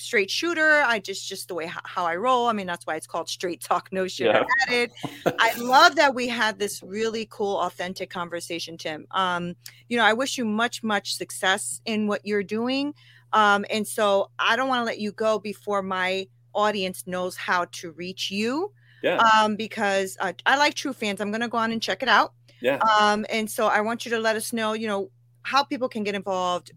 straight 0.00 0.30
shooter. 0.30 0.82
I 0.86 0.98
just 0.98 1.28
just 1.28 1.48
the 1.48 1.54
way 1.54 1.66
how, 1.66 1.80
how 1.84 2.06
I 2.06 2.16
roll. 2.16 2.46
I 2.46 2.52
mean, 2.52 2.66
that's 2.66 2.86
why 2.86 2.96
it's 2.96 3.06
called 3.06 3.28
straight 3.28 3.60
talk, 3.60 3.88
no 3.92 4.06
sugar 4.06 4.30
yeah. 4.30 4.66
added. 4.66 4.90
I 5.38 5.54
love 5.58 5.96
that 5.96 6.14
we 6.14 6.28
had 6.28 6.58
this 6.58 6.82
really 6.82 7.26
cool, 7.30 7.58
authentic 7.58 8.10
conversation, 8.10 8.76
Tim. 8.76 9.06
Um, 9.10 9.56
you 9.88 9.96
know, 9.96 10.04
I 10.04 10.12
wish 10.12 10.38
you 10.38 10.44
much, 10.44 10.82
much 10.82 11.16
success 11.16 11.80
in 11.84 12.06
what 12.06 12.24
you're 12.24 12.42
doing. 12.42 12.94
Um, 13.32 13.64
and 13.70 13.86
so 13.86 14.30
I 14.38 14.56
don't 14.56 14.68
want 14.68 14.80
to 14.80 14.84
let 14.84 15.00
you 15.00 15.12
go 15.12 15.38
before 15.38 15.82
my 15.82 16.28
audience 16.54 17.04
knows 17.06 17.36
how 17.36 17.66
to 17.72 17.90
reach 17.92 18.30
you. 18.30 18.72
Yeah. 19.02 19.16
Um, 19.18 19.56
because 19.56 20.16
uh, 20.20 20.32
I 20.46 20.56
like 20.56 20.74
True 20.74 20.94
Fans. 20.94 21.20
I'm 21.20 21.30
gonna 21.30 21.48
go 21.48 21.58
on 21.58 21.72
and 21.72 21.82
check 21.82 22.02
it 22.02 22.08
out. 22.08 22.32
Yeah. 22.62 22.78
Um, 22.78 23.26
and 23.28 23.50
so 23.50 23.66
I 23.66 23.82
want 23.82 24.06
you 24.06 24.10
to 24.12 24.18
let 24.18 24.36
us 24.36 24.52
know, 24.52 24.72
you 24.72 24.86
know, 24.86 25.10
how 25.42 25.62
people 25.62 25.90
can 25.90 26.04
get 26.04 26.14
involved, 26.14 26.72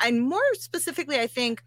and 0.00 0.20
more 0.20 0.42
specifically, 0.52 1.18
I 1.18 1.26
think 1.26 1.64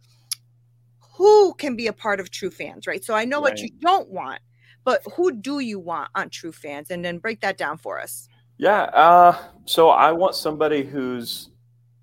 who 1.18 1.54
can 1.56 1.76
be 1.76 1.88
a 1.88 1.94
part 1.94 2.20
of 2.20 2.30
True 2.32 2.52
Fans, 2.52 2.88
right? 2.88 3.04
So 3.04 3.14
I 3.16 3.26
know 3.26 3.42
Right. 3.42 3.54
what 3.54 3.62
you 3.62 3.70
don't 3.82 4.10
want, 4.10 4.42
but 4.84 5.02
who 5.16 5.32
do 5.32 5.60
you 5.60 5.80
want 5.80 6.10
on 6.16 6.30
True 6.30 6.52
Fans? 6.52 6.92
And 6.92 7.04
then 7.06 7.20
break 7.20 7.42
that 7.42 7.58
down 7.58 7.78
for 7.78 8.00
us. 8.00 8.30
Yeah. 8.58 8.84
Uh, 8.84 9.38
so 9.66 9.90
I 9.90 10.12
want 10.12 10.36
somebody 10.36 10.84
who's 10.84 11.50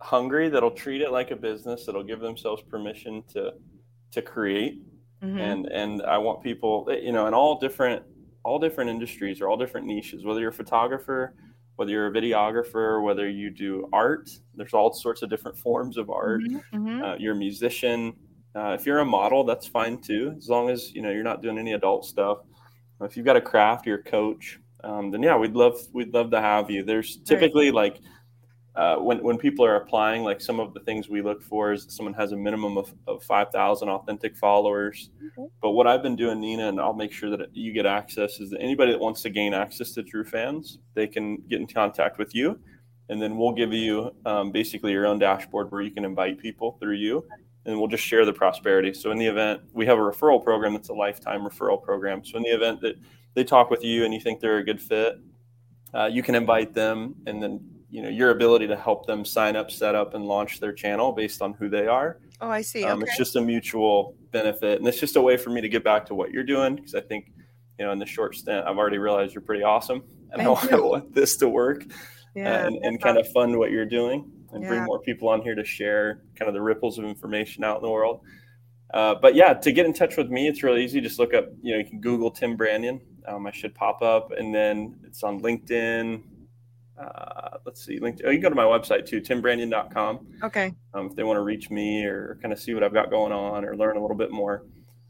hungry 0.01 0.49
that'll 0.49 0.71
treat 0.73 1.01
it 1.01 1.11
like 1.11 1.31
a 1.31 1.37
business, 1.37 1.87
that'll 1.87 2.03
give 2.05 2.21
themselves 2.21 2.63
permission 2.63 3.23
to 3.29 3.53
to 4.13 4.21
create, 4.23 4.83
Mhm. 5.23 5.41
and 5.41 5.67
and 5.73 6.03
I 6.03 6.19
want 6.19 6.43
people, 6.43 6.87
you 7.03 7.13
know, 7.13 7.27
in 7.27 7.35
all 7.35 7.59
different 7.59 8.05
all 8.45 8.59
different 8.59 8.91
industries 8.91 9.41
or 9.41 9.49
all 9.49 9.57
different 9.57 9.87
niches. 9.87 10.25
Whether 10.25 10.41
you're 10.41 10.51
a 10.51 10.53
photographer, 10.53 11.35
whether 11.77 11.91
you're 11.93 12.09
a 12.09 12.13
videographer, 12.13 13.03
whether 13.03 13.29
you 13.31 13.51
do 13.51 13.89
art, 13.93 14.29
there's 14.55 14.75
all 14.75 14.93
sorts 14.93 15.23
of 15.23 15.31
different 15.31 15.57
forms 15.57 15.97
of 15.97 16.11
art. 16.11 16.43
Mhm, 16.43 16.63
mhm. 16.75 17.03
Uh, 17.03 17.17
you're 17.19 17.35
a 17.35 17.37
musician. 17.39 18.13
Uh, 18.55 18.77
if 18.79 18.85
you're 18.85 18.99
a 18.99 19.05
model, 19.05 19.45
that's 19.45 19.67
fine 19.67 19.99
too, 19.99 20.35
as 20.37 20.49
long 20.49 20.69
as 20.69 20.93
you 20.95 21.03
know 21.03 21.11
you're 21.11 21.23
not 21.23 21.43
doing 21.43 21.59
any 21.59 21.73
adult 21.73 22.05
stuff. 22.05 22.39
If 23.01 23.17
you've 23.17 23.27
got 23.27 23.37
a 23.37 23.41
craft, 23.41 23.87
you're 23.87 23.99
a 23.99 24.03
coach, 24.03 24.61
um, 24.85 25.11
then 25.11 25.23
yeah, 25.23 25.37
we'd 25.37 25.55
love 25.55 25.79
we'd 25.93 26.13
love 26.13 26.31
to 26.31 26.41
have 26.41 26.71
you. 26.71 26.85
There's 26.85 27.17
typically 27.19 27.71
like 27.71 28.01
uh, 28.75 28.97
when 28.97 29.23
when 29.23 29.39
people 29.39 29.65
are 29.65 29.77
applying, 29.77 30.23
like 30.23 30.41
some 30.41 30.61
of 30.61 30.73
the 30.73 30.81
things 30.81 31.09
we 31.09 31.21
look 31.21 31.43
for 31.43 31.73
is 31.73 31.87
someone 31.89 32.15
has 32.15 32.33
a 32.33 32.37
minimum 32.37 32.79
of, 32.79 32.93
of 33.07 33.23
five 33.23 33.51
thousand 33.51 33.89
authentic 33.89 34.37
followers. 34.37 35.11
Okay. 35.39 35.49
But 35.61 35.71
what 35.71 35.87
I've 35.87 36.03
been 36.03 36.17
doing, 36.17 36.41
Nina, 36.41 36.69
and 36.69 36.81
I'll 36.81 36.95
make 36.95 37.13
sure 37.13 37.37
that 37.37 37.55
you 37.55 37.73
get 37.73 37.87
access, 37.87 38.41
is 38.41 38.51
that 38.51 38.61
anybody 38.61 38.93
that 38.93 39.01
wants 39.01 39.23
to 39.23 39.31
gain 39.31 39.53
access 39.53 39.93
to 39.93 40.03
True 40.03 40.25
Fans, 40.25 40.79
they 40.95 41.07
can 41.07 41.37
get 41.49 41.61
in 41.61 41.67
contact 41.67 42.19
with 42.19 42.35
you, 42.35 42.59
and 43.09 43.21
then 43.21 43.37
we'll 43.37 43.53
give 43.53 43.73
you 43.73 44.11
um, 44.25 44.53
basically 44.53 44.93
your 44.93 45.07
own 45.07 45.19
dashboard 45.19 45.71
where 45.71 45.83
you 45.83 45.91
can 45.91 46.05
invite 46.05 46.39
people 46.39 46.77
through 46.81 46.97
you, 46.97 47.27
and 47.65 47.79
we'll 47.79 47.89
just 47.89 48.05
share 48.05 48.25
the 48.25 48.33
prosperity. 48.33 48.93
So 48.93 49.11
in 49.11 49.19
the 49.19 49.27
event 49.27 49.63
we 49.73 49.87
have 49.87 49.99
a 49.99 50.03
referral 50.03 50.43
program 50.43 50.73
that's 50.73 50.89
a 50.89 50.95
lifetime 50.95 51.43
referral 51.43 51.83
program. 51.83 52.25
So 52.25 52.37
in 52.37 52.43
the 52.43 52.51
event 52.51 52.81
that 52.81 52.97
they 53.35 53.45
talk 53.45 53.71
with 53.71 53.85
you 53.85 54.05
and 54.05 54.13
you 54.13 54.21
think 54.21 54.41
they're 54.41 54.59
a 54.59 54.65
good 54.65 54.81
fit, 54.81 55.19
uh, 55.95 56.07
you 56.07 56.23
can 56.23 56.35
invite 56.35 56.75
them, 56.75 57.15
and 57.27 57.43
then 57.43 57.61
you 57.91 58.03
know 58.03 58.09
your 58.09 58.31
ability 58.31 58.67
to 58.67 58.77
help 58.77 59.07
them 59.07 59.25
sign 59.25 59.57
up, 59.57 59.71
set 59.71 59.95
up, 59.95 60.15
and 60.15 60.25
launch 60.25 60.59
their 60.59 60.73
channel 60.73 61.13
based 61.13 61.43
on 61.43 61.53
who 61.55 61.69
they 61.69 61.87
are. 61.87 62.19
Oh, 62.41 62.49
I 62.49 62.63
see. 62.63 62.85
Um, 62.85 63.03
okay. 63.03 63.09
It's 63.09 63.19
just 63.19 63.37
a 63.37 63.41
mutual 63.41 64.17
benefit, 64.31 64.79
and 64.79 64.89
it's 64.89 64.99
just 64.99 65.17
a 65.17 65.21
way 65.21 65.37
for 65.37 65.51
me 65.51 65.61
to 65.61 65.69
get 65.69 65.85
back 65.85 66.07
to 66.07 66.15
what 66.15 66.31
you're 66.31 66.45
doing 66.45 66.77
because 66.77 66.95
I 66.95 67.01
think, 67.01 67.31
you 67.79 67.85
know, 67.85 67.93
in 67.93 67.99
the 67.99 68.07
short 68.07 68.35
stint, 68.35 68.67
I've 68.67 68.79
already 68.79 68.99
realized 68.99 69.35
you're 69.35 69.43
pretty 69.43 69.63
awesome, 69.63 70.03
and 70.33 70.41
I 70.41 70.45
Thank 70.45 70.49
want, 70.59 70.71
you. 70.71 70.77
I 70.77 70.81
want 70.81 71.15
this 71.15 71.37
to 71.37 71.49
work 71.49 71.85
yeah. 72.35 72.67
and, 72.67 72.77
and 72.83 73.01
kind 73.01 73.19
of 73.19 73.31
fund 73.33 73.59
what 73.59 73.71
you're 73.71 73.87
doing 73.87 74.31
and 74.53 74.67
bring 74.67 74.85
more 74.85 75.01
people 75.01 75.29
on 75.29 75.43
here 75.43 75.55
to 75.55 75.65
share 75.65 76.23
kind 76.37 76.49
of 76.49 76.55
the 76.55 76.61
ripples 76.61 76.99
of 76.99 77.05
information 77.05 77.65
out 77.65 77.77
in 77.79 77.83
the 77.83 77.91
world. 77.91 78.21
Uh, 78.93 79.15
but 79.21 79.35
yeah, 79.35 79.55
to 79.55 79.73
get 79.73 79.87
in 79.87 79.93
touch 79.93 80.17
with 80.17 80.29
me, 80.31 80.49
it's 80.49 80.63
really 80.63 80.85
easy. 80.85 81.01
Just 81.01 81.19
look 81.19 81.33
up, 81.35 81.47
you 81.63 81.73
know, 81.73 81.79
you 81.79 81.85
can 81.85 82.01
Google 82.01 82.31
Tim 82.31 82.57
Branyan. 82.57 83.01
Um, 83.27 83.47
I 83.47 83.51
should 83.53 83.75
pop 83.75 84.03
up, 84.03 84.33
and 84.33 84.55
then 84.55 84.99
it's 85.07 85.23
on 85.23 85.41
LinkedIn. 85.41 86.23
Uh, 87.01 87.57
let's 87.65 87.85
see, 87.85 87.99
LinkedIn. 87.99 88.23
Oh, 88.27 88.31
you 88.31 88.35
can 88.39 88.43
go 88.43 88.49
to 88.51 88.55
my 88.55 88.65
website 88.65 89.07
too, 89.07 89.21
timbranyan.com 89.21 90.27
Okay. 90.43 90.75
um, 90.95 91.07
if 91.07 91.17
they 91.17 91.23
want 91.25 91.39
to 91.39 91.43
reach 91.43 91.71
me 91.71 92.05
or 92.05 92.39
kind 92.43 92.53
of 92.53 92.61
see 92.61 92.75
what 92.75 92.83
I've 92.83 92.93
got 92.93 93.11
going 93.11 93.33
on 93.33 93.65
or 93.65 93.77
learn 93.77 93.97
a 93.97 94.01
little 94.01 94.17
bit 94.17 94.31
more. 94.31 94.65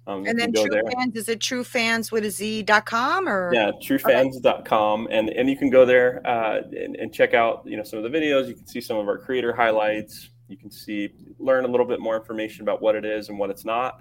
Um, 0.07 0.27
And 0.27 0.39
then 0.39 0.53
True 0.53 0.67
there. 0.71 0.83
Fans, 0.91 1.15
is 1.17 1.29
it 1.29 1.41
True 1.41 1.63
Fans 1.63 2.11
with 2.11 2.25
a 2.25 2.31
Z 2.31 2.65
dot 2.65 2.87
com 2.87 3.29
or? 3.29 3.53
Yeah, 3.55 3.71
truefans.com. 3.81 5.09
And, 5.11 5.31
and 5.31 5.49
you 5.49 5.57
can 5.57 5.71
go 5.71 5.85
there 5.85 6.21
uh, 6.27 6.63
and, 6.73 6.97
and 6.97 7.13
check 7.15 7.35
out, 7.35 7.63
you 7.67 7.77
know, 7.77 7.83
some 7.85 8.03
of 8.05 8.11
the 8.11 8.19
videos. 8.19 8.49
You 8.49 8.55
can 8.55 8.67
see 8.67 8.81
some 8.81 8.97
of 8.97 9.07
our 9.09 9.19
creator 9.19 9.55
highlights. 9.55 10.31
You 10.49 10.57
can 10.57 10.71
see, 10.71 11.11
learn 11.39 11.65
a 11.65 11.69
little 11.69 11.87
bit 11.87 12.01
more 12.01 12.17
information 12.17 12.63
about 12.63 12.83
what 12.83 12.95
it 12.97 13.05
is 13.05 13.29
and 13.29 13.39
what 13.39 13.49
it's 13.51 13.65
not. 13.65 14.01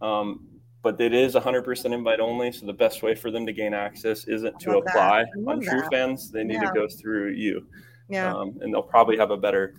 Um, 0.00 0.46
but 0.82 0.98
it 1.00 1.12
is 1.12 1.34
100% 1.34 1.92
invite 1.92 2.20
only. 2.20 2.52
So 2.52 2.64
the 2.64 2.72
best 2.72 3.02
way 3.02 3.14
for 3.14 3.30
them 3.30 3.44
to 3.44 3.52
gain 3.52 3.74
access 3.74 4.26
isn't 4.28 4.58
to 4.60 4.78
apply 4.78 5.24
on 5.46 5.60
True 5.60 5.80
that. 5.82 5.90
Fans. 5.92 6.30
They 6.30 6.44
need 6.44 6.54
Yeah. 6.54 6.70
to 6.70 6.72
go 6.72 6.86
through 6.88 7.32
you. 7.32 7.66
Yeah. 8.08 8.32
Um, 8.34 8.58
and 8.62 8.72
they'll 8.72 8.82
probably 8.82 9.16
have 9.18 9.30
a 9.30 9.36
better, 9.36 9.74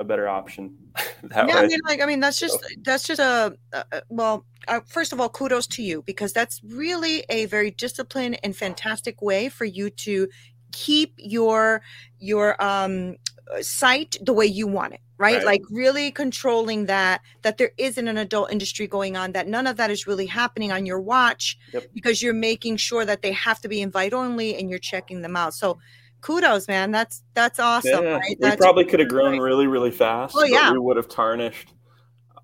a 0.00 0.04
better 0.04 0.28
option 0.28 0.76
yeah, 1.30 1.46
way. 1.46 1.52
I 1.52 1.66
mean, 1.66 1.80
like, 1.84 2.00
I 2.00 2.06
mean, 2.06 2.20
that's 2.20 2.38
just 2.38 2.58
that's 2.82 3.06
just 3.06 3.20
a, 3.20 3.56
a 3.72 4.02
well. 4.08 4.44
Uh, 4.66 4.80
first 4.86 5.14
of 5.14 5.20
all, 5.20 5.30
kudos 5.30 5.66
to 5.66 5.82
you 5.82 6.02
because 6.02 6.32
that's 6.32 6.60
really 6.62 7.24
a 7.30 7.46
very 7.46 7.70
disciplined 7.70 8.38
and 8.42 8.54
fantastic 8.54 9.22
way 9.22 9.48
for 9.48 9.64
you 9.64 9.88
to 9.88 10.28
keep 10.72 11.14
your 11.16 11.80
your 12.18 12.62
um 12.62 13.16
site 13.62 14.16
the 14.20 14.32
way 14.32 14.44
you 14.44 14.66
want 14.66 14.92
it 14.92 15.00
right? 15.18 15.36
Right. 15.36 15.44
like 15.44 15.62
really 15.70 16.10
controlling 16.10 16.86
that 16.86 17.20
that 17.42 17.58
there 17.58 17.72
isn't 17.76 18.06
an 18.08 18.16
adult 18.16 18.52
industry 18.52 18.86
going 18.86 19.16
on 19.16 19.32
that 19.32 19.48
none 19.48 19.66
of 19.66 19.76
that 19.76 19.90
is 19.90 20.06
really 20.06 20.26
happening 20.26 20.72
on 20.72 20.86
your 20.86 21.00
watch 21.00 21.58
Yep. 21.72 21.86
because 21.92 22.22
you're 22.22 22.34
making 22.34 22.76
sure 22.76 23.04
that 23.04 23.22
they 23.22 23.32
have 23.32 23.60
to 23.60 23.68
be 23.68 23.80
invite 23.82 24.12
only 24.12 24.56
and 24.56 24.70
you're 24.70 24.78
checking 24.78 25.22
them 25.22 25.36
out 25.36 25.54
so 25.54 25.78
kudos 26.20 26.66
man 26.68 26.90
that's 26.90 27.22
that's 27.34 27.58
awesome 27.58 28.02
Yeah, 28.04 28.18
right 28.18 28.36
we 28.40 28.56
probably 28.56 28.84
could 28.84 29.00
have 29.00 29.08
grown 29.08 29.38
really, 29.38 29.66
really 29.66 29.90
fast. 29.90 30.34
Oh, 30.36 30.40
but 30.40 30.50
yeah. 30.50 30.72
we 30.72 30.78
would 30.78 30.96
have 30.96 31.08
tarnished 31.08 31.74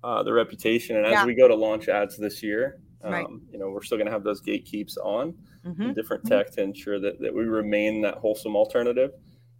uh, 0.03 0.21
the 0.23 0.31
reputation. 0.31 0.97
And 0.97 1.05
as 1.05 1.11
Yeah. 1.13 1.25
we 1.25 1.33
go 1.33 1.47
to 1.47 1.55
launch 1.55 1.89
ads 1.89 2.15
this 2.17 2.43
year, 2.43 2.79
um, 3.03 3.11
Right. 3.11 3.25
you 3.51 3.57
know, 3.57 3.69
we're 3.69 3.81
still 3.81 3.97
going 3.97 4.05
to 4.05 4.11
have 4.11 4.23
those 4.23 4.41
gatekeeps 4.41 4.97
on 5.03 5.33
Mhm. 5.65 5.79
and 5.79 5.95
different 5.95 6.23
Mhm. 6.23 6.29
tech 6.29 6.51
to 6.51 6.61
ensure 6.61 6.99
that, 6.99 7.19
that 7.21 7.33
we 7.33 7.43
remain 7.45 8.01
that 8.01 8.15
wholesome 8.19 8.55
alternative. 8.55 9.11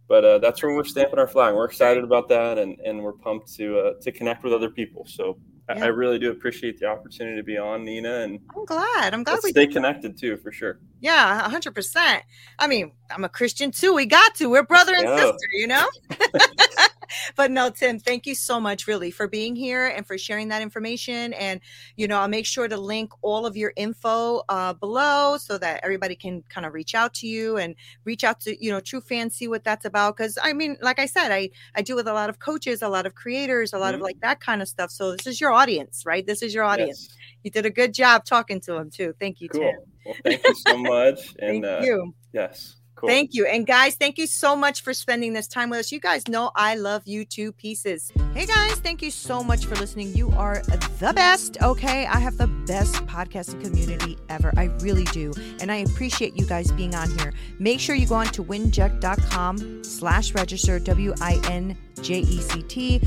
But 0.08 0.24
uh, 0.24 0.38
that's 0.38 0.62
where 0.62 0.72
we're 0.72 0.84
stamping 0.84 1.18
our 1.18 1.26
flag. 1.26 1.54
We're 1.54 1.64
excited 1.64 2.04
about 2.04 2.28
that, 2.28 2.58
and, 2.58 2.78
and 2.80 3.02
we're 3.02 3.12
pumped 3.14 3.52
to 3.56 3.78
uh, 3.80 3.92
to 4.02 4.12
connect 4.12 4.44
with 4.44 4.52
other 4.52 4.70
people. 4.70 5.04
So 5.06 5.36
Yeah. 5.68 5.84
I 5.84 5.88
really 5.88 6.18
do 6.18 6.30
appreciate 6.30 6.78
the 6.78 6.86
opportunity 6.86 7.36
to 7.36 7.42
be 7.42 7.58
on, 7.58 7.84
Nina, 7.84 8.20
and 8.20 8.38
i'm 8.56 8.64
glad 8.64 9.12
i'm 9.12 9.24
glad 9.24 9.40
we 9.42 9.50
stay 9.50 9.66
connected 9.66 10.16
too, 10.16 10.36
for 10.36 10.52
sure. 10.52 10.78
Yeah, 11.00 11.48
hundred 11.48 11.74
percent. 11.74 12.22
I 12.58 12.66
mean, 12.68 12.92
I'm 13.10 13.24
a 13.24 13.28
Christian 13.28 13.70
too. 13.70 13.92
We 13.94 14.06
got 14.06 14.34
to. 14.36 14.48
We're 14.48 14.62
brother 14.62 14.94
and 14.94 15.04
Yeah. 15.04 15.16
sister, 15.16 15.48
you 15.52 15.66
know. 15.66 15.88
but 17.36 17.50
no, 17.50 17.70
Tim, 17.70 17.98
thank 17.98 18.26
you 18.26 18.34
so 18.34 18.60
much, 18.60 18.86
really, 18.86 19.10
for 19.10 19.28
being 19.28 19.56
here 19.56 19.86
and 19.86 20.06
for 20.06 20.16
sharing 20.18 20.48
that 20.48 20.62
information. 20.62 21.32
And 21.34 21.60
you 21.96 22.08
know, 22.08 22.18
I'll 22.20 22.28
make 22.28 22.46
sure 22.46 22.68
to 22.68 22.76
link 22.76 23.12
all 23.22 23.46
of 23.46 23.56
your 23.56 23.72
info 23.76 24.42
uh, 24.48 24.72
below 24.74 25.36
so 25.38 25.58
that 25.58 25.80
everybody 25.82 26.14
can 26.16 26.42
kind 26.48 26.66
of 26.66 26.72
reach 26.74 26.94
out 26.94 27.14
to 27.14 27.26
you 27.26 27.56
and 27.56 27.74
reach 28.04 28.24
out 28.24 28.40
to 28.40 28.64
you 28.64 28.70
know 28.70 28.80
True 28.80 29.00
Fans, 29.00 29.34
see 29.34 29.48
what 29.48 29.64
that's 29.64 29.84
about. 29.84 30.16
Because 30.16 30.38
I 30.42 30.52
mean, 30.52 30.76
like 30.80 30.98
I 30.98 31.06
said, 31.06 31.32
I 31.32 31.50
I 31.74 31.82
deal 31.82 31.96
with 31.96 32.08
a 32.08 32.12
lot 32.12 32.30
of 32.30 32.38
coaches, 32.38 32.82
a 32.82 32.88
lot 32.88 33.06
of 33.06 33.14
creators, 33.14 33.72
a 33.72 33.78
lot 33.78 33.94
of 33.94 34.00
Mhm. 34.00 34.04
like 34.04 34.20
that 34.20 34.40
kind 34.40 34.62
of 34.62 34.68
stuff. 34.68 34.90
So 34.90 35.12
this 35.12 35.26
is 35.26 35.40
your 35.40 35.52
audience, 35.52 36.04
right? 36.06 36.26
This 36.26 36.42
is 36.42 36.54
your 36.54 36.64
audience. 36.64 37.06
Yes. 37.08 37.16
You 37.42 37.50
did 37.50 37.66
a 37.66 37.70
good 37.70 37.94
job 37.94 38.24
talking 38.24 38.60
to 38.62 38.72
them 38.72 38.90
too. 38.90 39.14
Thank 39.20 39.40
you, 39.40 39.48
Cool. 39.48 39.62
Tim. 39.62 39.80
Well, 40.04 40.14
thank 40.24 40.42
you 40.44 40.54
so 40.54 40.76
much. 40.78 41.34
and 41.38 41.62
Thank 41.62 41.64
uh, 41.64 41.80
you. 41.84 42.14
yes, 42.32 42.76
cool. 42.96 43.08
Thank 43.08 43.34
you. 43.34 43.46
And 43.46 43.66
guys, 43.66 43.94
thank 43.94 44.18
you 44.18 44.26
so 44.26 44.56
much 44.56 44.82
for 44.82 44.92
spending 44.92 45.32
this 45.32 45.46
time 45.46 45.70
with 45.70 45.80
us. 45.80 45.92
You 45.92 46.00
guys 46.00 46.26
know 46.28 46.50
I 46.56 46.74
love 46.74 47.02
you 47.06 47.24
two 47.24 47.52
pieces. 47.52 48.10
Hey 48.34 48.46
guys, 48.46 48.74
thank 48.76 49.02
you 49.02 49.10
so 49.10 49.42
much 49.42 49.66
for 49.66 49.76
listening. 49.76 50.14
You 50.14 50.30
are 50.32 50.62
the 50.98 51.12
best. 51.14 51.62
Okay. 51.62 52.06
I 52.06 52.18
have 52.18 52.38
the 52.38 52.48
best 52.66 52.94
podcasting 53.06 53.62
community 53.62 54.18
ever. 54.28 54.52
I 54.56 54.64
really 54.80 55.04
do. 55.04 55.32
And 55.60 55.70
I 55.70 55.76
appreciate 55.76 56.36
you 56.36 56.46
guys 56.46 56.72
being 56.72 56.94
on 56.94 57.16
here. 57.18 57.32
Make 57.58 57.80
sure 57.80 57.94
you 57.94 58.06
go 58.06 58.16
on 58.16 58.26
to 58.26 58.42
winject.com 58.42 59.84
slash 59.84 60.34
register, 60.34 60.78
W-I-N 60.78 61.76
J-E-C-T 62.02 63.00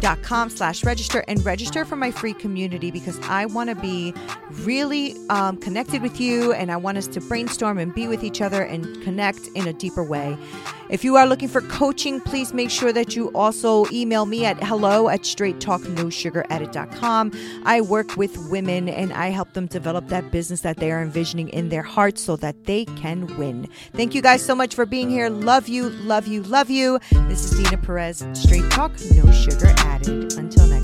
dot 0.00 0.22
com 0.22 0.50
slash 0.50 0.84
register 0.84 1.24
and 1.28 1.44
register 1.44 1.84
for 1.84 1.96
my 1.96 2.10
free 2.10 2.34
community 2.34 2.90
because 2.90 3.18
I 3.20 3.46
want 3.46 3.70
to 3.70 3.76
be 3.76 4.14
really 4.62 5.14
um, 5.30 5.56
connected 5.56 6.02
with 6.02 6.20
you 6.20 6.52
and 6.52 6.70
I 6.70 6.76
want 6.76 6.98
us 6.98 7.06
to 7.08 7.20
brainstorm 7.20 7.78
and 7.78 7.94
be 7.94 8.06
with 8.06 8.22
each 8.22 8.40
other 8.40 8.62
and 8.62 9.02
connect 9.02 9.33
in 9.54 9.66
a 9.66 9.72
deeper 9.72 10.02
way. 10.02 10.36
If 10.90 11.02
you 11.02 11.16
are 11.16 11.26
looking 11.26 11.48
for 11.48 11.62
coaching, 11.62 12.20
please 12.20 12.52
make 12.52 12.70
sure 12.70 12.92
that 12.92 13.16
you 13.16 13.30
also 13.34 13.86
email 13.90 14.26
me 14.26 14.44
at 14.44 14.62
hello 14.62 15.08
at 15.08 15.22
straighttalknosugaradded.com. 15.22 17.32
I 17.64 17.80
work 17.80 18.16
with 18.16 18.36
women 18.50 18.88
and 18.88 19.12
I 19.12 19.30
help 19.30 19.54
them 19.54 19.66
develop 19.66 20.06
that 20.08 20.30
business 20.30 20.60
that 20.60 20.76
they 20.76 20.92
are 20.92 21.02
envisioning 21.02 21.48
in 21.48 21.70
their 21.70 21.82
hearts 21.82 22.20
so 22.20 22.36
that 22.36 22.64
they 22.64 22.84
can 22.84 23.26
win. 23.38 23.68
Thank 23.92 24.14
you 24.14 24.22
guys 24.22 24.44
so 24.44 24.54
much 24.54 24.74
for 24.74 24.86
being 24.86 25.08
here. 25.08 25.30
Love 25.30 25.68
you, 25.68 25.88
love 25.88 26.26
you, 26.26 26.42
love 26.42 26.70
you. 26.70 26.98
This 27.28 27.50
is 27.50 27.58
Dina 27.58 27.78
Perez, 27.78 28.24
Straight 28.34 28.70
Talk, 28.70 28.92
No 29.14 29.30
Sugar 29.32 29.72
Added. 29.78 30.34
Until 30.34 30.66
next 30.66 30.83